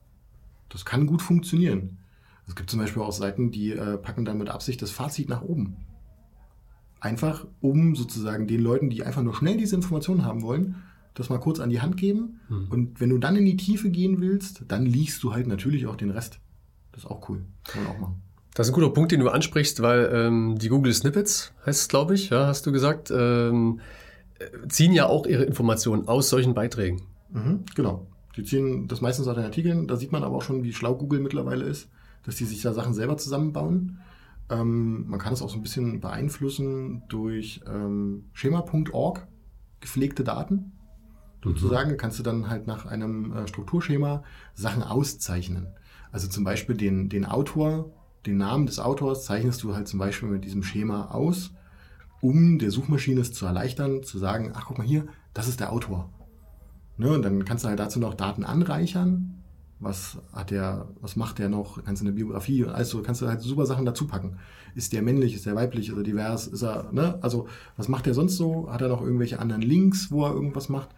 Das 0.69 0.85
kann 0.85 1.07
gut 1.07 1.21
funktionieren. 1.21 1.97
Es 2.47 2.55
gibt 2.55 2.69
zum 2.69 2.79
Beispiel 2.79 3.03
auch 3.03 3.11
Seiten, 3.11 3.51
die 3.51 3.71
äh, 3.71 3.97
packen 3.97 4.25
dann 4.25 4.39
mit 4.39 4.49
Absicht 4.49 4.81
das 4.81 4.91
Fazit 4.91 5.29
nach 5.29 5.43
oben. 5.43 5.77
Einfach, 6.99 7.47
um 7.61 7.95
sozusagen 7.95 8.47
den 8.47 8.61
Leuten, 8.61 8.89
die 8.89 9.03
einfach 9.03 9.21
nur 9.21 9.35
schnell 9.35 9.55
diese 9.55 9.75
Informationen 9.75 10.25
haben 10.25 10.41
wollen, 10.41 10.83
das 11.19 11.29
mal 11.29 11.37
kurz 11.39 11.59
an 11.59 11.69
die 11.69 11.81
Hand 11.81 11.97
geben. 11.97 12.39
Hm. 12.47 12.67
Und 12.69 12.99
wenn 13.01 13.09
du 13.09 13.17
dann 13.17 13.35
in 13.35 13.45
die 13.45 13.57
Tiefe 13.57 13.89
gehen 13.89 14.21
willst, 14.21 14.63
dann 14.67 14.85
liest 14.85 15.21
du 15.21 15.33
halt 15.33 15.47
natürlich 15.47 15.85
auch 15.85 15.95
den 15.95 16.11
Rest. 16.11 16.39
Das 16.91 17.03
ist 17.03 17.09
auch 17.09 17.27
cool. 17.29 17.45
Kann 17.65 17.83
man 17.83 17.93
auch 17.93 17.99
machen. 17.99 18.21
Das 18.55 18.67
ist 18.67 18.73
ein 18.73 18.75
guter 18.75 18.93
Punkt, 18.93 19.11
den 19.11 19.19
du 19.19 19.29
ansprichst, 19.29 19.81
weil 19.81 20.09
ähm, 20.13 20.57
die 20.57 20.69
Google 20.69 20.93
Snippets, 20.93 21.53
heißt 21.65 21.81
es, 21.81 21.87
glaube 21.87 22.15
ich, 22.15 22.29
ja, 22.29 22.47
hast 22.47 22.65
du 22.65 22.71
gesagt, 22.71 23.11
ähm, 23.11 23.79
ziehen 24.67 24.93
ja 24.93 25.05
auch 25.05 25.25
ihre 25.25 25.43
Informationen 25.43 26.07
aus 26.07 26.29
solchen 26.29 26.53
Beiträgen. 26.53 27.03
Mhm, 27.31 27.65
genau. 27.75 28.07
Die 28.35 28.43
ziehen 28.43 28.87
das 28.87 29.01
meistens 29.01 29.27
aus 29.27 29.35
den 29.35 29.43
Artikeln. 29.43 29.87
Da 29.87 29.97
sieht 29.97 30.11
man 30.11 30.23
aber 30.23 30.37
auch 30.37 30.41
schon, 30.41 30.63
wie 30.63 30.73
schlau 30.73 30.95
Google 30.95 31.19
mittlerweile 31.19 31.65
ist, 31.65 31.89
dass 32.23 32.35
die 32.35 32.45
sich 32.45 32.61
da 32.61 32.73
Sachen 32.73 32.93
selber 32.93 33.17
zusammenbauen. 33.17 33.99
Ähm, 34.49 35.05
man 35.07 35.19
kann 35.19 35.33
es 35.33 35.41
auch 35.41 35.49
so 35.49 35.57
ein 35.57 35.61
bisschen 35.61 35.99
beeinflussen 35.99 37.03
durch 37.09 37.61
ähm, 37.67 38.29
schema.org 38.33 39.27
gepflegte 39.79 40.23
Daten. 40.23 40.73
Sozusagen 41.43 41.91
mhm. 41.91 41.97
kannst 41.97 42.19
du 42.19 42.23
dann 42.23 42.49
halt 42.49 42.67
nach 42.67 42.85
einem 42.85 43.33
äh, 43.33 43.47
Strukturschema 43.47 44.23
Sachen 44.53 44.83
auszeichnen. 44.83 45.67
Also 46.11 46.27
zum 46.27 46.43
Beispiel 46.43 46.75
den, 46.75 47.09
den 47.09 47.25
Autor 47.25 47.91
den 48.25 48.37
Namen 48.37 48.65
des 48.65 48.79
Autors 48.79 49.25
zeichnest 49.25 49.63
du 49.63 49.75
halt 49.75 49.87
zum 49.87 49.99
Beispiel 49.99 50.29
mit 50.29 50.43
diesem 50.43 50.63
Schema 50.63 51.05
aus, 51.11 51.51
um 52.21 52.59
der 52.59 52.71
Suchmaschine 52.71 53.21
es 53.21 53.33
zu 53.33 53.45
erleichtern, 53.45 54.03
zu 54.03 54.17
sagen, 54.17 54.51
ach 54.53 54.65
guck 54.67 54.77
mal 54.77 54.87
hier, 54.87 55.07
das 55.33 55.47
ist 55.47 55.59
der 55.59 55.71
Autor. 55.71 56.09
Ne, 56.97 57.13
und 57.13 57.21
dann 57.21 57.45
kannst 57.45 57.63
du 57.63 57.69
halt 57.69 57.79
dazu 57.79 57.99
noch 57.99 58.13
Daten 58.13 58.43
anreichern. 58.43 59.35
Was 59.79 60.17
hat 60.33 60.51
der, 60.51 60.89
was 60.99 61.15
macht 61.15 61.39
der 61.39 61.47
noch? 61.47 61.81
Kannst 61.85 62.01
du 62.01 62.05
eine 62.05 62.13
Biografie, 62.13 62.65
also 62.65 63.01
kannst 63.01 63.21
du 63.21 63.27
halt 63.27 63.39
super 63.39 63.65
Sachen 63.65 63.85
dazu 63.85 64.05
packen. 64.05 64.37
Ist 64.75 64.91
der 64.91 65.01
männlich, 65.01 65.33
ist 65.33 65.45
der 65.45 65.55
weiblich, 65.55 65.87
ist 65.87 65.95
er 65.95 66.03
divers, 66.03 66.47
ist 66.47 66.63
er, 66.63 66.91
ne? 66.91 67.17
Also, 67.21 67.47
was 67.77 67.87
macht 67.87 68.05
der 68.05 68.13
sonst 68.13 68.35
so? 68.35 68.69
Hat 68.69 68.81
er 68.81 68.89
noch 68.89 69.01
irgendwelche 69.01 69.39
anderen 69.39 69.61
Links, 69.61 70.11
wo 70.11 70.25
er 70.25 70.33
irgendwas 70.33 70.67
macht? 70.67 70.89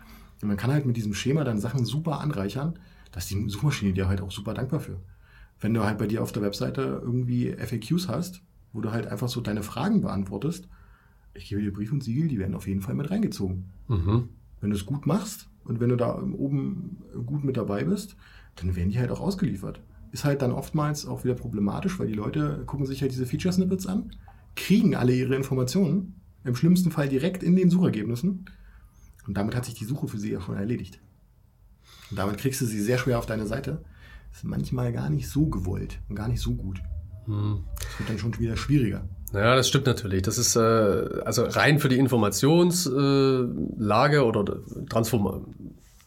Und 0.41 0.47
man 0.47 0.57
kann 0.57 0.71
halt 0.71 0.85
mit 0.85 0.97
diesem 0.97 1.13
Schema 1.13 1.43
dann 1.43 1.59
Sachen 1.59 1.85
super 1.85 2.19
anreichern, 2.19 2.79
dass 3.11 3.27
die 3.27 3.47
Suchmaschine 3.47 3.93
dir 3.93 4.07
halt 4.07 4.21
auch 4.21 4.31
super 4.31 4.53
dankbar 4.53 4.79
für 4.79 4.99
wenn 5.61 5.73
du 5.73 5.83
halt 5.83 5.99
bei 5.99 6.07
dir 6.07 6.21
auf 6.21 6.31
der 6.31 6.41
Webseite 6.41 7.01
irgendwie 7.03 7.53
FAQs 7.53 8.09
hast, 8.09 8.41
wo 8.73 8.81
du 8.81 8.91
halt 8.91 9.07
einfach 9.07 9.29
so 9.29 9.41
deine 9.41 9.63
Fragen 9.63 10.01
beantwortest, 10.01 10.67
ich 11.33 11.47
gebe 11.47 11.61
dir 11.61 11.71
Brief 11.71 11.93
und 11.93 12.03
Siegel, 12.03 12.27
die 12.27 12.39
werden 12.39 12.55
auf 12.55 12.67
jeden 12.67 12.81
Fall 12.81 12.95
mit 12.95 13.09
reingezogen. 13.09 13.69
Mhm. 13.87 14.29
Wenn 14.59 14.69
du 14.71 14.75
es 14.75 14.85
gut 14.85 15.05
machst 15.05 15.47
und 15.63 15.79
wenn 15.79 15.89
du 15.89 15.95
da 15.95 16.15
oben 16.15 16.97
gut 17.25 17.43
mit 17.43 17.55
dabei 17.55 17.85
bist, 17.85 18.17
dann 18.55 18.75
werden 18.75 18.89
die 18.89 18.99
halt 18.99 19.11
auch 19.11 19.21
ausgeliefert. 19.21 19.81
Ist 20.11 20.25
halt 20.25 20.41
dann 20.41 20.51
oftmals 20.51 21.05
auch 21.05 21.23
wieder 21.23 21.35
problematisch, 21.35 21.97
weil 21.99 22.07
die 22.07 22.13
Leute 22.13 22.63
gucken 22.65 22.85
sich 22.85 23.01
halt 23.01 23.13
diese 23.13 23.25
Feature-Snippets 23.25 23.87
an, 23.87 24.11
kriegen 24.55 24.95
alle 24.95 25.13
ihre 25.13 25.35
Informationen, 25.35 26.15
im 26.43 26.55
schlimmsten 26.55 26.91
Fall 26.91 27.07
direkt 27.07 27.43
in 27.43 27.55
den 27.55 27.69
Suchergebnissen 27.69 28.45
und 29.27 29.37
damit 29.37 29.55
hat 29.55 29.65
sich 29.65 29.75
die 29.75 29.85
Suche 29.85 30.07
für 30.07 30.17
sie 30.17 30.31
ja 30.31 30.41
schon 30.41 30.57
erledigt. 30.57 30.99
Und 32.09 32.17
damit 32.17 32.37
kriegst 32.37 32.61
du 32.61 32.65
sie 32.65 32.81
sehr 32.81 32.97
schwer 32.97 33.19
auf 33.19 33.25
deine 33.25 33.45
Seite 33.45 33.83
ist 34.33 34.43
manchmal 34.43 34.91
gar 34.93 35.09
nicht 35.09 35.29
so 35.29 35.47
gewollt 35.47 35.97
und 36.09 36.15
gar 36.15 36.27
nicht 36.27 36.41
so 36.41 36.53
gut. 36.53 36.81
Hm. 37.25 37.63
Das 37.75 37.99
wird 37.99 38.09
dann 38.09 38.17
schon 38.17 38.39
wieder 38.39 38.57
schwieriger. 38.57 39.03
Ja, 39.33 39.55
das 39.55 39.67
stimmt 39.67 39.85
natürlich. 39.85 40.23
Das 40.23 40.37
ist 40.37 40.55
äh, 40.55 40.59
also 40.59 41.43
rein 41.43 41.79
für 41.79 41.89
die 41.89 41.97
Informationslage 41.97 44.17
äh, 44.17 44.19
oder 44.19 44.57
Transform 44.89 45.53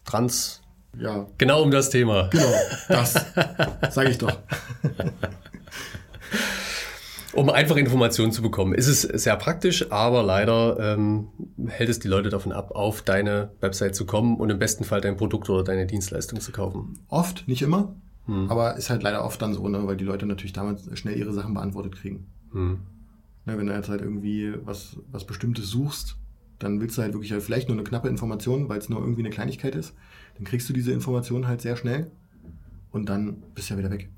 Trans. 0.05 0.61
Ja. 0.99 1.27
Genau 1.39 1.63
um 1.63 1.71
das 1.71 1.91
Thema. 1.91 2.29
Genau, 2.31 2.53
das 2.89 3.15
sage 3.91 4.11
ich 4.11 4.19
doch. 4.19 4.37
um 7.35 7.51
einfach 7.51 7.77
Informationen 7.77 8.33
zu 8.33 8.43
bekommen. 8.43 8.75
Ist 8.75 8.89
es 8.89 9.03
sehr 9.03 9.37
praktisch, 9.37 9.91
aber 9.91 10.23
leider 10.23 10.95
ähm, 10.95 11.29
hält 11.67 11.89
es 11.89 11.99
die 11.99 12.09
Leute 12.09 12.29
davon 12.29 12.53
ab, 12.53 12.73
auf 12.73 13.03
deine 13.03 13.51
Website 13.61 13.95
zu 13.95 14.07
kommen 14.07 14.37
und 14.37 14.51
im 14.51 14.59
besten 14.59 14.85
Fall 14.85 15.01
dein 15.01 15.17
Produkt 15.17 15.49
oder 15.51 15.65
deine 15.65 15.87
Dienstleistung 15.87 16.41
zu 16.41 16.53
kaufen. 16.53 16.99
Oft, 17.09 17.47
nicht 17.49 17.63
immer. 17.63 17.95
Hm. 18.27 18.51
Aber 18.51 18.77
ist 18.77 18.91
halt 18.91 19.03
leider 19.03 19.25
oft 19.25 19.41
dann 19.43 19.53
so, 19.55 19.69
ne, 19.69 19.87
weil 19.87 19.97
die 19.97 20.05
Leute 20.05 20.27
natürlich 20.27 20.53
damals 20.53 20.89
schnell 20.99 21.17
ihre 21.19 21.33
Sachen 21.33 21.55
beantwortet 21.55 21.97
kriegen. 21.97 22.27
Hm. 22.53 22.79
Ne, 23.47 23.59
wenn 23.59 23.67
du 23.67 23.75
jetzt 23.75 23.89
halt 23.89 24.01
irgendwie 24.01 24.55
was, 24.65 24.97
was 25.11 25.27
Bestimmtes 25.27 25.69
suchst, 25.69 26.17
dann 26.59 26.81
willst 26.81 26.97
du 26.97 27.03
halt 27.03 27.13
wirklich 27.13 27.33
halt 27.33 27.43
vielleicht 27.43 27.69
nur 27.69 27.77
eine 27.77 27.85
knappe 27.85 28.09
Information, 28.09 28.69
weil 28.69 28.79
es 28.79 28.89
nur 28.89 29.01
irgendwie 29.01 29.23
eine 29.23 29.31
Kleinigkeit 29.31 29.75
ist. 29.75 29.95
Dann 30.37 30.45
kriegst 30.45 30.69
du 30.69 30.73
diese 30.73 30.93
Information 30.93 31.47
halt 31.47 31.61
sehr 31.61 31.77
schnell 31.77 32.11
und 32.91 33.09
dann 33.09 33.43
bist 33.55 33.69
du 33.69 33.75
ja 33.75 33.79
wieder 33.79 33.91
weg. 33.91 34.09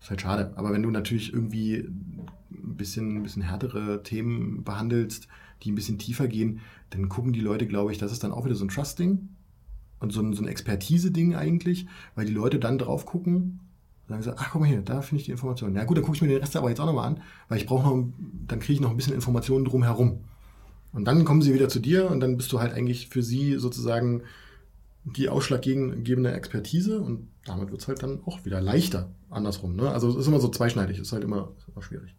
Ist 0.00 0.10
halt 0.10 0.20
schade. 0.20 0.52
Aber 0.56 0.72
wenn 0.72 0.82
du 0.82 0.90
natürlich 0.90 1.32
irgendwie 1.32 1.88
ein 2.50 2.76
bisschen, 2.76 3.16
ein 3.16 3.22
bisschen 3.22 3.42
härtere 3.42 4.02
Themen 4.02 4.64
behandelst, 4.64 5.28
die 5.62 5.72
ein 5.72 5.74
bisschen 5.74 5.98
tiefer 5.98 6.28
gehen, 6.28 6.60
dann 6.90 7.08
gucken 7.08 7.32
die 7.32 7.40
Leute, 7.40 7.66
glaube 7.66 7.92
ich, 7.92 7.98
das 7.98 8.12
ist 8.12 8.24
dann 8.24 8.32
auch 8.32 8.44
wieder 8.44 8.54
so 8.54 8.64
ein 8.64 8.68
Trust-Ding 8.68 9.28
und 10.00 10.12
so 10.12 10.20
ein, 10.20 10.32
so 10.32 10.42
ein 10.42 10.48
Expertise-Ding 10.48 11.34
eigentlich, 11.34 11.86
weil 12.14 12.26
die 12.26 12.32
Leute 12.32 12.58
dann 12.58 12.78
drauf 12.78 13.06
gucken, 13.06 13.60
sagen 14.08 14.22
sie, 14.22 14.36
ach 14.36 14.50
guck 14.52 14.62
mal 14.62 14.66
hier, 14.66 14.82
da 14.82 15.02
finde 15.02 15.20
ich 15.20 15.26
die 15.26 15.32
Information. 15.32 15.74
Ja 15.74 15.84
gut, 15.84 15.96
dann 15.96 16.04
gucke 16.04 16.16
ich 16.16 16.22
mir 16.22 16.28
den 16.28 16.38
Rest 16.38 16.56
aber 16.56 16.70
jetzt 16.70 16.80
auch 16.80 16.86
nochmal 16.86 17.08
an, 17.08 17.20
weil 17.48 17.58
ich 17.58 17.66
brauche 17.66 17.86
noch, 17.86 18.08
dann 18.46 18.60
kriege 18.60 18.74
ich 18.74 18.80
noch 18.80 18.90
ein 18.90 18.96
bisschen 18.96 19.14
Informationen 19.14 19.64
drumherum. 19.64 20.20
Und 20.92 21.04
dann 21.04 21.24
kommen 21.24 21.42
sie 21.42 21.52
wieder 21.52 21.68
zu 21.68 21.80
dir 21.80 22.10
und 22.10 22.20
dann 22.20 22.36
bist 22.36 22.50
du 22.52 22.60
halt 22.60 22.72
eigentlich 22.72 23.08
für 23.08 23.22
sie 23.22 23.56
sozusagen 23.56 24.22
die 25.04 25.28
ausschlaggebende 25.28 26.32
Expertise 26.32 27.00
und 27.00 27.28
damit 27.44 27.70
wird 27.70 27.80
es 27.80 27.88
halt 27.88 28.02
dann 28.02 28.20
auch 28.24 28.44
wieder 28.44 28.60
leichter, 28.60 29.10
andersrum. 29.30 29.76
Ne? 29.76 29.90
Also 29.90 30.08
es 30.10 30.16
ist 30.16 30.26
immer 30.26 30.40
so 30.40 30.48
zweischneidig, 30.48 30.98
es 30.98 31.08
ist 31.08 31.12
halt 31.12 31.24
immer, 31.24 31.52
immer 31.72 31.82
schwierig. 31.82 32.14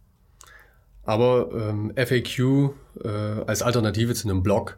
Aber 1.09 1.49
ähm, 1.55 1.91
FAQ 1.95 2.69
äh, 3.03 3.07
als 3.47 3.63
Alternative 3.63 4.13
zu 4.13 4.29
einem 4.29 4.43
Blog 4.43 4.77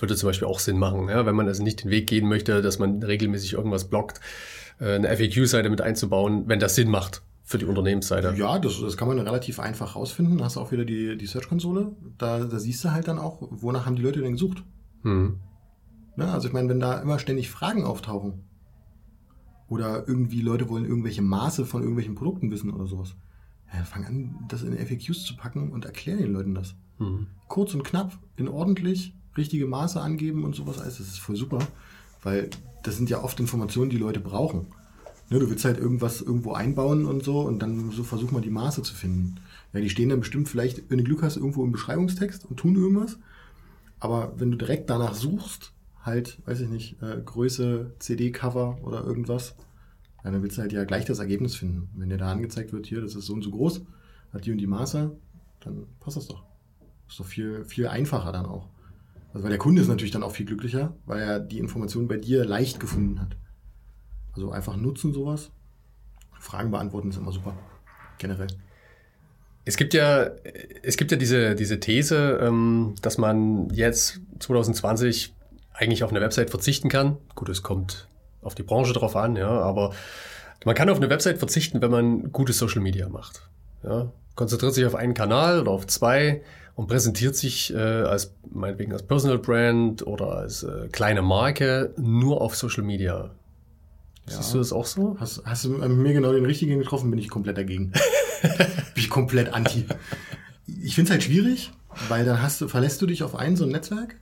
würde 0.00 0.16
zum 0.16 0.28
Beispiel 0.28 0.48
auch 0.48 0.58
Sinn 0.58 0.76
machen, 0.76 1.08
ja? 1.08 1.24
wenn 1.24 1.36
man 1.36 1.46
also 1.46 1.62
nicht 1.62 1.84
den 1.84 1.90
Weg 1.92 2.08
gehen 2.08 2.28
möchte, 2.28 2.62
dass 2.62 2.80
man 2.80 3.00
regelmäßig 3.00 3.52
irgendwas 3.52 3.88
blockt, 3.88 4.20
äh, 4.80 4.96
eine 4.96 5.06
FAQ-Seite 5.16 5.70
mit 5.70 5.80
einzubauen, 5.80 6.48
wenn 6.48 6.58
das 6.58 6.74
Sinn 6.74 6.90
macht 6.90 7.22
für 7.44 7.58
die 7.58 7.64
Unternehmensseite. 7.64 8.34
Ja, 8.36 8.58
das, 8.58 8.80
das 8.80 8.96
kann 8.96 9.06
man 9.06 9.20
relativ 9.20 9.60
einfach 9.60 9.94
rausfinden. 9.94 10.38
Da 10.38 10.46
hast 10.46 10.56
du 10.56 10.60
auch 10.60 10.72
wieder 10.72 10.84
die, 10.84 11.16
die 11.16 11.26
Search-Konsole. 11.26 11.92
Da, 12.18 12.40
da 12.40 12.58
siehst 12.58 12.82
du 12.82 12.90
halt 12.90 13.06
dann 13.06 13.20
auch, 13.20 13.38
wonach 13.40 13.86
haben 13.86 13.94
die 13.94 14.02
Leute 14.02 14.20
denn 14.20 14.32
gesucht. 14.32 14.64
Hm. 15.02 15.38
Ja, 16.16 16.32
also 16.32 16.48
ich 16.48 16.54
meine, 16.54 16.68
wenn 16.70 16.80
da 16.80 17.00
immer 17.00 17.20
ständig 17.20 17.50
Fragen 17.50 17.84
auftauchen 17.84 18.42
oder 19.68 20.08
irgendwie 20.08 20.40
Leute 20.40 20.68
wollen 20.68 20.84
irgendwelche 20.84 21.22
Maße 21.22 21.64
von 21.64 21.82
irgendwelchen 21.82 22.16
Produkten 22.16 22.50
wissen 22.50 22.72
oder 22.72 22.88
sowas, 22.88 23.14
ja, 23.72 23.84
fang 23.84 24.04
an, 24.06 24.34
das 24.48 24.62
in 24.62 24.76
FAQs 24.76 25.24
zu 25.24 25.36
packen 25.36 25.70
und 25.72 25.84
erklär 25.84 26.16
den 26.16 26.32
Leuten 26.32 26.54
das. 26.54 26.74
Hm. 26.98 27.26
Kurz 27.48 27.74
und 27.74 27.84
knapp, 27.84 28.18
in 28.36 28.48
ordentlich, 28.48 29.14
richtige 29.36 29.66
Maße 29.66 30.00
angeben 30.00 30.44
und 30.44 30.54
sowas 30.54 30.78
alles. 30.78 30.98
Das 30.98 31.08
ist 31.08 31.18
voll 31.18 31.36
super, 31.36 31.58
weil 32.22 32.50
das 32.82 32.96
sind 32.96 33.10
ja 33.10 33.22
oft 33.22 33.38
Informationen, 33.40 33.90
die 33.90 33.98
Leute 33.98 34.20
brauchen. 34.20 34.66
Ne, 35.30 35.38
du 35.38 35.50
willst 35.50 35.66
halt 35.66 35.78
irgendwas 35.78 36.22
irgendwo 36.22 36.52
einbauen 36.54 37.04
und 37.04 37.22
so 37.22 37.40
und 37.42 37.60
dann 37.60 37.90
so 37.90 38.02
versuch 38.02 38.30
mal 38.30 38.40
die 38.40 38.50
Maße 38.50 38.82
zu 38.82 38.94
finden. 38.94 39.40
Ja, 39.74 39.80
die 39.80 39.90
stehen 39.90 40.08
dann 40.08 40.20
bestimmt 40.20 40.48
vielleicht, 40.48 40.90
wenn 40.90 40.98
du 40.98 41.04
Glück 41.04 41.22
hast, 41.22 41.36
irgendwo 41.36 41.64
im 41.64 41.72
Beschreibungstext 41.72 42.46
und 42.46 42.56
tun 42.56 42.76
irgendwas. 42.76 43.18
Aber 44.00 44.32
wenn 44.36 44.50
du 44.50 44.56
direkt 44.56 44.88
danach 44.88 45.14
suchst, 45.14 45.72
halt, 46.02 46.38
weiß 46.46 46.60
ich 46.60 46.68
nicht, 46.68 47.02
äh, 47.02 47.20
Größe, 47.22 47.92
CD-Cover 47.98 48.78
oder 48.82 49.04
irgendwas, 49.04 49.54
Dann 50.22 50.42
willst 50.42 50.58
du 50.58 50.62
halt 50.62 50.72
ja 50.72 50.84
gleich 50.84 51.04
das 51.04 51.20
Ergebnis 51.20 51.54
finden. 51.54 51.88
Wenn 51.94 52.08
dir 52.10 52.18
da 52.18 52.30
angezeigt 52.30 52.72
wird, 52.72 52.86
hier, 52.86 53.00
das 53.00 53.14
ist 53.14 53.26
so 53.26 53.34
und 53.34 53.42
so 53.42 53.50
groß, 53.50 53.82
hat 54.32 54.44
die 54.44 54.52
und 54.52 54.58
die 54.58 54.66
Maße, 54.66 55.16
dann 55.60 55.86
passt 56.00 56.16
das 56.16 56.26
doch. 56.26 56.44
Ist 57.08 57.20
doch 57.20 57.26
viel, 57.26 57.64
viel 57.64 57.88
einfacher 57.88 58.32
dann 58.32 58.46
auch. 58.46 58.68
Also 59.32 59.44
weil 59.44 59.50
der 59.50 59.58
Kunde 59.58 59.80
ist 59.82 59.88
natürlich 59.88 60.10
dann 60.10 60.22
auch 60.22 60.32
viel 60.32 60.46
glücklicher, 60.46 60.94
weil 61.06 61.20
er 61.20 61.40
die 61.40 61.58
Informationen 61.58 62.08
bei 62.08 62.16
dir 62.16 62.44
leicht 62.44 62.80
gefunden 62.80 63.20
hat. 63.20 63.36
Also 64.32 64.50
einfach 64.50 64.76
nutzen 64.76 65.12
sowas. 65.12 65.50
Fragen 66.38 66.70
beantworten 66.70 67.10
ist 67.10 67.16
immer 67.16 67.32
super. 67.32 67.56
Generell. 68.18 68.48
Es 69.64 69.76
gibt 69.76 69.92
ja, 69.92 70.30
es 70.82 70.96
gibt 70.96 71.10
ja 71.10 71.18
diese, 71.18 71.54
diese 71.54 71.78
These, 71.78 72.38
ähm, 72.40 72.94
dass 73.02 73.18
man 73.18 73.68
jetzt 73.70 74.20
2020 74.38 75.34
eigentlich 75.74 76.02
auf 76.04 76.10
eine 76.10 76.20
Website 76.20 76.50
verzichten 76.50 76.88
kann. 76.88 77.18
Gut, 77.34 77.48
es 77.48 77.62
kommt 77.62 78.08
auf 78.48 78.56
die 78.56 78.64
Branche 78.64 78.92
drauf 78.92 79.14
an, 79.14 79.36
ja, 79.36 79.48
aber 79.48 79.92
man 80.64 80.74
kann 80.74 80.90
auf 80.90 80.96
eine 80.96 81.08
Website 81.08 81.38
verzichten, 81.38 81.80
wenn 81.80 81.90
man 81.90 82.32
gute 82.32 82.52
Social 82.52 82.80
Media 82.80 83.08
macht. 83.08 83.48
Ja, 83.84 84.10
konzentriert 84.34 84.74
sich 84.74 84.84
auf 84.86 84.96
einen 84.96 85.14
Kanal 85.14 85.60
oder 85.60 85.70
auf 85.70 85.86
zwei 85.86 86.42
und 86.74 86.86
präsentiert 86.86 87.36
sich 87.36 87.72
äh, 87.74 87.76
als 87.76 88.34
meinetwegen 88.50 88.92
als 88.92 89.02
Personal 89.02 89.38
Brand 89.38 90.06
oder 90.06 90.32
als 90.32 90.62
äh, 90.62 90.88
kleine 90.90 91.22
Marke 91.22 91.92
nur 91.96 92.40
auf 92.40 92.56
Social 92.56 92.82
Media. 92.82 93.30
Ja. 94.28 94.36
Siehst 94.36 94.54
du 94.54 94.58
das 94.58 94.72
auch 94.72 94.86
so? 94.86 95.16
Hast, 95.18 95.42
hast 95.44 95.64
du 95.64 95.70
mir 95.70 96.12
genau 96.12 96.32
den 96.32 96.44
richtigen 96.44 96.78
getroffen, 96.78 97.10
bin 97.10 97.18
ich 97.18 97.28
komplett 97.28 97.56
dagegen. 97.56 97.92
bin 98.42 98.60
ich 98.96 99.10
komplett 99.10 99.52
anti. 99.52 99.86
Ich 100.66 100.94
finde 100.94 101.08
es 101.08 101.10
halt 101.12 101.22
schwierig, 101.22 101.72
weil 102.08 102.24
dann 102.24 102.42
hast 102.42 102.60
du, 102.60 102.68
verlässt 102.68 103.00
du 103.00 103.06
dich 103.06 103.22
auf 103.22 103.34
ein 103.34 103.56
so 103.56 103.64
ein 103.64 103.70
Netzwerk, 103.70 104.16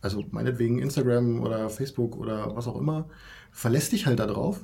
also 0.00 0.24
meinetwegen 0.30 0.78
Instagram 0.78 1.40
oder 1.40 1.68
Facebook 1.70 2.16
oder 2.16 2.54
was 2.54 2.66
auch 2.66 2.78
immer, 2.78 3.06
verlässt 3.50 3.92
dich 3.92 4.06
halt 4.06 4.18
da 4.18 4.26
drauf. 4.26 4.60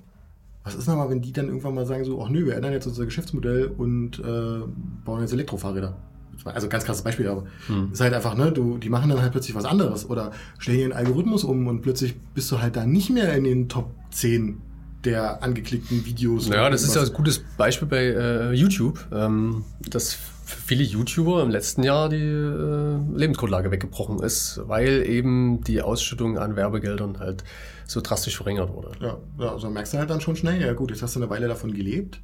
Was 0.63 0.75
ist 0.75 0.87
nochmal, 0.87 1.11
wenn 1.11 1.21
die 1.21 1.33
dann 1.33 1.47
irgendwann 1.47 1.75
mal 1.75 1.87
sagen 1.87 2.05
so, 2.05 2.23
ach 2.23 2.31
nö, 2.31 2.47
wir 2.47 2.55
ändern 2.55 2.73
jetzt 2.73 2.87
unser 2.87 3.05
Geschäftsmodell 3.05 3.67
und 3.77 4.19
äh, 4.19 4.61
bauen 5.05 5.21
jetzt 5.21 5.33
Elektrofahrräder. 5.33 5.97
Also 6.45 6.69
ganz 6.69 6.85
krasses 6.85 7.03
Beispiel, 7.03 7.29
aber 7.29 7.45
hm. 7.67 7.91
ist 7.93 8.01
halt 8.01 8.13
einfach, 8.13 8.35
ne, 8.35 8.51
du, 8.51 8.79
die 8.79 8.89
machen 8.89 9.09
dann 9.09 9.21
halt 9.21 9.33
plötzlich 9.33 9.55
was 9.55 9.65
anderes 9.65 10.09
oder 10.09 10.33
stellen 10.59 10.79
ihren 10.79 10.93
Algorithmus 10.93 11.45
um 11.45 11.67
und 11.67 11.83
plötzlich 11.83 12.19
bist 12.35 12.51
du 12.51 12.61
halt 12.61 12.77
da 12.77 12.87
nicht 12.87 13.11
mehr 13.11 13.35
in 13.35 13.45
den 13.45 13.69
Top 13.69 13.95
10 14.11 14.61
der 15.05 15.43
angeklickten 15.43 16.05
Videos. 16.05 16.49
Ja, 16.49 16.69
das 16.71 16.83
ist 16.83 16.95
ja 16.95 17.03
ein 17.03 17.13
gutes 17.13 17.45
Beispiel 17.57 17.89
bei 17.89 18.05
äh, 18.05 18.53
YouTube, 18.53 19.07
ähm, 19.13 19.65
dass 19.89 20.15
für 20.45 20.61
viele 20.61 20.85
YouTuber 20.85 21.43
im 21.43 21.51
letzten 21.51 21.83
Jahr 21.83 22.09
die 22.09 22.17
äh, 22.17 22.99
Lebensgrundlage 23.17 23.71
weggebrochen 23.71 24.23
ist, 24.23 24.61
weil 24.67 25.07
eben 25.07 25.65
die 25.65 25.81
Ausschüttung 25.83 26.39
an 26.39 26.57
Werbegeldern 26.57 27.19
halt 27.19 27.45
so 27.87 28.01
drastisch 28.01 28.37
verringert 28.37 28.73
wurde. 28.73 28.93
Ja, 29.01 29.19
ja 29.39 29.53
also 29.53 29.71
merkst 29.71 29.95
du 29.95 29.99
halt 29.99 30.11
dann 30.11 30.21
schon 30.21 30.37
schnell, 30.37 30.61
ja 30.61 30.73
gut, 30.75 30.91
jetzt 30.91 31.03
hast 31.03 31.17
du 31.17 31.21
eine 31.21 31.31
Weile 31.31 31.49
davon 31.49 31.73
gelebt. 31.73 32.21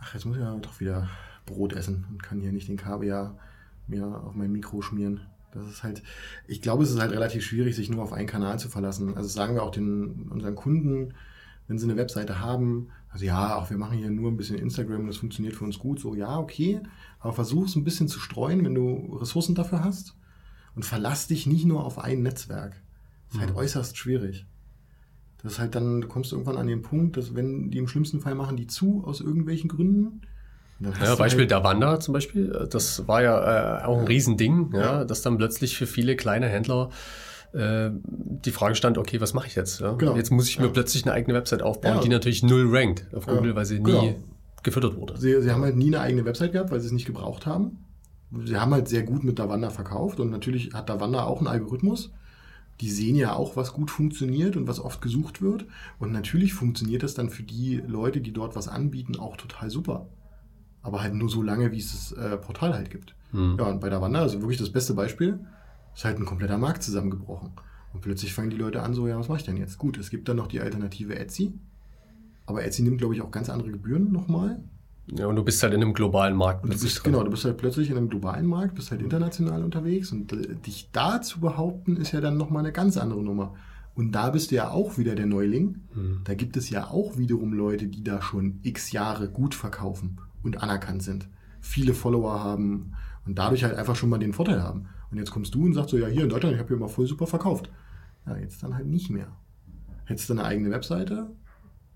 Ach, 0.00 0.14
jetzt 0.14 0.24
muss 0.24 0.36
ich 0.36 0.42
ja 0.42 0.54
doch 0.56 0.80
wieder 0.80 1.08
Brot 1.46 1.72
essen 1.72 2.06
und 2.10 2.22
kann 2.22 2.40
hier 2.40 2.52
nicht 2.52 2.68
den 2.68 2.76
Kaviar 2.76 3.36
mir 3.86 4.06
auf 4.06 4.34
mein 4.34 4.52
Mikro 4.52 4.82
schmieren. 4.82 5.20
Das 5.52 5.66
ist 5.68 5.82
halt, 5.82 6.02
ich 6.46 6.62
glaube, 6.62 6.84
es 6.84 6.90
ist 6.90 7.00
halt 7.00 7.10
relativ 7.10 7.44
schwierig, 7.44 7.74
sich 7.74 7.90
nur 7.90 8.02
auf 8.02 8.12
einen 8.12 8.28
Kanal 8.28 8.60
zu 8.60 8.68
verlassen. 8.68 9.16
Also 9.16 9.28
sagen 9.28 9.54
wir 9.54 9.64
auch 9.64 9.72
den, 9.72 10.28
unseren 10.30 10.54
Kunden, 10.54 11.14
wenn 11.70 11.78
sie 11.78 11.84
eine 11.84 11.96
Webseite 11.96 12.40
haben, 12.40 12.88
also 13.10 13.24
ja, 13.24 13.54
auch 13.54 13.70
wir 13.70 13.78
machen 13.78 13.96
hier 13.96 14.10
nur 14.10 14.28
ein 14.28 14.36
bisschen 14.36 14.58
Instagram, 14.58 15.06
das 15.06 15.18
funktioniert 15.18 15.54
für 15.54 15.64
uns 15.64 15.78
gut, 15.78 16.00
so 16.00 16.16
ja, 16.16 16.36
okay, 16.36 16.80
aber 17.20 17.32
versuch 17.32 17.66
es 17.66 17.76
ein 17.76 17.84
bisschen 17.84 18.08
zu 18.08 18.18
streuen, 18.18 18.64
wenn 18.64 18.74
du 18.74 19.16
Ressourcen 19.20 19.54
dafür 19.54 19.84
hast 19.84 20.16
und 20.74 20.84
verlass 20.84 21.28
dich 21.28 21.46
nicht 21.46 21.64
nur 21.64 21.84
auf 21.84 22.00
ein 22.00 22.22
Netzwerk. 22.24 22.72
Das 23.28 23.36
ist 23.36 23.40
halt 23.40 23.50
mhm. 23.50 23.56
äußerst 23.58 23.96
schwierig. 23.96 24.46
Das 25.40 25.52
ist 25.52 25.58
halt 25.60 25.76
dann, 25.76 26.00
du 26.00 26.08
kommst 26.08 26.32
irgendwann 26.32 26.56
an 26.56 26.66
den 26.66 26.82
Punkt, 26.82 27.16
dass 27.16 27.36
wenn 27.36 27.70
die 27.70 27.78
im 27.78 27.86
schlimmsten 27.86 28.20
Fall 28.20 28.34
machen 28.34 28.56
die 28.56 28.66
zu 28.66 29.04
aus 29.06 29.20
irgendwelchen 29.20 29.68
Gründen. 29.68 30.22
Ja, 30.80 31.14
Beispiel 31.14 31.42
halt 31.42 31.52
der 31.52 31.62
Wander 31.62 32.00
zum 32.00 32.14
Beispiel, 32.14 32.66
das 32.68 33.06
war 33.06 33.22
ja 33.22 33.82
äh, 33.82 33.84
auch 33.84 34.00
ein 34.00 34.08
Riesending, 34.08 34.70
ja, 34.72 34.80
ja, 34.80 35.04
dass 35.04 35.22
dann 35.22 35.38
plötzlich 35.38 35.76
für 35.76 35.86
viele 35.86 36.16
kleine 36.16 36.48
Händler 36.48 36.90
äh, 37.52 37.90
die 38.04 38.50
Frage 38.50 38.74
stand, 38.74 38.98
okay, 38.98 39.20
was 39.20 39.34
mache 39.34 39.46
ich 39.46 39.54
jetzt? 39.54 39.80
Ja? 39.80 39.92
Genau. 39.92 40.16
Jetzt 40.16 40.30
muss 40.30 40.48
ich 40.48 40.58
mir 40.58 40.66
ja. 40.66 40.72
plötzlich 40.72 41.04
eine 41.04 41.12
eigene 41.14 41.36
Website 41.36 41.62
aufbauen, 41.62 41.96
ja. 41.96 42.00
die 42.00 42.08
natürlich 42.08 42.42
null 42.42 42.68
rankt 42.70 43.06
auf 43.14 43.26
Google, 43.26 43.54
weil 43.56 43.64
sie 43.64 43.80
nie 43.80 43.90
genau. 43.90 44.14
gefüttert 44.62 44.96
wurde. 44.96 45.18
Sie, 45.18 45.40
sie 45.42 45.50
haben 45.50 45.62
halt 45.62 45.76
nie 45.76 45.88
eine 45.88 46.00
eigene 46.00 46.24
Website 46.24 46.52
gehabt, 46.52 46.70
weil 46.70 46.80
sie 46.80 46.86
es 46.86 46.92
nicht 46.92 47.06
gebraucht 47.06 47.46
haben. 47.46 47.84
Sie 48.44 48.56
haben 48.56 48.72
halt 48.72 48.88
sehr 48.88 49.02
gut 49.02 49.24
mit 49.24 49.38
Davanda 49.38 49.70
verkauft 49.70 50.20
und 50.20 50.30
natürlich 50.30 50.72
hat 50.72 50.88
Davanda 50.88 51.24
auch 51.24 51.38
einen 51.38 51.48
Algorithmus. 51.48 52.12
Die 52.80 52.90
sehen 52.90 53.16
ja 53.16 53.34
auch, 53.34 53.56
was 53.56 53.72
gut 53.72 53.90
funktioniert 53.90 54.56
und 54.56 54.66
was 54.66 54.80
oft 54.80 55.02
gesucht 55.02 55.42
wird. 55.42 55.66
Und 55.98 56.12
natürlich 56.12 56.54
funktioniert 56.54 57.02
das 57.02 57.14
dann 57.14 57.28
für 57.28 57.42
die 57.42 57.82
Leute, 57.86 58.20
die 58.20 58.32
dort 58.32 58.56
was 58.56 58.68
anbieten, 58.68 59.18
auch 59.18 59.36
total 59.36 59.68
super. 59.68 60.06
Aber 60.82 61.02
halt 61.02 61.14
nur 61.14 61.28
so 61.28 61.42
lange, 61.42 61.72
wie 61.72 61.78
es 61.78 61.90
das 61.90 62.12
äh, 62.12 62.36
Portal 62.38 62.72
halt 62.72 62.90
gibt. 62.90 63.14
Hm. 63.32 63.56
Ja, 63.58 63.66
und 63.66 63.80
bei 63.80 63.90
Davanda, 63.90 64.20
also 64.20 64.40
wirklich 64.40 64.58
das 64.58 64.70
beste 64.70 64.94
Beispiel, 64.94 65.40
ist 65.94 66.04
halt 66.04 66.18
ein 66.18 66.26
kompletter 66.26 66.58
Markt 66.58 66.82
zusammengebrochen. 66.82 67.50
Und 67.92 68.02
plötzlich 68.02 68.32
fangen 68.32 68.50
die 68.50 68.56
Leute 68.56 68.82
an, 68.82 68.94
so, 68.94 69.08
ja, 69.08 69.18
was 69.18 69.28
mache 69.28 69.38
ich 69.38 69.44
denn 69.44 69.56
jetzt? 69.56 69.78
Gut, 69.78 69.98
es 69.98 70.10
gibt 70.10 70.28
dann 70.28 70.36
noch 70.36 70.46
die 70.46 70.60
Alternative 70.60 71.18
Etsy. 71.18 71.52
Aber 72.46 72.64
Etsy 72.64 72.82
nimmt, 72.82 72.98
glaube 72.98 73.14
ich, 73.14 73.22
auch 73.22 73.30
ganz 73.30 73.50
andere 73.50 73.70
Gebühren 73.70 74.12
nochmal. 74.12 74.62
Ja, 75.12 75.26
und 75.26 75.36
du 75.36 75.42
bist 75.42 75.62
halt 75.62 75.74
in 75.74 75.82
einem 75.82 75.94
globalen 75.94 76.36
Markt. 76.36 76.64
Du 76.64 76.68
bist, 76.68 77.02
genau, 77.02 77.24
du 77.24 77.30
bist 77.30 77.44
halt 77.44 77.56
plötzlich 77.56 77.90
in 77.90 77.96
einem 77.96 78.08
globalen 78.08 78.46
Markt, 78.46 78.76
bist 78.76 78.90
halt 78.92 79.02
international 79.02 79.64
unterwegs. 79.64 80.12
Und 80.12 80.32
äh, 80.32 80.54
dich 80.54 80.90
da 80.92 81.20
zu 81.20 81.40
behaupten, 81.40 81.96
ist 81.96 82.12
ja 82.12 82.20
dann 82.20 82.36
nochmal 82.36 82.62
eine 82.62 82.72
ganz 82.72 82.96
andere 82.96 83.22
Nummer. 83.22 83.54
Und 83.94 84.12
da 84.12 84.30
bist 84.30 84.50
du 84.50 84.54
ja 84.54 84.70
auch 84.70 84.98
wieder 84.98 85.14
der 85.14 85.26
Neuling. 85.26 85.80
Mhm. 85.94 86.20
Da 86.24 86.34
gibt 86.34 86.56
es 86.56 86.70
ja 86.70 86.88
auch 86.88 87.18
wiederum 87.18 87.52
Leute, 87.52 87.88
die 87.88 88.04
da 88.04 88.22
schon 88.22 88.60
x 88.62 88.92
Jahre 88.92 89.28
gut 89.28 89.54
verkaufen 89.54 90.18
und 90.42 90.62
anerkannt 90.62 91.02
sind. 91.02 91.28
Viele 91.60 91.92
Follower 91.92 92.42
haben 92.42 92.92
und 93.26 93.38
dadurch 93.38 93.64
halt 93.64 93.74
einfach 93.74 93.96
schon 93.96 94.08
mal 94.08 94.18
den 94.18 94.32
Vorteil 94.32 94.62
haben. 94.62 94.86
Und 95.10 95.18
jetzt 95.18 95.30
kommst 95.30 95.54
du 95.54 95.64
und 95.64 95.74
sagst 95.74 95.90
so, 95.90 95.98
ja, 95.98 96.06
hier 96.06 96.22
in 96.22 96.28
Deutschland, 96.28 96.54
ich 96.54 96.60
habe 96.60 96.68
hier 96.68 96.76
mal 96.76 96.88
voll 96.88 97.06
super 97.06 97.26
verkauft. 97.26 97.70
Ja, 98.26 98.36
jetzt 98.36 98.62
dann 98.62 98.74
halt 98.74 98.86
nicht 98.86 99.10
mehr. 99.10 99.36
Hättest 100.04 100.28
du 100.28 100.34
eine 100.34 100.44
eigene 100.44 100.70
Webseite, 100.70 101.30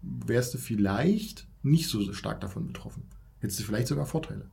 wärst 0.02 0.54
du 0.54 0.58
vielleicht 0.58 1.48
nicht 1.62 1.88
so 1.88 2.12
stark 2.12 2.40
davon 2.40 2.66
betroffen. 2.66 3.04
Hättest 3.38 3.60
du 3.60 3.64
vielleicht 3.64 3.88
sogar 3.88 4.06
Vorteile. 4.06 4.46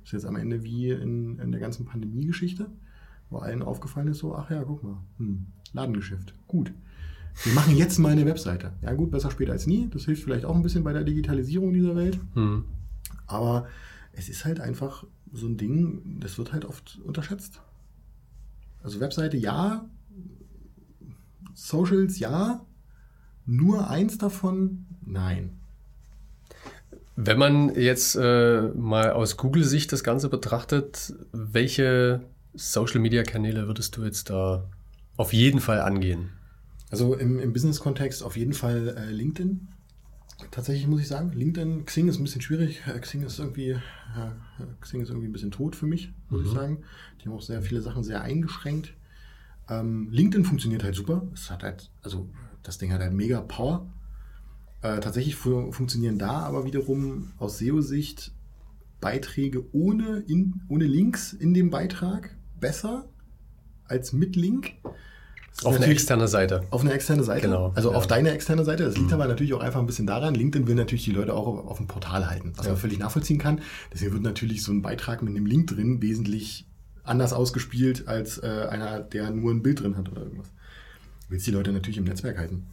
Das 0.00 0.08
ist 0.08 0.12
jetzt 0.12 0.26
am 0.26 0.36
Ende 0.36 0.62
wie 0.62 0.90
in, 0.90 1.38
in 1.38 1.52
der 1.52 1.60
ganzen 1.60 1.86
Pandemie-Geschichte, 1.86 2.70
wo 3.28 3.38
allen 3.38 3.62
aufgefallen 3.62 4.08
ist, 4.08 4.18
so, 4.18 4.34
ach 4.34 4.50
ja, 4.50 4.62
guck 4.64 4.82
mal, 4.82 4.98
hm, 5.18 5.46
Ladengeschäft, 5.72 6.34
gut. 6.46 6.72
Wir 7.44 7.54
machen 7.54 7.76
jetzt 7.76 7.98
mal 7.98 8.12
eine 8.12 8.26
Webseite. 8.26 8.72
Ja 8.82 8.92
gut, 8.92 9.10
besser 9.10 9.30
später 9.30 9.52
als 9.52 9.66
nie. 9.66 9.88
Das 9.90 10.04
hilft 10.04 10.24
vielleicht 10.24 10.44
auch 10.44 10.54
ein 10.54 10.62
bisschen 10.62 10.84
bei 10.84 10.92
der 10.92 11.04
Digitalisierung 11.04 11.72
dieser 11.72 11.94
Welt. 11.94 12.18
Hm. 12.34 12.64
Aber 13.26 13.68
es 14.12 14.28
ist 14.28 14.44
halt 14.44 14.60
einfach 14.60 15.06
so 15.32 15.46
ein 15.46 15.56
Ding, 15.56 16.18
das 16.20 16.38
wird 16.38 16.52
halt 16.52 16.64
oft 16.64 16.98
unterschätzt. 17.04 17.62
Also 18.82 19.00
Webseite 19.00 19.36
ja, 19.36 19.88
Socials 21.54 22.18
ja, 22.18 22.64
nur 23.46 23.90
eins 23.90 24.18
davon 24.18 24.86
nein. 25.04 25.58
Wenn 27.16 27.38
man 27.38 27.74
jetzt 27.74 28.16
äh, 28.16 28.62
mal 28.74 29.12
aus 29.12 29.36
Google-Sicht 29.36 29.92
das 29.92 30.02
Ganze 30.02 30.30
betrachtet, 30.30 31.12
welche 31.32 32.22
Social-Media-Kanäle 32.54 33.66
würdest 33.66 33.96
du 33.96 34.04
jetzt 34.04 34.30
da 34.30 34.64
auf 35.16 35.32
jeden 35.34 35.60
Fall 35.60 35.80
angehen? 35.80 36.30
Also 36.90 37.14
im, 37.14 37.38
im 37.38 37.52
Business-Kontext 37.52 38.22
auf 38.22 38.36
jeden 38.36 38.54
Fall 38.54 38.96
äh, 38.96 39.10
LinkedIn. 39.10 39.68
Tatsächlich 40.50 40.86
muss 40.86 41.00
ich 41.00 41.08
sagen, 41.08 41.32
LinkedIn, 41.32 41.84
Xing 41.84 42.08
ist 42.08 42.18
ein 42.18 42.24
bisschen 42.24 42.40
schwierig. 42.40 42.82
Äh, 42.86 42.98
Xing 42.98 43.22
ist 43.22 43.38
irgendwie, 43.38 43.78
ja, 44.16 44.36
Xing 44.80 45.00
ist 45.00 45.08
irgendwie 45.08 45.28
ein 45.28 45.32
bisschen 45.32 45.50
tot 45.50 45.76
für 45.76 45.86
mich, 45.86 46.12
muss 46.28 46.40
mhm. 46.40 46.46
ich 46.46 46.52
sagen. 46.52 46.78
Die 47.20 47.26
haben 47.28 47.34
auch 47.34 47.42
sehr 47.42 47.62
viele 47.62 47.80
Sachen 47.80 48.04
sehr 48.04 48.22
eingeschränkt. 48.22 48.94
Ähm, 49.68 50.08
LinkedIn 50.10 50.44
funktioniert 50.44 50.82
halt 50.82 50.94
super. 50.94 51.26
Es 51.32 51.50
hat 51.50 51.62
halt, 51.62 51.90
also 52.02 52.28
das 52.62 52.78
Ding 52.78 52.92
hat 52.92 53.00
halt 53.00 53.12
mega 53.12 53.40
Power. 53.40 53.88
Äh, 54.82 55.00
tatsächlich 55.00 55.36
fu 55.36 55.72
funktionieren 55.72 56.18
da 56.18 56.40
aber 56.40 56.64
wiederum 56.64 57.32
aus 57.38 57.58
SEO-Sicht 57.58 58.32
Beiträge 59.00 59.64
ohne, 59.72 60.24
in, 60.26 60.62
ohne 60.68 60.84
Links 60.84 61.32
in 61.32 61.54
dem 61.54 61.70
Beitrag 61.70 62.36
besser 62.58 63.08
als 63.84 64.12
mit 64.12 64.36
Link. 64.36 64.72
Auf 65.62 65.76
eine 65.76 65.86
externe 65.86 66.26
Seite. 66.26 66.64
Auf 66.70 66.80
eine 66.80 66.92
externe 66.92 67.22
Seite. 67.22 67.42
Genau. 67.42 67.72
Also 67.74 67.90
ja. 67.90 67.96
auf 67.96 68.06
deine 68.06 68.30
externe 68.30 68.64
Seite. 68.64 68.84
Das 68.84 68.96
liegt 68.96 69.08
mhm. 69.08 69.14
aber 69.14 69.26
natürlich 69.26 69.52
auch 69.52 69.60
einfach 69.60 69.80
ein 69.80 69.86
bisschen 69.86 70.06
daran. 70.06 70.34
LinkedIn 70.34 70.66
will 70.66 70.74
natürlich 70.74 71.04
die 71.04 71.12
Leute 71.12 71.34
auch 71.34 71.46
auf, 71.66 71.76
dem 71.76 71.86
Portal 71.86 72.30
halten, 72.30 72.52
was 72.56 72.66
ja. 72.66 72.72
man 72.72 72.80
völlig 72.80 72.98
nachvollziehen 72.98 73.38
kann. 73.38 73.60
Deswegen 73.92 74.12
wird 74.12 74.22
natürlich 74.22 74.62
so 74.62 74.72
ein 74.72 74.80
Beitrag 74.80 75.22
mit 75.22 75.36
einem 75.36 75.46
Link 75.46 75.66
drin 75.68 76.00
wesentlich 76.00 76.66
anders 77.02 77.32
ausgespielt 77.32 78.08
als 78.08 78.38
äh, 78.38 78.66
einer, 78.70 79.00
der 79.00 79.30
nur 79.30 79.52
ein 79.52 79.62
Bild 79.62 79.80
drin 79.80 79.96
hat 79.96 80.10
oder 80.10 80.22
irgendwas. 80.22 80.48
Willst 81.28 81.46
die 81.46 81.50
Leute 81.50 81.72
natürlich 81.72 81.98
im 81.98 82.04
Netzwerk 82.04 82.38
halten. 82.38 82.66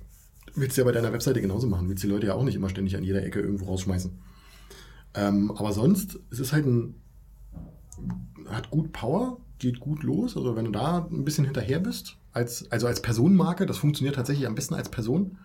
Willst 0.56 0.78
du 0.78 0.82
ja 0.82 0.86
bei 0.86 0.92
deiner 0.92 1.14
Webseite 1.14 1.42
genauso 1.42 1.68
machen. 1.68 1.90
Willst 1.90 2.04
die 2.04 2.08
Leute 2.08 2.28
ja 2.28 2.34
auch 2.34 2.44
nicht 2.44 2.56
immer 2.56 2.70
ständig 2.70 2.96
an 2.96 3.04
jeder 3.04 3.24
Ecke 3.24 3.40
irgendwo 3.40 3.66
rausschmeißen. 3.66 4.18
Ähm, 5.14 5.52
aber 5.52 5.74
sonst, 5.74 6.20
es 6.32 6.40
ist 6.40 6.54
halt 6.54 6.66
ein, 6.66 6.96
hat 8.50 8.70
gut 8.70 8.94
Power, 8.94 9.40
geht 9.60 9.80
gut 9.80 10.04
los. 10.04 10.38
Also 10.38 10.56
wenn 10.56 10.66
du 10.66 10.72
da 10.72 11.08
ein 11.12 11.26
bisschen 11.26 11.46
hinterher 11.46 11.80
bist, 11.80 12.18
als, 12.34 12.72
also 12.72 12.88
als 12.88 13.02
Personenmarke, 13.02 13.66
das 13.66 13.78
funktioniert 13.78 14.16
tatsächlich 14.16 14.48
am 14.48 14.56
besten 14.56 14.76
als 14.76 14.90
Person. 14.90 15.38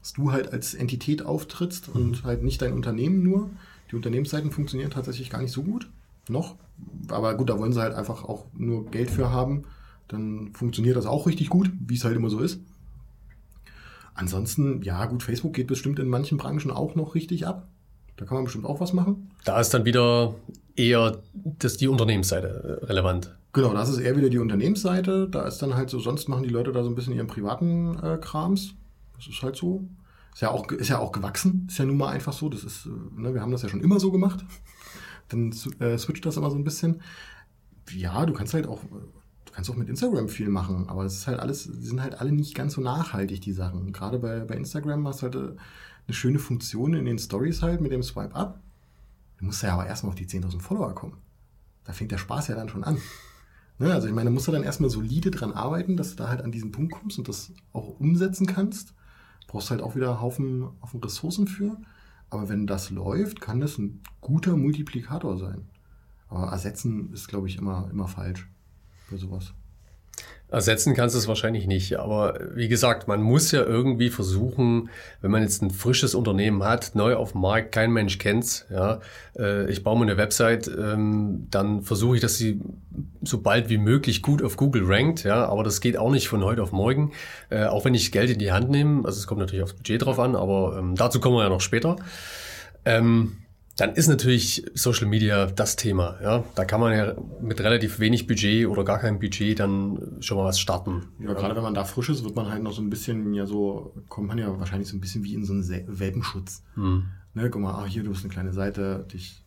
dass 0.00 0.12
du 0.12 0.32
halt 0.32 0.52
als 0.52 0.74
Entität 0.74 1.22
auftrittst 1.22 1.94
mhm. 1.94 2.00
und 2.00 2.24
halt 2.24 2.42
nicht 2.42 2.60
dein 2.62 2.72
Unternehmen 2.72 3.22
nur. 3.22 3.50
Die 3.90 3.96
Unternehmensseiten 3.96 4.50
funktionieren 4.50 4.90
tatsächlich 4.90 5.30
gar 5.30 5.40
nicht 5.40 5.52
so 5.52 5.62
gut. 5.62 5.90
Noch. 6.28 6.56
Aber 7.08 7.34
gut, 7.34 7.50
da 7.50 7.58
wollen 7.58 7.72
sie 7.72 7.80
halt 7.80 7.94
einfach 7.94 8.24
auch 8.24 8.46
nur 8.56 8.86
Geld 8.90 9.10
für 9.10 9.30
haben. 9.30 9.64
Dann 10.08 10.52
funktioniert 10.54 10.96
das 10.96 11.06
auch 11.06 11.26
richtig 11.26 11.48
gut, 11.50 11.70
wie 11.86 11.94
es 11.94 12.04
halt 12.04 12.16
immer 12.16 12.30
so 12.30 12.40
ist. 12.40 12.60
Ansonsten, 14.14 14.82
ja 14.82 15.06
gut, 15.06 15.22
Facebook 15.22 15.54
geht 15.54 15.66
bestimmt 15.66 15.98
in 15.98 16.08
manchen 16.08 16.36
Branchen 16.36 16.70
auch 16.70 16.94
noch 16.94 17.14
richtig 17.14 17.46
ab. 17.46 17.68
Da 18.20 18.26
kann 18.26 18.34
man 18.34 18.44
bestimmt 18.44 18.66
auch 18.66 18.80
was 18.80 18.92
machen. 18.92 19.30
Da 19.44 19.58
ist 19.58 19.72
dann 19.72 19.86
wieder 19.86 20.34
eher 20.76 21.22
das 21.32 21.78
die 21.78 21.88
Unternehmensseite 21.88 22.80
relevant. 22.82 23.34
Genau, 23.54 23.72
das 23.72 23.88
ist 23.88 23.98
eher 23.98 24.14
wieder 24.14 24.28
die 24.28 24.38
Unternehmensseite. 24.38 25.26
Da 25.26 25.46
ist 25.46 25.58
dann 25.62 25.74
halt 25.74 25.88
so, 25.88 25.98
sonst 25.98 26.28
machen 26.28 26.42
die 26.42 26.50
Leute 26.50 26.70
da 26.70 26.82
so 26.84 26.90
ein 26.90 26.94
bisschen 26.94 27.14
ihren 27.14 27.28
privaten 27.28 27.98
äh, 27.98 28.18
Krams. 28.20 28.74
Das 29.16 29.26
ist 29.26 29.42
halt 29.42 29.56
so. 29.56 29.88
Ist 30.34 30.42
ja 30.42 30.50
auch, 30.50 30.70
ist 30.70 30.88
ja 30.88 30.98
auch 30.98 31.12
gewachsen. 31.12 31.66
Ist 31.70 31.78
ja 31.78 31.86
nun 31.86 31.96
mal 31.96 32.10
einfach 32.10 32.34
so. 32.34 32.50
Das 32.50 32.62
ist, 32.62 32.84
äh, 32.84 33.20
ne, 33.20 33.32
wir 33.32 33.40
haben 33.40 33.52
das 33.52 33.62
ja 33.62 33.70
schon 33.70 33.80
immer 33.80 33.98
so 33.98 34.12
gemacht. 34.12 34.44
Dann 35.30 35.54
äh, 35.78 35.96
switcht 35.96 36.26
das 36.26 36.36
immer 36.36 36.50
so 36.50 36.56
ein 36.56 36.64
bisschen. 36.64 37.00
Ja, 37.90 38.26
du 38.26 38.34
kannst 38.34 38.52
halt 38.52 38.66
auch, 38.66 38.80
du 38.82 39.52
kannst 39.52 39.70
auch 39.70 39.76
mit 39.76 39.88
Instagram 39.88 40.28
viel 40.28 40.50
machen, 40.50 40.90
aber 40.90 41.06
es 41.06 41.14
ist 41.14 41.26
halt 41.26 41.40
alles, 41.40 41.64
die 41.64 41.86
sind 41.86 42.02
halt 42.02 42.20
alle 42.20 42.32
nicht 42.32 42.54
ganz 42.54 42.74
so 42.74 42.82
nachhaltig, 42.82 43.40
die 43.40 43.52
Sachen. 43.52 43.94
Gerade 43.94 44.18
bei, 44.18 44.40
bei 44.40 44.56
Instagram 44.56 45.08
hast 45.08 45.22
du 45.22 45.24
halt 45.24 45.34
äh, 45.36 45.56
eine 46.10 46.16
schöne 46.16 46.40
Funktion 46.40 46.94
in 46.94 47.04
den 47.04 47.20
Stories 47.20 47.62
halt 47.62 47.80
mit 47.80 47.92
dem 47.92 48.02
Swipe 48.02 48.34
Up. 48.34 48.60
Du 49.38 49.44
musst 49.44 49.62
ja 49.62 49.74
aber 49.74 49.86
erstmal 49.86 50.10
auf 50.10 50.16
die 50.16 50.26
10.000 50.26 50.60
Follower 50.60 50.92
kommen. 50.92 51.16
Da 51.84 51.92
fängt 51.92 52.10
der 52.10 52.18
Spaß 52.18 52.48
ja 52.48 52.56
dann 52.56 52.68
schon 52.68 52.82
an. 52.82 52.98
Ne? 53.78 53.94
Also 53.94 54.08
ich 54.08 54.12
meine, 54.12 54.28
da 54.28 54.34
musst 54.34 54.48
du 54.48 54.52
dann 54.52 54.64
erstmal 54.64 54.90
solide 54.90 55.30
dran 55.30 55.52
arbeiten, 55.52 55.96
dass 55.96 56.10
du 56.10 56.16
da 56.16 56.28
halt 56.28 56.42
an 56.42 56.50
diesen 56.50 56.72
Punkt 56.72 56.92
kommst 56.92 57.16
und 57.18 57.28
das 57.28 57.52
auch 57.72 58.00
umsetzen 58.00 58.46
kannst. 58.46 58.92
Brauchst 59.46 59.70
halt 59.70 59.82
auch 59.82 59.94
wieder 59.94 60.10
einen 60.10 60.20
Haufen, 60.20 60.68
Haufen 60.82 61.00
Ressourcen 61.00 61.46
für. 61.46 61.76
Aber 62.28 62.48
wenn 62.48 62.66
das 62.66 62.90
läuft, 62.90 63.40
kann 63.40 63.60
das 63.60 63.78
ein 63.78 64.02
guter 64.20 64.56
Multiplikator 64.56 65.38
sein. 65.38 65.68
Aber 66.28 66.48
ersetzen 66.48 67.12
ist, 67.12 67.28
glaube 67.28 67.46
ich, 67.46 67.56
immer, 67.56 67.88
immer 67.90 68.08
falsch 68.08 68.48
für 69.06 69.16
sowas. 69.16 69.54
Ersetzen 70.50 70.94
kannst 70.94 71.14
du 71.14 71.18
es 71.18 71.28
wahrscheinlich 71.28 71.66
nicht. 71.66 71.98
Aber 71.98 72.38
wie 72.54 72.68
gesagt, 72.68 73.06
man 73.06 73.22
muss 73.22 73.52
ja 73.52 73.62
irgendwie 73.62 74.10
versuchen, 74.10 74.90
wenn 75.20 75.30
man 75.30 75.42
jetzt 75.42 75.62
ein 75.62 75.70
frisches 75.70 76.14
Unternehmen 76.14 76.64
hat, 76.64 76.94
neu 76.94 77.14
auf 77.14 77.32
dem 77.32 77.42
Markt, 77.42 77.72
kein 77.72 77.92
Mensch 77.92 78.18
kennt's, 78.18 78.66
ja, 78.70 79.00
äh, 79.38 79.70
ich 79.70 79.84
baue 79.84 79.98
mir 79.98 80.06
eine 80.06 80.16
Website, 80.16 80.68
ähm, 80.68 81.46
dann 81.50 81.82
versuche 81.82 82.16
ich, 82.16 82.20
dass 82.20 82.36
sie 82.36 82.60
so 83.22 83.40
bald 83.40 83.68
wie 83.68 83.78
möglich 83.78 84.22
gut 84.22 84.42
auf 84.42 84.56
Google 84.56 84.82
rankt, 84.86 85.24
ja, 85.24 85.46
aber 85.46 85.62
das 85.62 85.80
geht 85.80 85.96
auch 85.96 86.10
nicht 86.10 86.28
von 86.28 86.42
heute 86.42 86.62
auf 86.62 86.72
morgen, 86.72 87.12
äh, 87.50 87.66
auch 87.66 87.84
wenn 87.84 87.94
ich 87.94 88.10
Geld 88.10 88.30
in 88.30 88.38
die 88.38 88.50
Hand 88.50 88.70
nehme, 88.70 89.04
also 89.04 89.18
es 89.18 89.26
kommt 89.26 89.40
natürlich 89.40 89.62
aufs 89.62 89.74
Budget 89.74 90.04
drauf 90.04 90.18
an, 90.18 90.34
aber 90.34 90.76
ähm, 90.78 90.96
dazu 90.96 91.20
kommen 91.20 91.36
wir 91.36 91.44
ja 91.44 91.48
noch 91.48 91.60
später. 91.60 91.96
Ähm, 92.84 93.36
dann 93.80 93.94
ist 93.94 94.08
natürlich 94.08 94.64
Social 94.74 95.06
Media 95.06 95.46
das 95.46 95.74
Thema. 95.74 96.18
Ja? 96.22 96.44
Da 96.54 96.66
kann 96.66 96.80
man 96.80 96.92
ja 96.92 97.14
mit 97.40 97.60
relativ 97.60 97.98
wenig 97.98 98.26
Budget 98.26 98.66
oder 98.66 98.84
gar 98.84 98.98
keinem 98.98 99.18
Budget 99.18 99.58
dann 99.58 100.18
schon 100.20 100.36
mal 100.36 100.44
was 100.44 100.60
starten. 100.60 101.08
Ja, 101.18 101.32
gerade 101.32 101.56
wenn 101.56 101.62
man 101.62 101.72
da 101.72 101.84
frisch 101.84 102.10
ist, 102.10 102.22
wird 102.22 102.36
man 102.36 102.50
halt 102.50 102.62
noch 102.62 102.72
so 102.72 102.82
ein 102.82 102.90
bisschen, 102.90 103.32
ja 103.32 103.46
so, 103.46 103.94
kommt 104.08 104.28
man 104.28 104.36
ja 104.36 104.58
wahrscheinlich 104.58 104.88
so 104.88 104.96
ein 104.96 105.00
bisschen 105.00 105.24
wie 105.24 105.32
in 105.32 105.46
so 105.46 105.54
einen 105.54 105.66
Welpenschutz. 105.98 106.62
Hm. 106.74 107.04
Ne, 107.32 107.48
guck 107.48 107.62
mal, 107.62 107.74
ach 107.74 107.86
hier, 107.86 108.02
du 108.02 108.10
hast 108.10 108.22
eine 108.22 108.32
kleine 108.32 108.52
Seite, 108.52 109.06
dich 109.10 109.44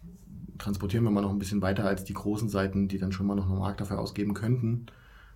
transportieren 0.57 1.03
wir 1.03 1.11
mal 1.11 1.21
noch 1.21 1.31
ein 1.31 1.39
bisschen 1.39 1.61
weiter 1.61 1.85
als 1.85 2.03
die 2.03 2.13
großen 2.13 2.49
Seiten, 2.49 2.87
die 2.87 2.97
dann 2.97 3.11
schon 3.11 3.27
mal 3.27 3.35
noch 3.35 3.49
einen 3.49 3.59
Markt 3.59 3.81
dafür 3.81 3.99
ausgeben 3.99 4.33
könnten. 4.33 4.87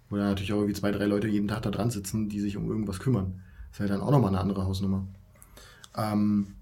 Wo 0.09 0.15
dann 0.15 0.29
natürlich 0.29 0.53
auch 0.53 0.57
irgendwie 0.57 0.73
zwei, 0.73 0.91
drei 0.91 1.05
Leute 1.05 1.27
jeden 1.27 1.47
Tag 1.47 1.61
da 1.61 1.69
dran 1.69 1.91
sitzen, 1.91 2.29
die 2.29 2.39
sich 2.39 2.57
um 2.57 2.67
irgendwas 2.69 2.99
kümmern. 2.99 3.41
Das 3.69 3.75
ist 3.75 3.79
halt 3.81 3.89
dann 3.91 4.01
auch 4.01 4.11
nochmal 4.11 4.29
eine 4.29 4.39
andere 4.39 4.65
Hausnummer. 4.65 5.05
Ähm, 5.95 6.55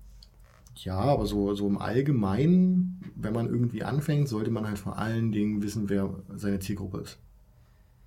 ja, 0.76 0.98
aber 0.98 1.26
so, 1.26 1.54
so 1.54 1.68
im 1.68 1.78
Allgemeinen, 1.78 3.02
wenn 3.16 3.34
man 3.34 3.48
irgendwie 3.48 3.84
anfängt, 3.84 4.28
sollte 4.28 4.52
man 4.52 4.68
halt 4.68 4.78
vor 4.78 4.98
allen 4.98 5.32
Dingen 5.32 5.62
wissen, 5.62 5.90
wer 5.90 6.14
seine 6.36 6.60
Zielgruppe 6.60 7.00
ist. 7.00 7.20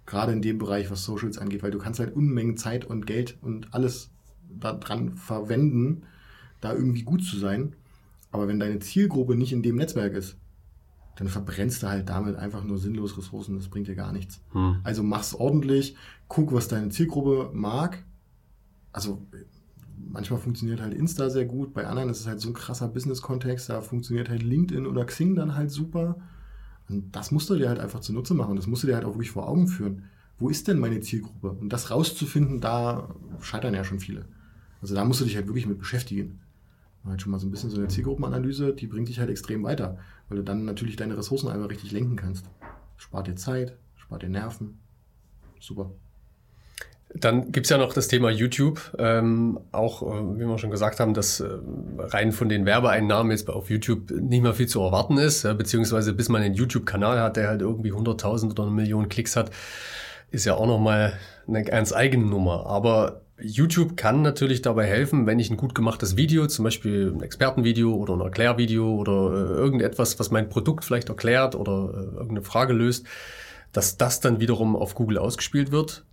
Gerade 0.07 0.33
in 0.33 0.43
dem 0.43 0.59
Bereich, 0.59 0.91
was 0.91 1.05
Socials 1.05 1.39
angeht, 1.39 1.63
weil 1.63 1.71
du 1.71 1.79
kannst 1.79 2.01
halt 2.01 2.15
Unmengen 2.15 2.57
Zeit 2.57 2.85
und 2.85 3.07
Geld 3.07 3.39
und 3.43 3.75
alles 3.75 4.11
daran 4.49 5.17
verwenden, 5.17 6.03
da 6.61 6.73
irgendwie 6.73 7.03
gut 7.03 7.23
zu 7.23 7.39
sein. 7.39 7.75
Aber 8.31 8.49
wenn 8.49 8.61
deine 8.61 8.79
Zielgruppe 8.79 9.37
nicht 9.37 9.53
in 9.53 9.63
dem 9.63 9.77
Netzwerk 9.77 10.15
ist, 10.15 10.37
dann 11.17 11.29
verbrennst 11.29 11.83
du 11.83 11.89
halt 11.89 12.09
damit 12.09 12.37
einfach 12.37 12.63
nur 12.65 12.79
sinnlos 12.79 13.19
Ressourcen. 13.19 13.57
Das 13.57 13.69
bringt 13.69 13.89
dir 13.89 13.97
gar 13.97 14.13
nichts. 14.13 14.41
Hm. 14.53 14.79
Also 14.85 15.03
mach's 15.03 15.35
ordentlich, 15.35 15.97
guck, 16.29 16.53
was 16.53 16.69
deine 16.69 16.91
Zielgruppe 16.91 17.51
mag. 17.53 18.05
Also 18.93 19.27
manchmal 20.07 20.39
funktioniert 20.39 20.81
halt 20.81 20.95
Insta 20.95 21.31
sehr 21.31 21.45
gut, 21.45 21.75
bei 21.75 21.87
anderen 21.87 22.11
ist 22.11 22.21
es 22.21 22.27
halt 22.27 22.41
so 22.41 22.49
ein 22.49 22.55
krasser 22.55 22.89
Business-Kontext, 22.89 23.69
da 23.69 23.81
funktioniert 23.81 24.29
halt 24.29 24.43
LinkedIn 24.43 24.87
oder 24.87 25.05
Xing 25.05 25.35
dann 25.35 25.55
halt 25.55 25.71
super. 25.71 26.17
Und 26.89 27.15
das 27.15 27.31
musst 27.31 27.51
du 27.51 27.57
dir 27.57 27.69
halt 27.69 27.81
einfach 27.81 28.01
zunutze 28.01 28.35
machen. 28.35 28.57
Das 28.57 28.67
musst 28.67 28.83
du 28.83 28.87
dir 28.87 28.95
halt 28.95 29.05
auch 29.05 29.15
wirklich 29.15 29.31
vor 29.31 29.49
Augen 29.49 29.69
führen. 29.69 30.05
Wo 30.39 30.49
ist 30.49 30.69
denn 30.69 30.79
meine 30.79 31.01
Zielgruppe? 31.01 31.51
Und 31.51 31.73
das 31.73 31.91
rauszufinden, 31.91 32.61
da 32.61 33.15
scheitern 33.41 33.75
ja 33.75 33.85
schon 33.85 34.01
viele. 34.01 34.25
Also 34.81 34.95
da 34.95 35.05
musst 35.05 35.21
du 35.21 35.25
dich 35.25 35.37
halt 35.37 35.47
wirklich 35.47 35.67
mit 35.67 35.79
beschäftigen. 35.79 36.41
Halt 37.05 37.23
schon 37.23 37.33
mal 37.33 37.39
so 37.39 37.47
ein 37.47 37.51
bisschen 37.51 37.71
so 37.71 37.79
eine 37.79 37.89
Zielgruppenanalyse, 37.89 38.75
die 38.75 38.87
bringt 38.87 39.09
dich 39.09 39.19
halt 39.19 39.31
extrem 39.31 39.63
weiter, 39.63 39.99
weil 40.29 40.39
du 40.39 40.45
dann 40.45 40.65
natürlich 40.65 40.97
deine 40.97 41.17
Ressourcen 41.17 41.49
einfach 41.49 41.71
richtig 41.71 41.93
lenken 41.93 42.17
kannst. 42.17 42.51
Spart 42.97 43.27
dir 43.27 43.37
Zeit, 43.37 43.77
spart 43.97 44.23
dir 44.23 44.29
Nerven. 44.29 44.79
Super. 45.59 45.93
Dann 47.15 47.53
gibt's 47.53 47.71
ja 47.71 47.79
noch 47.79 47.95
das 47.95 48.09
Thema 48.09 48.31
YouTube. 48.31 48.95
Ähm, 48.99 49.59
auch, 49.73 50.03
äh, 50.03 50.39
wie 50.39 50.45
wir 50.45 50.59
schon 50.59 50.71
gesagt 50.71 51.01
haben, 51.01 51.15
dass 51.15 51.41
äh, 51.41 51.49
rein 51.99 52.33
von 52.33 52.49
den 52.49 52.67
Werbeeinnahmen 52.67 53.33
jetzt 53.33 53.49
auf 53.49 53.71
YouTube 53.71 54.11
nicht 54.11 54.43
mehr 54.43 54.53
viel 54.53 54.67
zu 54.67 54.81
erwarten 54.81 55.17
ist, 55.17 55.45
ja, 55.45 55.55
beziehungsweise 55.55 56.13
bis 56.13 56.29
man 56.29 56.43
einen 56.43 56.55
YouTube-Kanal 56.55 57.21
hat, 57.21 57.37
der 57.37 57.49
halt 57.49 57.63
irgendwie 57.63 57.93
100.000 57.93 58.51
oder 58.51 58.65
eine 58.65 58.73
Million 58.73 59.09
Klicks 59.09 59.37
hat, 59.37 59.51
ist 60.31 60.45
ja 60.45 60.55
auch 60.55 60.67
nochmal 60.67 61.15
eine 61.47 61.65
ganz 61.65 61.95
eigene 61.95 62.27
Nummer. 62.27 62.67
Aber 62.67 63.23
YouTube 63.41 63.97
kann 63.97 64.21
natürlich 64.21 64.61
dabei 64.61 64.87
helfen, 64.87 65.27
wenn 65.27 65.39
ich 65.39 65.49
ein 65.51 65.57
gut 65.57 65.75
gemachtes 65.75 66.19
Video, 66.19 66.47
zum 66.47 66.65
Beispiel 66.65 67.13
ein 67.15 67.23
Expertenvideo 67.23 67.95
oder 67.95 68.15
ein 68.15 68.21
Erklärvideo 68.21 68.97
oder 68.97 69.13
äh, 69.13 69.55
irgendetwas, 69.55 70.21
was 70.21 70.31
mein 70.31 70.51
Produkt 70.51 70.85
vielleicht 70.85 71.09
erklärt 71.09 71.55
oder 71.55 71.91
äh, 71.95 72.17
irgendeine 72.17 72.43
Frage 72.43 72.75
löst, 72.75 73.07
dass 73.73 73.97
das 73.97 74.21
dann 74.21 74.41
wiederum 74.41 74.77
auf 74.77 74.95
Google 74.95 75.17
ausgespielt 75.17 75.71
wird 75.73 76.05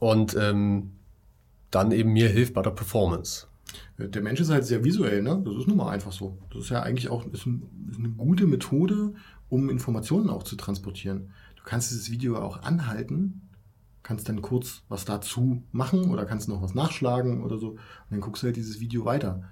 und 0.00 0.34
ähm, 0.36 0.92
dann 1.70 1.92
eben 1.92 2.12
mir 2.12 2.28
hilft 2.28 2.54
bei 2.54 2.62
der 2.62 2.70
Performance. 2.70 3.46
Der 3.98 4.22
Mensch 4.22 4.40
ist 4.40 4.50
halt 4.50 4.64
sehr 4.64 4.82
visuell, 4.82 5.22
ne? 5.22 5.40
Das 5.44 5.54
ist 5.54 5.68
nun 5.68 5.76
mal 5.76 5.90
einfach 5.90 6.10
so. 6.10 6.38
Das 6.50 6.64
ist 6.64 6.70
ja 6.70 6.82
eigentlich 6.82 7.10
auch 7.10 7.24
ist 7.26 7.46
ein, 7.46 7.62
ist 7.88 7.98
eine 7.98 8.08
gute 8.08 8.46
Methode, 8.46 9.12
um 9.48 9.70
Informationen 9.70 10.30
auch 10.30 10.42
zu 10.42 10.56
transportieren. 10.56 11.30
Du 11.54 11.62
kannst 11.64 11.90
dieses 11.90 12.10
Video 12.10 12.38
auch 12.38 12.62
anhalten, 12.62 13.42
kannst 14.02 14.28
dann 14.28 14.42
kurz 14.42 14.82
was 14.88 15.04
dazu 15.04 15.62
machen 15.70 16.10
oder 16.10 16.24
kannst 16.24 16.48
noch 16.48 16.62
was 16.62 16.74
nachschlagen 16.74 17.44
oder 17.44 17.58
so 17.58 17.72
und 17.72 17.78
dann 18.10 18.20
guckst 18.20 18.42
du 18.42 18.46
halt 18.46 18.56
dieses 18.56 18.80
Video 18.80 19.04
weiter. 19.04 19.44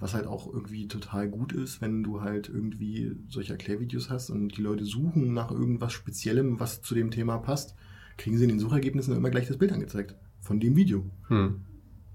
Was 0.00 0.14
halt 0.14 0.26
auch 0.26 0.52
irgendwie 0.52 0.88
total 0.88 1.28
gut 1.28 1.52
ist, 1.52 1.82
wenn 1.82 2.02
du 2.02 2.22
halt 2.22 2.48
irgendwie 2.48 3.14
solche 3.28 3.52
Erklärvideos 3.52 4.08
hast 4.10 4.30
und 4.30 4.56
die 4.56 4.62
Leute 4.62 4.86
suchen 4.86 5.34
nach 5.34 5.50
irgendwas 5.50 5.92
Speziellem, 5.92 6.58
was 6.58 6.80
zu 6.80 6.94
dem 6.94 7.10
Thema 7.10 7.38
passt 7.38 7.76
kriegen 8.16 8.36
sie 8.36 8.44
in 8.44 8.50
den 8.50 8.60
Suchergebnissen 8.60 9.16
immer 9.16 9.30
gleich 9.30 9.48
das 9.48 9.58
Bild 9.58 9.72
angezeigt 9.72 10.14
von 10.40 10.60
dem 10.60 10.76
Video. 10.76 11.04
Hm. 11.28 11.62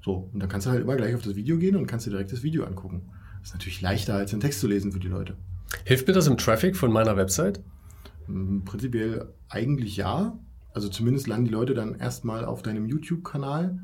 So, 0.04 0.30
und 0.32 0.40
dann 0.40 0.50
kannst 0.50 0.68
du 0.68 0.72
halt 0.72 0.82
immer 0.82 0.96
gleich 0.96 1.16
auf 1.16 1.22
das 1.22 1.36
Video 1.36 1.58
gehen 1.58 1.76
und 1.76 1.88
kannst 1.88 2.06
dir 2.06 2.12
direkt 2.12 2.32
das 2.32 2.44
Video 2.44 2.64
angucken. 2.64 3.10
Das 3.40 3.50
ist 3.50 3.54
natürlich 3.56 3.82
leichter, 3.82 4.16
als 4.16 4.32
den 4.32 4.40
Text 4.40 4.60
zu 4.60 4.68
lesen 4.68 4.92
für 4.92 5.00
die 5.00 5.08
Leute. 5.08 5.36
Hilft 5.86 6.08
mir 6.08 6.14
das 6.14 6.28
im 6.28 6.38
Traffic 6.38 6.76
von 6.76 6.92
meiner 6.92 7.18
Website? 7.18 7.62
Hm, 8.26 8.64
prinzipiell 8.64 9.34
eigentlich 9.50 9.98
ja. 9.98 10.38
Also 10.74 10.90
zumindest 10.90 11.28
landen 11.28 11.46
die 11.46 11.52
Leute 11.52 11.74
dann 11.74 11.96
erstmal 11.96 12.46
auf 12.46 12.62
deinem 12.62 12.86
YouTube-Kanal. 12.86 13.80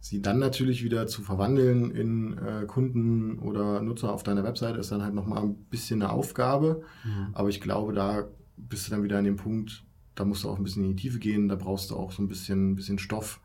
Sie 0.00 0.22
dann 0.22 0.38
natürlich 0.38 0.82
wieder 0.82 1.06
zu 1.06 1.22
verwandeln 1.22 1.90
in 1.90 2.38
äh, 2.38 2.64
Kunden 2.66 3.38
oder 3.38 3.82
Nutzer 3.82 4.12
auf 4.12 4.22
deiner 4.22 4.42
Website 4.42 4.76
ist 4.76 4.90
dann 4.90 5.02
halt 5.02 5.14
nochmal 5.14 5.42
ein 5.42 5.54
bisschen 5.70 6.02
eine 6.02 6.10
Aufgabe. 6.10 6.82
Mhm. 7.04 7.28
Aber 7.34 7.50
ich 7.50 7.60
glaube, 7.60 7.92
da 7.92 8.26
bist 8.56 8.86
du 8.86 8.90
dann 8.90 9.02
wieder 9.02 9.18
an 9.18 9.24
dem 9.24 9.36
Punkt, 9.36 9.84
da 10.14 10.24
musst 10.24 10.44
du 10.44 10.48
auch 10.48 10.58
ein 10.58 10.64
bisschen 10.64 10.84
in 10.84 10.96
die 10.96 11.02
Tiefe 11.02 11.18
gehen, 11.18 11.48
da 11.48 11.56
brauchst 11.56 11.90
du 11.90 11.96
auch 11.96 12.12
so 12.12 12.22
ein 12.22 12.28
bisschen, 12.28 12.76
bisschen 12.76 12.98
Stoff 12.98 13.40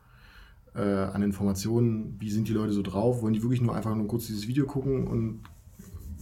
äh, 0.74 0.80
an 0.80 1.22
Informationen. 1.22 2.16
Wie 2.18 2.30
sind 2.30 2.48
die 2.48 2.52
Leute 2.52 2.72
so 2.72 2.82
drauf? 2.82 3.22
Wollen 3.22 3.34
die 3.34 3.42
wirklich 3.42 3.60
nur 3.60 3.74
einfach 3.74 3.94
nur 3.94 4.08
kurz 4.08 4.26
dieses 4.26 4.46
Video 4.46 4.66
gucken 4.66 5.06
und 5.06 5.40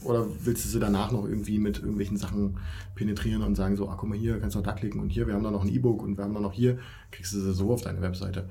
oder 0.04 0.26
willst 0.44 0.64
du 0.64 0.68
sie 0.68 0.80
danach 0.80 1.12
noch 1.12 1.24
irgendwie 1.24 1.58
mit 1.58 1.78
irgendwelchen 1.78 2.18
Sachen 2.18 2.58
penetrieren 2.94 3.42
und 3.42 3.54
sagen 3.54 3.76
so, 3.76 3.88
ah, 3.88 3.96
guck 3.98 4.10
mal 4.10 4.18
hier, 4.18 4.38
kannst 4.38 4.54
du 4.54 4.60
da 4.60 4.72
klicken 4.72 5.00
und 5.00 5.08
hier, 5.08 5.26
wir 5.26 5.34
haben 5.34 5.42
da 5.42 5.50
noch 5.50 5.62
ein 5.62 5.72
E-Book 5.72 6.02
und 6.02 6.18
wir 6.18 6.24
haben 6.24 6.34
da 6.34 6.40
noch 6.40 6.52
hier, 6.52 6.78
kriegst 7.10 7.32
du 7.32 7.40
sie 7.40 7.54
so 7.54 7.72
auf 7.72 7.80
deine 7.80 8.02
Webseite. 8.02 8.50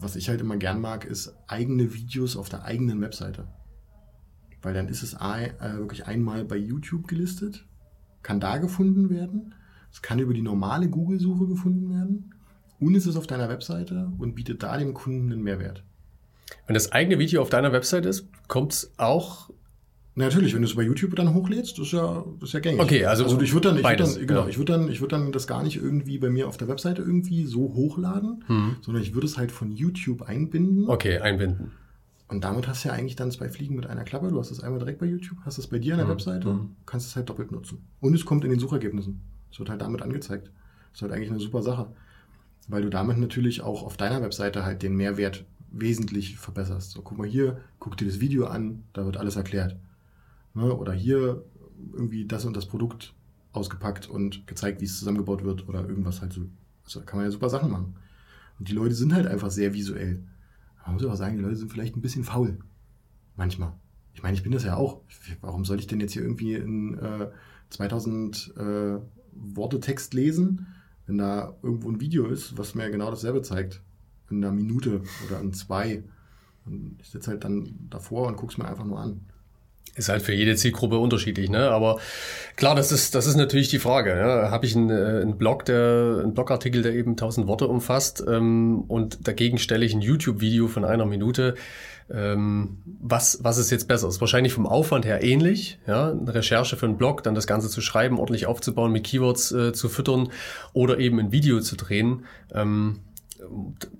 Was 0.00 0.16
ich 0.16 0.30
halt 0.30 0.40
immer 0.40 0.56
gern 0.56 0.80
mag, 0.80 1.04
ist 1.04 1.34
eigene 1.46 1.92
Videos 1.92 2.36
auf 2.36 2.48
der 2.48 2.64
eigenen 2.64 3.02
Webseite. 3.02 3.48
Weil 4.62 4.72
dann 4.72 4.88
ist 4.88 5.02
es 5.02 5.12
äh, 5.12 5.50
wirklich 5.76 6.06
einmal 6.06 6.44
bei 6.44 6.56
YouTube 6.56 7.06
gelistet, 7.06 7.66
kann 8.22 8.40
da 8.40 8.56
gefunden 8.56 9.10
werden 9.10 9.54
es 9.92 10.02
kann 10.02 10.18
über 10.18 10.34
die 10.34 10.42
normale 10.42 10.88
Google-Suche 10.88 11.46
gefunden 11.46 11.90
werden 11.90 12.34
und 12.80 12.94
es 12.94 13.06
ist 13.06 13.16
auf 13.16 13.26
deiner 13.26 13.48
Webseite 13.48 14.12
und 14.18 14.34
bietet 14.34 14.62
da 14.62 14.76
dem 14.76 14.94
Kunden 14.94 15.32
einen 15.32 15.42
Mehrwert. 15.42 15.84
Wenn 16.66 16.74
das 16.74 16.92
eigene 16.92 17.18
Video 17.18 17.42
auf 17.42 17.50
deiner 17.50 17.72
Website 17.72 18.06
ist, 18.06 18.28
kommt 18.46 18.72
es 18.72 18.92
auch 18.96 19.50
Natürlich, 20.18 20.52
wenn 20.52 20.62
du 20.62 20.66
es 20.66 20.74
bei 20.74 20.82
YouTube 20.82 21.14
dann 21.14 21.32
hochlädst, 21.32 21.78
das 21.78 21.86
ist 21.86 21.92
ja, 21.92 22.24
ist 22.42 22.52
ja 22.52 22.58
gängig. 22.58 22.80
Okay, 22.80 23.04
also, 23.04 23.22
also 23.22 23.40
ich 23.40 23.54
würde 23.54 23.68
dann, 23.68 23.78
ich 23.78 23.84
würde 23.84 23.96
dann, 24.02 24.26
genau, 24.26 24.48
ich 24.48 24.58
würde 24.58 24.72
dann, 24.72 24.90
ich 24.90 25.00
würde 25.00 25.16
dann 25.16 25.30
das 25.30 25.46
gar 25.46 25.62
nicht 25.62 25.76
irgendwie 25.76 26.18
bei 26.18 26.28
mir 26.28 26.48
auf 26.48 26.56
der 26.56 26.66
Webseite 26.66 27.02
irgendwie 27.02 27.46
so 27.46 27.72
hochladen, 27.72 28.42
hm. 28.48 28.76
sondern 28.80 29.04
ich 29.04 29.14
würde 29.14 29.28
es 29.28 29.38
halt 29.38 29.52
von 29.52 29.70
YouTube 29.70 30.22
einbinden. 30.22 30.88
Okay, 30.88 31.18
einbinden. 31.18 31.70
Und 32.26 32.42
damit 32.42 32.66
hast 32.66 32.84
du 32.84 32.88
ja 32.88 32.94
eigentlich 32.94 33.14
dann 33.14 33.30
zwei 33.30 33.48
Fliegen 33.48 33.76
mit 33.76 33.86
einer 33.86 34.02
Klappe. 34.02 34.28
Du 34.30 34.40
hast 34.40 34.50
es 34.50 34.60
einmal 34.60 34.80
direkt 34.80 34.98
bei 34.98 35.06
YouTube, 35.06 35.38
hast 35.44 35.56
es 35.56 35.68
bei 35.68 35.78
dir 35.78 35.94
an 35.94 35.98
der 35.98 36.08
hm. 36.08 36.14
Webseite, 36.14 36.48
hm. 36.48 36.70
kannst 36.84 37.06
es 37.06 37.14
halt 37.14 37.28
doppelt 37.28 37.52
nutzen. 37.52 37.86
Und 38.00 38.12
es 38.12 38.24
kommt 38.24 38.42
in 38.42 38.50
den 38.50 38.58
Suchergebnissen. 38.58 39.20
Es 39.50 39.58
wird 39.58 39.70
halt 39.70 39.80
damit 39.80 40.02
angezeigt. 40.02 40.50
Das 40.90 40.98
ist 40.98 41.02
halt 41.02 41.12
eigentlich 41.12 41.30
eine 41.30 41.40
super 41.40 41.62
Sache. 41.62 41.88
Weil 42.68 42.82
du 42.82 42.90
damit 42.90 43.18
natürlich 43.18 43.62
auch 43.62 43.82
auf 43.82 43.96
deiner 43.96 44.22
Webseite 44.22 44.64
halt 44.64 44.82
den 44.82 44.96
Mehrwert 44.96 45.46
wesentlich 45.70 46.38
verbesserst. 46.38 46.92
So, 46.92 47.02
guck 47.02 47.18
mal 47.18 47.26
hier, 47.26 47.60
guck 47.78 47.96
dir 47.96 48.06
das 48.06 48.20
Video 48.20 48.46
an, 48.46 48.84
da 48.92 49.04
wird 49.04 49.16
alles 49.16 49.36
erklärt. 49.36 49.76
Ne? 50.54 50.74
Oder 50.74 50.92
hier 50.92 51.44
irgendwie 51.92 52.26
das 52.26 52.44
und 52.44 52.56
das 52.56 52.66
Produkt 52.66 53.14
ausgepackt 53.52 54.08
und 54.08 54.46
gezeigt, 54.46 54.80
wie 54.80 54.84
es 54.84 54.98
zusammengebaut 54.98 55.44
wird 55.44 55.68
oder 55.68 55.88
irgendwas 55.88 56.20
halt 56.20 56.32
so. 56.32 56.42
Also 56.84 57.00
kann 57.02 57.18
man 57.18 57.26
ja 57.26 57.30
super 57.30 57.50
Sachen 57.50 57.70
machen. 57.70 57.94
Und 58.58 58.68
die 58.68 58.74
Leute 58.74 58.94
sind 58.94 59.14
halt 59.14 59.26
einfach 59.26 59.50
sehr 59.50 59.74
visuell. 59.74 60.22
Man 60.84 60.94
muss 60.94 61.04
aber 61.04 61.16
sagen, 61.16 61.36
die 61.36 61.42
Leute 61.42 61.56
sind 61.56 61.70
vielleicht 61.70 61.96
ein 61.96 62.00
bisschen 62.00 62.24
faul. 62.24 62.58
Manchmal. 63.36 63.72
Ich 64.14 64.22
meine, 64.22 64.34
ich 64.34 64.42
bin 64.42 64.52
das 64.52 64.64
ja 64.64 64.76
auch. 64.76 65.02
Warum 65.42 65.64
soll 65.64 65.78
ich 65.78 65.86
denn 65.86 66.00
jetzt 66.00 66.12
hier 66.12 66.22
irgendwie 66.22 66.54
in 66.54 66.98
äh, 66.98 67.28
2000 67.70 68.54
äh, 68.56 68.98
Worte 69.32 69.80
Text 69.80 70.14
lesen, 70.14 70.66
wenn 71.06 71.18
da 71.18 71.54
irgendwo 71.62 71.90
ein 71.90 72.00
Video 72.00 72.26
ist, 72.26 72.58
was 72.58 72.74
mir 72.74 72.90
genau 72.90 73.10
dasselbe 73.10 73.42
zeigt? 73.42 73.82
In 74.30 74.44
einer 74.44 74.52
Minute 74.52 75.02
oder 75.26 75.40
in 75.40 75.52
zwei. 75.52 76.04
Und 76.66 76.96
ich 77.00 77.08
sitze 77.08 77.30
halt 77.30 77.44
dann 77.44 77.88
davor 77.88 78.28
und 78.28 78.36
gucke 78.36 78.52
es 78.52 78.58
mir 78.58 78.68
einfach 78.68 78.84
nur 78.84 79.00
an. 79.00 79.20
Ist 79.98 80.08
halt 80.08 80.22
für 80.22 80.32
jede 80.32 80.54
Zielgruppe 80.54 80.98
unterschiedlich, 80.98 81.50
ne? 81.50 81.70
Aber 81.70 81.98
klar, 82.56 82.74
das 82.74 82.92
ist, 82.92 83.14
das 83.14 83.26
ist 83.26 83.36
natürlich 83.36 83.68
die 83.68 83.78
Frage. 83.78 84.16
Ja? 84.16 84.50
Habe 84.50 84.64
ich 84.64 84.76
einen, 84.76 84.90
äh, 84.90 85.22
einen 85.22 85.36
Blog, 85.36 85.64
der, 85.64 86.20
einen 86.22 86.34
Blogartikel, 86.34 86.82
der 86.82 86.94
eben 86.94 87.12
1000 87.12 87.46
Worte 87.48 87.66
umfasst, 87.66 88.24
ähm, 88.26 88.84
und 88.86 89.26
dagegen 89.26 89.58
stelle 89.58 89.84
ich 89.84 89.94
ein 89.94 90.00
YouTube-Video 90.00 90.68
von 90.68 90.84
einer 90.84 91.04
Minute. 91.04 91.56
Ähm, 92.10 92.78
was, 93.00 93.40
was 93.42 93.58
ist 93.58 93.70
jetzt 93.70 93.88
besser? 93.88 94.08
Ist 94.08 94.20
wahrscheinlich 94.20 94.54
vom 94.54 94.66
Aufwand 94.66 95.04
her 95.04 95.22
ähnlich, 95.22 95.78
ja? 95.86 96.10
Eine 96.10 96.34
Recherche 96.34 96.76
für 96.76 96.86
einen 96.86 96.96
Blog, 96.96 97.22
dann 97.22 97.34
das 97.34 97.46
Ganze 97.46 97.68
zu 97.68 97.80
schreiben, 97.80 98.18
ordentlich 98.18 98.46
aufzubauen, 98.46 98.92
mit 98.92 99.04
Keywords 99.04 99.52
äh, 99.52 99.72
zu 99.72 99.88
füttern 99.88 100.28
oder 100.72 100.98
eben 100.98 101.18
ein 101.18 101.32
Video 101.32 101.60
zu 101.60 101.76
drehen. 101.76 102.24
Ähm, 102.54 103.00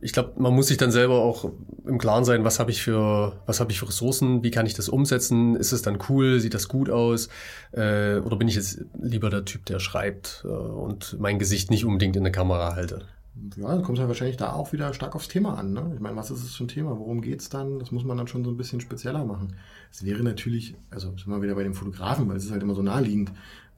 ich 0.01 0.13
glaube, 0.13 0.33
man 0.37 0.55
muss 0.55 0.69
sich 0.69 0.77
dann 0.77 0.91
selber 0.91 1.23
auch 1.23 1.51
im 1.87 1.99
Klaren 1.99 2.25
sein, 2.25 2.45
was 2.45 2.59
habe 2.59 2.71
ich 2.71 2.83
für, 2.83 3.41
was 3.47 3.61
habe 3.61 3.71
ich 3.73 3.79
für 3.79 3.89
Ressourcen, 3.89 4.43
wie 4.43 4.51
kann 4.51 4.67
ich 4.67 4.75
das 4.75 4.89
umsetzen, 4.89 5.57
ist 5.57 5.73
es 5.73 5.83
dann 5.83 5.99
cool, 6.09 6.41
sieht 6.41 6.55
das 6.55 6.69
gut 6.69 6.91
aus, 6.91 7.29
äh, 7.73 8.17
oder 8.19 8.37
bin 8.37 8.49
ich 8.49 8.57
jetzt 8.57 8.85
lieber 9.01 9.31
der 9.31 9.45
Typ, 9.45 9.65
der 9.67 9.79
schreibt 9.79 10.45
äh, 10.45 10.49
und 10.49 11.17
mein 11.19 11.39
Gesicht 11.39 11.71
nicht 11.71 11.85
unbedingt 11.85 12.17
in 12.17 12.25
der 12.25 12.33
Kamera 12.33 12.75
halte? 12.75 13.07
Ja, 13.57 13.69
dann 13.69 13.83
kommt 13.83 13.99
es 13.99 14.03
ja 14.03 14.09
wahrscheinlich 14.09 14.37
da 14.37 14.53
auch 14.53 14.73
wieder 14.73 14.93
stark 14.93 15.15
aufs 15.15 15.29
Thema 15.29 15.57
an. 15.57 15.73
Ne? 15.73 15.93
Ich 15.95 16.01
meine, 16.01 16.17
was 16.17 16.31
ist 16.31 16.43
es 16.43 16.57
für 16.57 16.65
ein 16.65 16.69
Thema? 16.69 16.99
Worum 16.99 17.21
geht's 17.21 17.49
dann? 17.49 17.79
Das 17.79 17.93
muss 17.93 18.05
man 18.05 18.17
dann 18.17 18.27
schon 18.27 18.45
so 18.45 18.51
ein 18.51 18.57
bisschen 18.57 18.81
spezieller 18.81 19.25
machen. 19.25 19.55
Es 19.93 20.05
wäre 20.05 20.25
natürlich, 20.25 20.75
also 20.91 21.11
sind 21.17 21.29
wir 21.29 21.41
wieder 21.41 21.55
bei 21.55 21.63
dem 21.63 21.75
Fotografen, 21.75 22.29
weil 22.29 22.37
es 22.37 22.45
ist 22.45 22.51
halt 22.51 22.63
immer 22.63 22.75
so 22.75 22.83
naheliegend. 22.83 23.31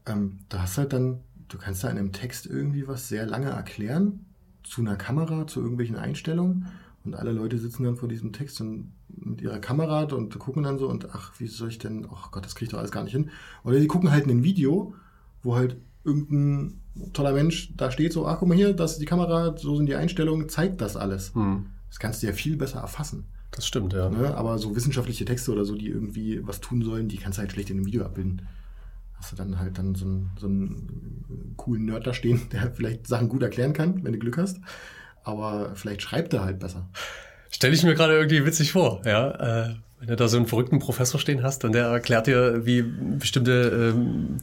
Ähm, 0.07 0.39
da 0.49 0.63
hast 0.63 0.79
halt 0.79 0.95
dann, 0.95 1.21
du 1.49 1.59
kannst 1.59 1.85
da 1.85 1.91
in 1.91 1.99
einem 1.99 2.13
Text 2.13 2.47
irgendwie 2.47 2.89
was 2.89 3.09
sehr 3.09 3.27
lange 3.27 3.51
erklären, 3.51 4.25
zu 4.71 4.81
einer 4.81 4.97
Kamera, 4.97 5.47
zu 5.47 5.61
irgendwelchen 5.61 5.97
Einstellungen 5.97 6.67
und 7.05 7.15
alle 7.15 7.33
Leute 7.33 7.59
sitzen 7.59 7.83
dann 7.83 7.97
vor 7.97 8.09
diesem 8.09 8.33
Text 8.33 8.61
und 8.61 8.93
mit 9.09 9.41
ihrer 9.41 9.59
Kamera 9.59 10.05
und 10.05 10.39
gucken 10.39 10.63
dann 10.63 10.79
so 10.79 10.89
und 10.89 11.09
ach, 11.13 11.33
wie 11.39 11.49
soll 11.49 11.69
ich 11.69 11.79
denn, 11.79 12.07
ach 12.07 12.27
oh 12.27 12.31
Gott, 12.31 12.45
das 12.45 12.55
kriege 12.55 12.67
ich 12.67 12.71
doch 12.71 12.79
alles 12.79 12.93
gar 12.93 13.03
nicht 13.03 13.13
hin. 13.13 13.31
Oder 13.65 13.81
die 13.81 13.89
gucken 13.89 14.13
halt 14.13 14.25
in 14.25 14.31
ein 14.31 14.45
Video, 14.45 14.95
wo 15.43 15.57
halt 15.57 15.77
irgendein 16.05 16.81
toller 17.13 17.33
Mensch 17.33 17.75
da 17.77 17.91
steht, 17.91 18.13
so, 18.13 18.27
ach 18.27 18.39
guck 18.39 18.49
mal 18.49 18.57
hier, 18.57 18.73
das 18.73 18.93
ist 18.93 19.01
die 19.01 19.07
Kamera, 19.07 19.57
so 19.57 19.77
sind 19.77 19.87
die 19.87 19.97
Einstellungen, 19.97 20.49
zeigt 20.49 20.81
das 20.81 20.97
alles. 20.97 21.35
Hm. 21.35 21.67
Das 21.89 21.99
kannst 21.99 22.23
du 22.23 22.29
ja 22.29 22.33
viel 22.33 22.57
besser 22.57 22.81
erfassen. 22.81 23.25
Das 23.51 23.67
stimmt, 23.67 23.93
ja. 23.93 24.09
Ne? 24.09 24.37
Aber 24.37 24.59
so 24.59 24.77
wissenschaftliche 24.77 25.25
Texte 25.25 25.51
oder 25.51 25.65
so, 25.65 25.75
die 25.75 25.89
irgendwie 25.89 26.47
was 26.47 26.61
tun 26.61 26.83
sollen, 26.83 27.09
die 27.09 27.17
kannst 27.17 27.39
du 27.39 27.41
halt 27.41 27.51
schlecht 27.51 27.71
in 27.71 27.79
einem 27.79 27.87
Video 27.87 28.05
abbilden 28.05 28.43
hast 29.21 29.33
du 29.33 29.37
dann 29.37 29.59
halt 29.59 29.79
dann 29.79 29.95
so 29.95 30.07
einen, 30.07 30.31
so 30.39 30.47
einen 30.47 31.55
coolen 31.57 31.85
Nerd 31.85 32.07
da 32.07 32.15
stehen, 32.15 32.49
der 32.53 32.73
vielleicht 32.73 33.07
Sachen 33.07 33.29
gut 33.29 33.43
erklären 33.43 33.73
kann, 33.73 34.03
wenn 34.03 34.13
du 34.13 34.19
Glück 34.19 34.39
hast. 34.39 34.59
Aber 35.23 35.73
vielleicht 35.75 36.03
schreibt 36.03 36.33
er 36.33 36.45
halt 36.45 36.59
besser. 36.59 36.89
Stelle 37.51 37.75
ich 37.75 37.83
mir 37.83 37.95
gerade 37.95 38.15
irgendwie 38.15 38.47
witzig 38.47 38.73
vor, 38.73 39.03
ja. 39.05 39.69
Äh, 39.69 39.75
wenn 39.99 40.09
du 40.09 40.17
da 40.17 40.29
so 40.29 40.39
einen 40.39 40.47
verrückten 40.47 40.79
Professor 40.79 41.21
stehen 41.21 41.43
hast 41.43 41.65
und 41.65 41.73
der 41.73 41.87
erklärt 41.87 42.27
dir, 42.27 42.65
wie 42.65 42.81
bestimmte 42.83 43.93
ähm, 43.95 44.39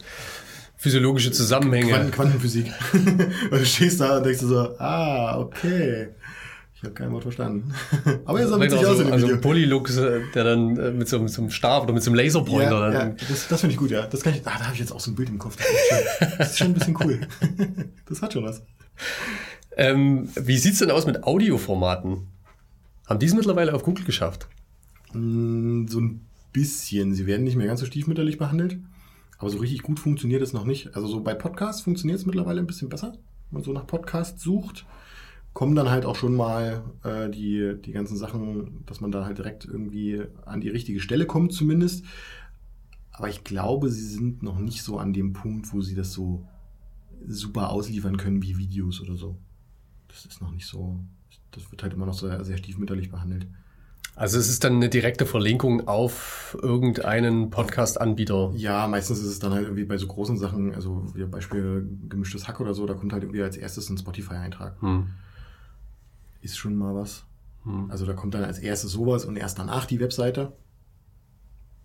physiologische 0.76 1.32
Zusammenhänge. 1.32 1.90
Quanten 1.90 2.12
Quantenphysik. 2.12 2.72
und 2.94 3.52
du 3.52 3.66
stehst 3.66 4.00
da 4.00 4.18
und 4.18 4.26
denkst 4.26 4.42
so, 4.42 4.78
ah, 4.78 5.40
okay. 5.40 6.10
Ich 6.78 6.84
habe 6.84 6.94
kein 6.94 7.12
Wort 7.12 7.24
verstanden. 7.24 7.74
Aber 8.26 8.40
er 8.40 8.48
sah 8.48 8.60
witzig 8.60 8.86
aus 8.86 9.00
in 9.00 9.06
dem 9.08 9.14
Also 9.14 9.28
ein 9.28 9.42
Polylux, 9.42 9.98
äh, 9.98 10.22
der 10.36 10.44
dann 10.44 10.78
äh, 10.78 10.92
mit 10.92 11.08
so, 11.08 11.18
mit 11.18 11.32
so 11.32 11.42
einem 11.42 11.50
Stab 11.50 11.82
oder 11.82 11.92
mit 11.92 12.04
so 12.04 12.12
einem 12.12 12.20
Laserpointer 12.20 12.72
ja, 12.72 12.92
dann. 12.92 13.18
Ja, 13.18 13.26
das, 13.28 13.48
das 13.48 13.62
finde 13.62 13.74
ich 13.74 13.80
gut, 13.80 13.90
ja. 13.90 14.06
Das 14.06 14.22
kann 14.22 14.36
ich, 14.36 14.42
ah, 14.46 14.58
da 14.60 14.66
habe 14.66 14.74
ich 14.76 14.80
jetzt 14.80 14.92
auch 14.92 15.00
so 15.00 15.10
ein 15.10 15.16
Bild 15.16 15.30
im 15.30 15.40
Kopf. 15.40 15.56
Das 15.56 15.66
ist, 15.66 15.90
schon, 15.90 16.38
das 16.38 16.52
ist 16.52 16.58
schon 16.60 16.68
ein 16.68 16.74
bisschen 16.76 16.98
cool. 17.04 17.22
Das 18.06 18.22
hat 18.22 18.32
schon 18.32 18.44
was. 18.44 18.62
Ähm, 19.76 20.30
wie 20.36 20.58
sieht's 20.58 20.78
denn 20.78 20.92
aus 20.92 21.08
mit 21.08 21.24
Audioformaten? 21.24 22.28
Haben 23.08 23.20
die 23.20 23.26
es 23.26 23.34
mittlerweile 23.34 23.74
auf 23.74 23.82
Google 23.82 24.06
geschafft? 24.06 24.48
Mm, 25.14 25.88
so 25.88 26.00
ein 26.00 26.22
bisschen. 26.54 27.16
Sie 27.16 27.26
werden 27.26 27.44
nicht 27.44 27.56
mehr 27.56 27.68
ganz 27.68 27.80
so 27.80 27.88
stiefmütterlich 27.88 28.38
behandelt. 28.38 28.78
Aber 29.40 29.50
so 29.50 29.58
richtig 29.58 29.82
gut 29.82 30.00
funktioniert 30.00 30.44
es 30.44 30.54
noch 30.54 30.64
nicht. 30.64 30.96
Also 30.96 31.08
so 31.08 31.22
bei 31.22 31.34
Podcasts 31.34 31.82
funktioniert 31.82 32.20
es 32.20 32.28
mittlerweile 32.28 32.60
ein 32.60 32.68
bisschen 32.68 32.90
besser. 32.90 33.14
Wenn 33.50 33.60
man 33.60 33.64
so 33.64 33.74
nach 33.74 33.88
Podcasts 33.88 34.44
sucht 34.44 34.86
kommen 35.58 35.74
dann 35.74 35.90
halt 35.90 36.06
auch 36.06 36.16
schon 36.16 36.36
mal 36.36 36.84
äh, 37.04 37.32
die, 37.32 37.74
die 37.84 37.92
ganzen 37.92 38.16
Sachen, 38.16 38.86
dass 38.86 39.02
man 39.02 39.12
da 39.12 39.26
halt 39.26 39.40
direkt 39.40 39.66
irgendwie 39.66 40.22
an 40.46 40.62
die 40.62 40.70
richtige 40.70 41.00
Stelle 41.00 41.26
kommt 41.26 41.52
zumindest. 41.52 42.06
Aber 43.12 43.28
ich 43.28 43.44
glaube, 43.44 43.90
sie 43.90 44.06
sind 44.06 44.44
noch 44.44 44.60
nicht 44.60 44.84
so 44.84 45.00
an 45.00 45.14
dem 45.14 45.34
Punkt, 45.34 45.74
wo 45.74 45.82
sie 45.82 45.96
das 45.96 46.14
so 46.14 46.48
super 47.26 47.72
ausliefern 47.72 48.18
können 48.18 48.44
wie 48.44 48.60
Videos 48.60 49.02
oder 49.02 49.16
so. 49.16 49.40
Das 50.10 50.26
ist 50.26 50.42
noch 50.42 50.52
nicht 50.52 50.68
so. 50.68 51.00
Das 51.50 51.72
wird 51.72 51.82
halt 51.82 51.94
immer 51.94 52.06
noch 52.06 52.14
sehr, 52.14 52.46
sehr 52.46 52.58
stiefmütterlich 52.58 53.10
behandelt. 53.10 53.48
Also 54.14 54.38
es 54.38 54.50
ist 54.50 54.64
dann 54.64 54.76
eine 54.76 54.90
direkte 54.90 55.26
Verlinkung 55.26 55.88
auf 55.88 56.56
irgendeinen 56.62 57.50
Podcast-Anbieter. 57.50 58.54
Ja, 58.56 58.88
meistens 58.88 59.22
ist 59.22 59.26
es 59.26 59.40
dann 59.40 59.54
halt 59.54 59.64
irgendwie 59.64 59.86
bei 59.86 59.98
so 59.98 60.06
großen 60.06 60.38
Sachen, 60.38 60.76
also 60.76 61.16
wie 61.16 61.26
Beispiel 61.26 61.90
gemischtes 62.10 62.48
Hack 62.48 62.60
oder 62.60 62.76
so, 62.76 62.86
da 62.86 62.94
kommt 62.94 63.12
halt 63.12 63.24
irgendwie 63.24 63.42
als 63.42 63.58
erstes 63.58 63.90
ein 63.90 63.98
Spotify-Eintrag. 63.98 64.80
Hm 64.84 65.08
ist 66.48 66.58
schon 66.58 66.76
mal 66.76 66.96
was. 66.96 67.26
Hm. 67.64 67.92
Also 67.92 68.06
da 68.06 68.14
kommt 68.14 68.34
dann 68.34 68.44
als 68.44 68.60
erstes 68.60 68.92
sowas 68.92 69.26
und 69.26 69.36
erst 69.36 69.60
danach 69.60 69.86
die 69.86 70.00
Webseite. 70.00 70.54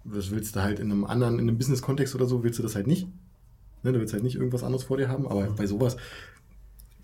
Das 0.05 0.31
willst 0.31 0.57
du 0.57 0.62
halt 0.62 0.79
in 0.79 0.90
einem 0.90 1.05
anderen, 1.05 1.35
in 1.35 1.48
einem 1.48 1.59
Business-Kontext 1.59 2.14
oder 2.14 2.27
so, 2.27 2.42
willst 2.42 2.59
du 2.59 2.62
das 2.62 2.75
halt 2.75 2.87
nicht. 2.87 3.09
Ne, 3.83 3.92
du 3.92 3.98
willst 3.98 4.12
halt 4.14 4.22
nicht 4.22 4.37
irgendwas 4.37 4.62
anderes 4.62 4.85
vor 4.85 4.96
dir 4.96 5.09
haben, 5.09 5.27
aber 5.27 5.46
bei 5.51 5.66
sowas, 5.66 5.96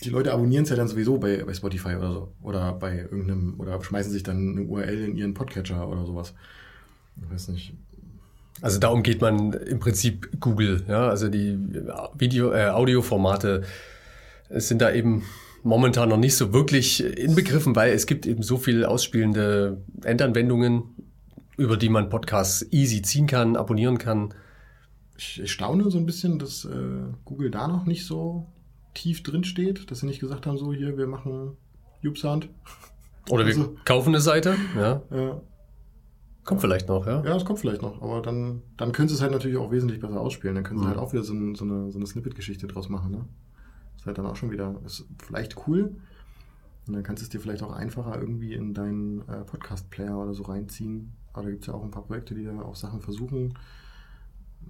die 0.04 0.10
Leute 0.10 0.32
abonnieren 0.32 0.62
es 0.62 0.70
ja 0.70 0.76
dann 0.76 0.86
sowieso 0.86 1.18
bei, 1.18 1.42
bei 1.44 1.54
Spotify 1.54 1.96
oder 1.96 2.12
so. 2.12 2.32
Oder 2.42 2.72
bei 2.72 2.98
irgendeinem, 2.98 3.58
oder 3.58 3.82
schmeißen 3.82 4.12
sich 4.12 4.22
dann 4.22 4.52
eine 4.52 4.62
URL 4.62 5.00
in 5.00 5.16
ihren 5.16 5.34
Podcatcher 5.34 5.88
oder 5.88 6.06
sowas. 6.06 6.34
Ich 7.16 7.30
weiß 7.30 7.48
nicht. 7.48 7.74
Also 8.60 8.78
da 8.78 8.88
umgeht 8.88 9.20
man 9.20 9.52
im 9.52 9.78
Prinzip 9.80 10.40
Google, 10.40 10.84
ja. 10.88 11.08
Also 11.08 11.28
die 11.28 11.58
Video, 12.16 12.52
äh, 12.52 12.68
Audioformate 12.68 13.62
sind 14.50 14.80
da 14.80 14.92
eben 14.92 15.24
momentan 15.68 16.08
noch 16.08 16.16
nicht 16.16 16.36
so 16.36 16.52
wirklich 16.52 17.04
inbegriffen, 17.04 17.76
weil 17.76 17.92
es 17.92 18.06
gibt 18.06 18.26
eben 18.26 18.42
so 18.42 18.56
viel 18.56 18.84
ausspielende 18.84 19.84
Endanwendungen, 20.02 20.82
über 21.56 21.76
die 21.76 21.90
man 21.90 22.08
Podcasts 22.08 22.66
easy 22.72 23.02
ziehen 23.02 23.26
kann, 23.26 23.54
abonnieren 23.54 23.98
kann. 23.98 24.34
Ich, 25.16 25.40
ich 25.42 25.52
staune 25.52 25.90
so 25.90 25.98
ein 25.98 26.06
bisschen, 26.06 26.38
dass 26.38 26.64
äh, 26.64 27.12
Google 27.24 27.50
da 27.50 27.68
noch 27.68 27.84
nicht 27.84 28.06
so 28.06 28.46
tief 28.94 29.22
drin 29.22 29.44
steht, 29.44 29.90
dass 29.90 30.00
sie 30.00 30.06
nicht 30.06 30.20
gesagt 30.20 30.46
haben, 30.46 30.56
so 30.56 30.72
hier, 30.72 30.96
wir 30.96 31.06
machen 31.06 31.56
YouPsound. 32.00 32.48
Oder 33.28 33.44
wir 33.44 33.54
also, 33.54 33.76
kaufen 33.84 34.10
eine 34.10 34.20
Seite, 34.20 34.54
ja. 34.74 35.02
ja. 35.10 35.40
Kommt 36.44 36.62
vielleicht 36.62 36.88
noch, 36.88 37.06
ja? 37.06 37.22
Ja, 37.24 37.36
es 37.36 37.44
kommt 37.44 37.58
vielleicht 37.58 37.82
noch. 37.82 38.00
Aber 38.00 38.22
dann, 38.22 38.62
dann 38.78 38.92
können 38.92 39.08
sie 39.08 39.16
es 39.16 39.20
halt 39.20 39.32
natürlich 39.32 39.58
auch 39.58 39.70
wesentlich 39.70 40.00
besser 40.00 40.18
ausspielen. 40.18 40.54
Dann 40.54 40.64
können 40.64 40.78
sie 40.78 40.86
mhm. 40.86 40.90
halt 40.90 40.98
auch 40.98 41.12
wieder 41.12 41.22
so, 41.22 41.34
ein, 41.34 41.54
so 41.54 41.64
eine, 41.64 41.90
so 41.90 41.98
eine 41.98 42.06
Snippet-Geschichte 42.06 42.66
draus 42.66 42.88
machen, 42.88 43.10
ne? 43.10 43.26
Ist 43.98 44.06
halt 44.06 44.16
dann 44.16 44.26
auch 44.26 44.36
schon 44.36 44.50
wieder, 44.50 44.80
ist 44.84 45.06
vielleicht 45.18 45.66
cool. 45.66 45.96
Und 46.86 46.94
dann 46.94 47.02
kannst 47.02 47.20
du 47.20 47.24
es 47.24 47.30
dir 47.30 47.40
vielleicht 47.40 47.62
auch 47.62 47.72
einfacher 47.72 48.18
irgendwie 48.18 48.54
in 48.54 48.72
deinen 48.72 49.20
äh, 49.28 49.44
Podcast-Player 49.44 50.16
oder 50.16 50.32
so 50.32 50.44
reinziehen. 50.44 51.12
Aber 51.32 51.42
da 51.42 51.50
gibt 51.50 51.62
es 51.62 51.66
ja 51.66 51.74
auch 51.74 51.82
ein 51.82 51.90
paar 51.90 52.04
Projekte, 52.04 52.34
die 52.34 52.44
da 52.44 52.62
auch 52.62 52.76
Sachen 52.76 53.00
versuchen. 53.00 53.54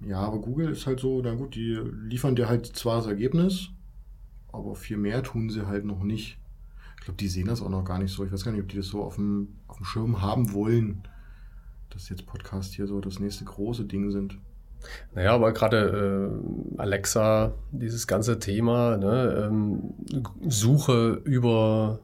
Ja, 0.05 0.19
aber 0.19 0.39
Google 0.39 0.69
ist 0.69 0.85
halt 0.87 0.99
so, 0.99 1.21
na 1.21 1.35
gut, 1.35 1.55
die 1.55 1.75
liefern 1.75 2.35
dir 2.35 2.49
halt 2.49 2.65
zwar 2.65 2.97
das 2.97 3.07
Ergebnis, 3.07 3.69
aber 4.51 4.75
viel 4.75 4.97
mehr 4.97 5.23
tun 5.23 5.49
sie 5.49 5.67
halt 5.67 5.85
noch 5.85 6.03
nicht. 6.03 6.37
Ich 6.97 7.05
glaube, 7.05 7.17
die 7.17 7.27
sehen 7.27 7.47
das 7.47 7.61
auch 7.61 7.69
noch 7.69 7.85
gar 7.85 7.99
nicht 7.99 8.13
so. 8.13 8.25
Ich 8.25 8.31
weiß 8.31 8.43
gar 8.43 8.51
nicht, 8.51 8.61
ob 8.61 8.67
die 8.67 8.77
das 8.77 8.87
so 8.87 9.03
auf 9.03 9.15
dem, 9.15 9.55
auf 9.67 9.77
dem 9.77 9.85
Schirm 9.85 10.21
haben 10.21 10.53
wollen, 10.53 11.03
dass 11.91 12.09
jetzt 12.09 12.25
Podcast 12.25 12.73
hier 12.73 12.87
so 12.87 12.99
das 12.99 13.19
nächste 13.19 13.45
große 13.45 13.85
Ding 13.85 14.11
sind. 14.11 14.37
Naja, 15.13 15.33
aber 15.33 15.51
gerade 15.53 16.31
äh, 16.77 16.79
Alexa, 16.79 17.53
dieses 17.71 18.07
ganze 18.07 18.39
Thema, 18.39 18.97
ne, 18.97 19.47
ähm, 19.47 19.93
Suche 20.47 21.21
über, 21.25 21.99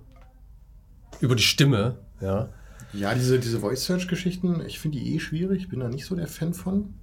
über 1.20 1.36
die 1.36 1.44
Stimme, 1.44 1.98
ja. 2.22 2.50
Ja, 2.94 3.14
diese, 3.14 3.40
diese 3.40 3.60
Voice-Search-Geschichten, 3.60 4.62
ich 4.66 4.80
finde 4.80 5.00
die 5.00 5.16
eh 5.16 5.20
schwierig, 5.20 5.68
bin 5.70 5.82
da 5.82 5.90
nicht 5.90 6.06
so 6.06 6.16
der 6.16 6.28
Fan 6.28 6.54
von. 6.54 6.94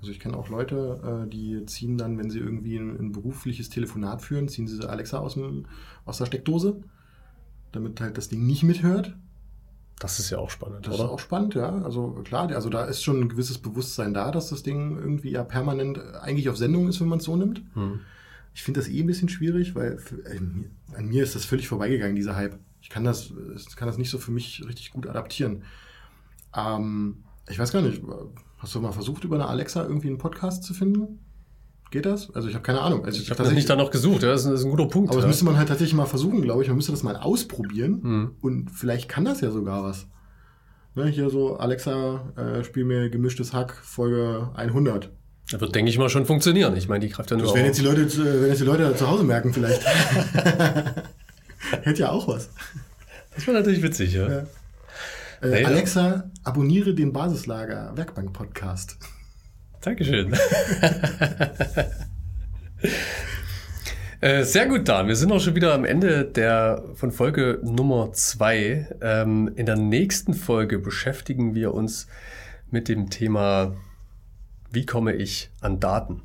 Also 0.00 0.10
ich 0.10 0.18
kenne 0.18 0.36
auch 0.36 0.48
Leute, 0.48 1.26
äh, 1.26 1.30
die 1.30 1.64
ziehen 1.66 1.98
dann, 1.98 2.18
wenn 2.18 2.30
sie 2.30 2.38
irgendwie 2.38 2.76
ein, 2.76 2.98
ein, 2.98 3.12
berufliches 3.12 3.68
Telefonat 3.68 4.22
führen, 4.22 4.48
ziehen 4.48 4.66
sie 4.66 4.88
Alexa 4.88 5.18
aus, 5.18 5.34
dem, 5.34 5.66
aus 6.04 6.18
der 6.18 6.26
Steckdose, 6.26 6.80
damit 7.70 8.00
halt 8.00 8.16
das 8.16 8.28
Ding 8.28 8.46
nicht 8.46 8.62
mithört. 8.62 9.14
Das 10.02 10.18
ist 10.18 10.30
ja 10.30 10.38
auch 10.38 10.50
spannend, 10.50 10.84
das 10.84 10.94
oder? 10.94 11.04
Das 11.04 11.06
ist 11.06 11.12
auch 11.12 11.18
spannend, 11.20 11.54
ja. 11.54 11.80
Also 11.82 12.10
klar, 12.24 12.50
also 12.50 12.68
da 12.68 12.86
ist 12.86 13.04
schon 13.04 13.20
ein 13.20 13.28
gewisses 13.28 13.58
Bewusstsein 13.58 14.12
da, 14.12 14.32
dass 14.32 14.48
das 14.48 14.64
Ding 14.64 14.98
irgendwie 14.98 15.30
ja 15.30 15.44
permanent 15.44 15.96
eigentlich 16.16 16.48
auf 16.48 16.56
Sendung 16.56 16.88
ist, 16.88 17.00
wenn 17.00 17.06
man 17.06 17.20
es 17.20 17.24
so 17.24 17.36
nimmt. 17.36 17.62
Hm. 17.74 18.00
Ich 18.52 18.64
finde 18.64 18.80
das 18.80 18.88
eh 18.88 19.00
ein 19.00 19.06
bisschen 19.06 19.28
schwierig, 19.28 19.76
weil 19.76 20.00
äh, 20.24 20.96
an 20.96 21.06
mir 21.06 21.22
ist 21.22 21.36
das 21.36 21.44
völlig 21.44 21.68
vorbeigegangen, 21.68 22.16
dieser 22.16 22.34
Hype. 22.34 22.58
Ich 22.80 22.90
kann 22.90 23.04
das, 23.04 23.32
kann 23.76 23.86
das 23.86 23.96
nicht 23.96 24.10
so 24.10 24.18
für 24.18 24.32
mich 24.32 24.64
richtig 24.66 24.90
gut 24.90 25.06
adaptieren. 25.06 25.62
Ähm, 26.52 27.22
ich 27.48 27.60
weiß 27.60 27.70
gar 27.70 27.80
nicht, 27.80 28.02
hast 28.58 28.74
du 28.74 28.80
mal 28.80 28.90
versucht, 28.90 29.22
über 29.22 29.36
eine 29.36 29.46
Alexa 29.46 29.84
irgendwie 29.84 30.08
einen 30.08 30.18
Podcast 30.18 30.64
zu 30.64 30.74
finden? 30.74 31.20
Geht 31.92 32.06
das? 32.06 32.34
Also 32.34 32.48
ich 32.48 32.54
habe 32.54 32.62
keine 32.62 32.80
Ahnung. 32.80 33.04
Also 33.04 33.20
ich 33.20 33.30
habe 33.30 33.42
das 33.42 33.52
nicht 33.52 33.68
danach 33.68 33.90
gesucht, 33.90 34.22
ja, 34.22 34.30
das 34.30 34.46
ist 34.46 34.64
ein, 34.64 34.70
guter 34.70 34.86
Punkt. 34.86 35.10
Aber 35.10 35.18
ja. 35.18 35.26
das 35.26 35.28
müsste 35.28 35.44
man 35.44 35.58
halt 35.58 35.68
tatsächlich 35.68 35.94
mal 35.94 36.06
versuchen, 36.06 36.40
glaube 36.40 36.62
ich. 36.62 36.68
Man 36.68 36.78
müsste 36.78 36.90
das 36.90 37.02
mal 37.02 37.16
ausprobieren 37.16 38.00
hm. 38.02 38.30
und 38.40 38.70
vielleicht 38.70 39.10
kann 39.10 39.26
das 39.26 39.42
ja 39.42 39.50
sogar 39.50 39.84
was. 39.84 40.06
Ne, 40.94 41.04
hier 41.08 41.28
so, 41.28 41.58
Alexa, 41.58 42.32
äh, 42.38 42.64
spiel 42.64 42.86
mir 42.86 43.10
gemischtes 43.10 43.52
Hack, 43.52 43.74
Folge 43.74 44.48
100. 44.54 45.10
Das 45.50 45.60
wird, 45.60 45.74
denke 45.74 45.90
ich 45.90 45.98
mal, 45.98 46.08
schon 46.08 46.24
funktionieren. 46.24 46.74
Ich 46.78 46.88
meine, 46.88 47.06
die 47.06 47.12
Kraft 47.12 47.30
ja 47.30 47.36
nur. 47.36 47.44
Das 47.44 47.54
werden 47.54 47.66
jetzt 47.66 47.78
die 47.78 47.84
Leute, 47.84 48.08
wenn 48.40 48.48
jetzt 48.48 48.62
die 48.62 48.64
Leute 48.64 48.96
zu 48.96 49.10
Hause 49.10 49.24
merken, 49.24 49.52
vielleicht. 49.52 49.82
Hätte 51.82 52.00
ja 52.00 52.10
auch 52.10 52.26
was. 52.26 52.48
Das 53.34 53.46
war 53.46 53.52
natürlich 53.52 53.82
witzig, 53.82 54.14
ja. 54.14 54.30
ja. 54.30 54.46
Äh, 55.42 55.66
Alexa, 55.66 56.30
abonniere 56.42 56.94
den 56.94 57.12
Basislager 57.12 57.92
Werkbank 57.94 58.32
Podcast. 58.32 58.96
Dankeschön. 59.82 60.32
Äh, 64.20 64.44
sehr 64.44 64.68
gut, 64.68 64.88
Dan. 64.88 65.08
Wir 65.08 65.16
sind 65.16 65.32
auch 65.32 65.40
schon 65.40 65.56
wieder 65.56 65.74
am 65.74 65.84
Ende 65.84 66.24
der, 66.24 66.84
von 66.94 67.10
Folge 67.10 67.58
Nummer 67.64 68.12
zwei. 68.12 68.86
Ähm, 69.00 69.50
in 69.56 69.66
der 69.66 69.74
nächsten 69.74 70.32
Folge 70.32 70.78
beschäftigen 70.78 71.56
wir 71.56 71.74
uns 71.74 72.06
mit 72.70 72.88
dem 72.88 73.10
Thema, 73.10 73.74
wie 74.70 74.86
komme 74.86 75.14
ich 75.14 75.50
an 75.60 75.80
Daten? 75.80 76.22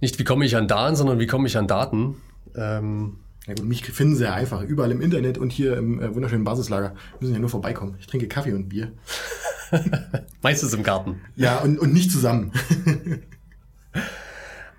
Nicht 0.00 0.18
wie 0.18 0.24
komme 0.24 0.46
ich 0.46 0.56
an 0.56 0.66
Daten, 0.66 0.96
sondern 0.96 1.18
wie 1.18 1.26
komme 1.26 1.46
ich 1.46 1.58
an 1.58 1.66
Daten? 1.66 2.16
Ähm, 2.56 3.18
ja 3.46 3.52
gut, 3.52 3.66
mich 3.66 3.84
finden 3.84 4.18
ja 4.18 4.32
einfach 4.32 4.62
überall 4.62 4.92
im 4.92 5.02
Internet 5.02 5.36
und 5.36 5.52
hier 5.52 5.76
im 5.76 6.00
äh, 6.00 6.14
wunderschönen 6.14 6.44
Basislager. 6.44 6.94
Müssen 7.20 7.34
ja 7.34 7.38
nur 7.38 7.50
vorbeikommen. 7.50 7.96
Ich 8.00 8.06
trinke 8.06 8.28
Kaffee 8.28 8.54
und 8.54 8.70
Bier. 8.70 8.92
Meistens 10.42 10.74
im 10.74 10.82
Garten. 10.82 11.20
Ja, 11.36 11.58
und, 11.58 11.78
und 11.78 11.92
nicht 11.92 12.10
zusammen. 12.10 12.52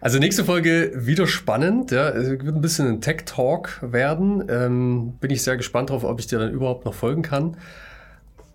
also 0.01 0.19
nächste 0.19 0.45
Folge 0.45 0.91
wieder 0.95 1.27
spannend. 1.27 1.91
Ja, 1.91 2.09
es 2.09 2.29
wird 2.29 2.43
ein 2.43 2.61
bisschen 2.61 2.87
ein 2.87 3.01
Tech-Talk 3.01 3.79
werden. 3.81 4.43
Ähm, 4.49 5.13
bin 5.19 5.31
ich 5.31 5.43
sehr 5.43 5.57
gespannt 5.57 5.89
drauf, 5.89 6.03
ob 6.03 6.19
ich 6.19 6.27
dir 6.27 6.39
dann 6.39 6.51
überhaupt 6.51 6.85
noch 6.85 6.93
folgen 6.93 7.21
kann. 7.21 7.57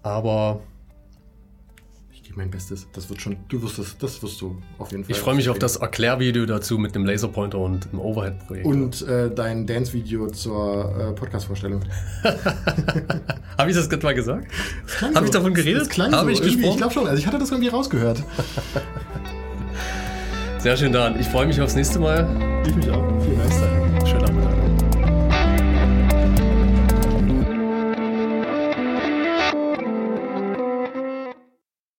Aber 0.02 0.60
mein 2.40 2.50
Bestes. 2.50 2.88
Das 2.94 3.08
wird 3.10 3.20
schon, 3.20 3.36
du 3.48 3.62
wirst 3.62 3.78
das, 3.78 3.98
das 3.98 4.22
wirst 4.22 4.40
du 4.40 4.56
auf 4.78 4.90
jeden 4.90 5.04
Fall. 5.04 5.12
Ich 5.12 5.18
freue 5.18 5.34
mich 5.34 5.50
auf 5.50 5.58
das 5.58 5.76
Erklärvideo 5.76 6.46
dazu 6.46 6.78
mit 6.78 6.94
einem 6.94 7.04
Laserpointer 7.04 7.58
und 7.58 7.88
einem 7.88 8.00
Overhead-Projekt. 8.00 8.66
Und 8.66 9.02
äh, 9.02 9.30
dein 9.30 9.66
Dance-Video 9.66 10.28
zur 10.28 11.10
äh, 11.10 11.12
Podcast-Vorstellung. 11.12 11.82
Habe 13.58 13.70
ich 13.70 13.76
das 13.76 13.90
gerade 13.90 14.02
mal 14.04 14.14
gesagt? 14.14 14.50
Habe 15.02 15.18
so. 15.18 15.24
ich 15.24 15.30
davon 15.30 15.52
geredet? 15.52 15.98
Habe 15.98 16.22
so. 16.22 16.28
ich 16.30 16.40
gesprochen? 16.40 16.70
Ich 16.70 16.76
glaube 16.78 16.94
schon. 16.94 17.06
Also 17.06 17.18
ich 17.18 17.26
hatte 17.26 17.38
das 17.38 17.50
irgendwie 17.50 17.68
rausgehört. 17.68 18.22
Sehr 20.58 20.76
schön, 20.76 20.92
Dan. 20.92 21.20
Ich 21.20 21.26
freue 21.28 21.46
mich 21.46 21.60
aufs 21.60 21.74
nächste 21.74 21.98
Mal. 21.98 22.26
Ich 22.66 22.74
mich 22.74 22.90
auch. 22.90 23.04
Vielen 23.22 23.38
Dank. 23.38 23.79